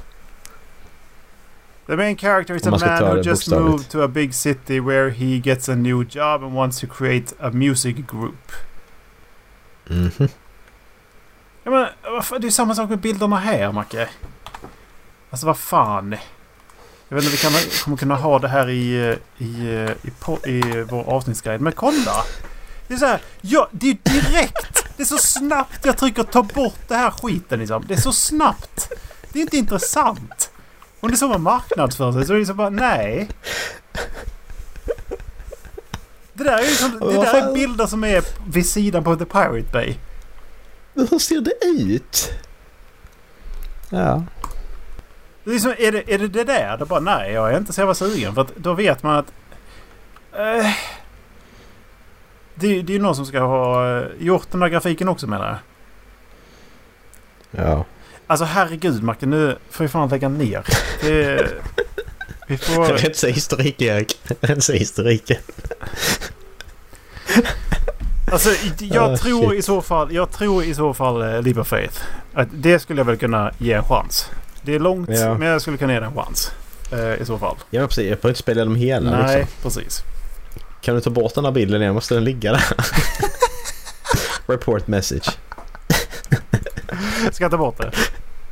[1.87, 3.71] The main character is a man who just bokstavligt.
[3.71, 7.35] moved to a big city where he gets a new job and wants to create
[7.41, 8.53] a music group.
[9.87, 10.29] Mhm.
[11.71, 14.09] Ja, men, fan, det är samma sak med bilderna här, Macke.
[15.31, 16.17] Alltså, vad fan.
[17.09, 17.53] Jag vet inte, vi kan,
[17.85, 21.61] kommer kunna ha det här i, eh, i, eh, i, po- i vår avsnittsguide.
[21.61, 22.25] Men kolla!
[22.89, 24.97] Det är så här, ja, det är direkt!
[24.97, 27.85] Det är så snabbt jag trycker ta bort det här skiten liksom.
[27.89, 28.93] Det är så snabbt!
[29.33, 30.51] Det är inte intressant.
[31.01, 33.29] Om det är så man marknadsför sig så är det så bara, nej.
[36.33, 39.25] Det där är, ju som, det där är bilder som är vid sidan på The
[39.25, 39.95] Pirate Bay.
[40.95, 42.33] Hur ser det ut?
[43.91, 44.25] Ja.
[45.45, 46.77] Det är, det, är det det där?
[46.77, 48.35] Det bara nej, jag är inte så jävla sugen.
[48.35, 49.33] För då vet man att...
[50.33, 50.71] Eh,
[52.55, 55.47] det, det är ju någon som ska ha eh, gjort den där grafiken också menar
[55.49, 55.59] jag.
[57.65, 57.85] Ja.
[58.27, 60.65] Alltså herregud Martin, nu får vi fan lägga ner.
[61.03, 61.49] Det,
[62.47, 62.85] vi får...
[62.99, 64.21] Rensa historik Erik.
[64.41, 65.41] Rensa historiken.
[68.33, 69.59] Alltså jag Ah, tror shit.
[69.59, 72.01] i så fall, jag tror i så fall uh, Leap of Faith.
[72.35, 74.31] Att det skulle jag väl kunna ge en chans.
[74.63, 75.35] Det är långt Ja.
[75.39, 76.53] men jag skulle kunna ge det en chans.
[76.93, 77.57] eh, I så fall.
[77.71, 78.11] Ja precis.
[78.11, 79.55] Jag får inte spela dem hela Nej, liksom.
[79.63, 80.03] precis.
[80.81, 81.95] Kan du ta bort den här bilden igen?
[81.95, 82.63] Måste den ligga där?
[84.47, 85.31] Report message.
[87.33, 87.91] Ska jag ta bort det?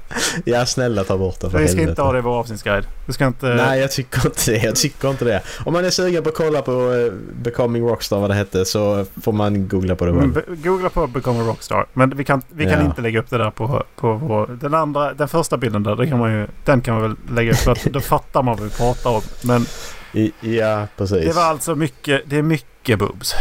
[0.45, 1.91] Ja snälla ta bort den för Vi ska helvete.
[1.91, 2.87] inte ha det i vår avsnittsguide.
[3.07, 3.47] Du ska inte...
[3.47, 4.57] Nej jag tycker inte det.
[4.65, 5.43] Jag tycker inte det.
[5.65, 7.13] Om man är sugen på att kolla på eh,
[7.43, 10.45] Becoming Rockstar vad det hette så får man googla på det Mm, själv.
[10.49, 11.87] be- Googla på Become a Rockstar.
[11.93, 12.85] Men vi kan, vi kan Ja.
[12.87, 14.47] inte lägga upp det där på, på vår...
[14.61, 17.59] Den andra, den första bilden där, kan man ju, den kan man väl lägga upp
[17.59, 19.23] för att då fattar man vad vi pratar om.
[19.45, 19.67] Men
[20.13, 21.25] I, ja precis.
[21.27, 23.35] det var alltså mycket, det är mycket boobs.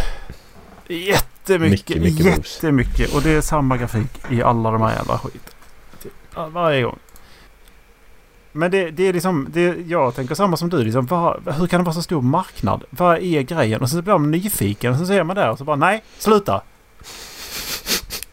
[0.87, 2.55] Jättemycket, Mycket, mycket boobs.
[2.55, 3.13] jättemycket.
[3.15, 5.55] Och det är samma grafik i alla de här jävla skit.
[6.37, 6.99] Ja, Varje gång.
[8.51, 10.83] Men det, det är liksom, det, jag tänker samma som du.
[10.83, 12.83] Liksom, vad, hur kan det vara så stor marknad?
[12.89, 13.81] Vad är grejen?
[13.81, 16.61] Och så blir man nyfiken och så ser man där och så bara nej, sluta.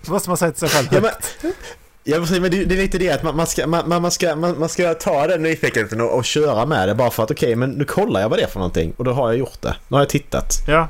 [0.06, 1.56] Då måste man säga till sig själv Ja, men, högt.
[2.04, 4.36] ja, precis, men det, det är lite det att man, man, ska, man, man, ska,
[4.36, 7.56] man, man ska ta den nyfikenheten och, och köra med det bara för att okej
[7.56, 9.76] men nu kollar jag vad det är för någonting och då har jag gjort det.
[9.88, 10.52] Nu har jag tittat.
[10.68, 10.88] Ja.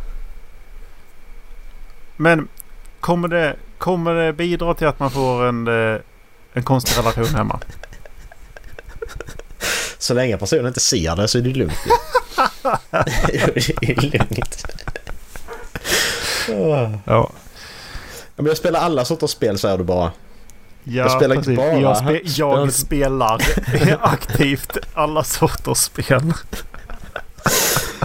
[2.16, 2.48] Men
[3.00, 6.00] kommer det, kommer det bidra till att man får en, eh,
[6.54, 7.60] en konstig relation hemma?
[9.98, 11.74] Så länge personen inte ser det så är det lugnt.
[12.92, 14.66] det är lugnt.
[16.50, 16.96] Åh.
[17.04, 17.30] Ja.
[18.36, 20.12] Men jag spelar alla sorters spel säger du bara.
[20.84, 23.40] Ja, Jag spelar inte bara- Jag, spe, jag spelar-
[24.00, 26.32] aktivt alla sorters spel.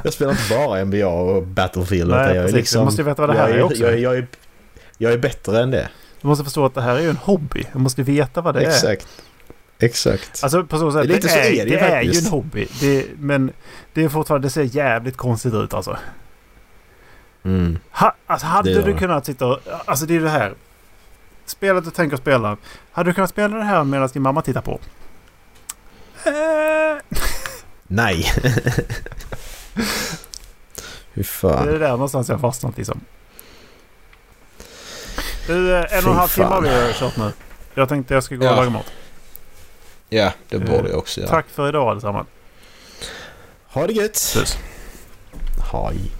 [0.03, 2.09] Jag spelar inte bara NBA och Battlefield.
[2.11, 2.55] Nej, jag är precis.
[2.55, 3.83] liksom, Du måste ju veta vad det här jag är också.
[3.83, 4.27] Jag, jag, är,
[4.97, 5.89] jag är bättre än det.
[6.21, 7.65] Du måste förstå att det här är ju en hobby.
[7.73, 8.67] Du måste veta vad det är.
[8.67, 9.07] Exakt.
[9.79, 10.43] Exakt.
[10.43, 11.07] Alltså på så sätt.
[11.07, 12.67] Det så är, är det det är ju en hobby.
[12.79, 13.51] Det, men
[13.93, 15.97] det är fortfarande, det ser jävligt konstigt ut alltså.
[17.43, 17.79] Mm.
[17.91, 18.99] Ha, alltså hade Det du det.
[18.99, 19.59] kunnat sitta och...
[19.85, 20.53] Alltså det är det här.
[21.45, 22.57] Spelet du tänker spela.
[22.91, 24.79] Hade du kunnat spela det här medan din mamma tittar på?
[26.25, 27.01] Eh,
[27.87, 28.31] Nej.
[31.13, 31.67] Det fan.
[31.69, 33.01] är där någonstans jag fastnat liksom.
[35.49, 37.31] Du, eh, en och en halv timme har vi kört nu.
[37.73, 38.55] Jag tänkte jag ska gå och Ja.
[38.55, 38.85] laga mat.
[40.09, 41.29] Ja, det Eh, borde jag också göra.
[41.29, 42.27] Tack för idag allesammans.
[43.67, 44.31] Ha det gött.
[44.35, 44.57] Puss.
[45.71, 46.11] Hej.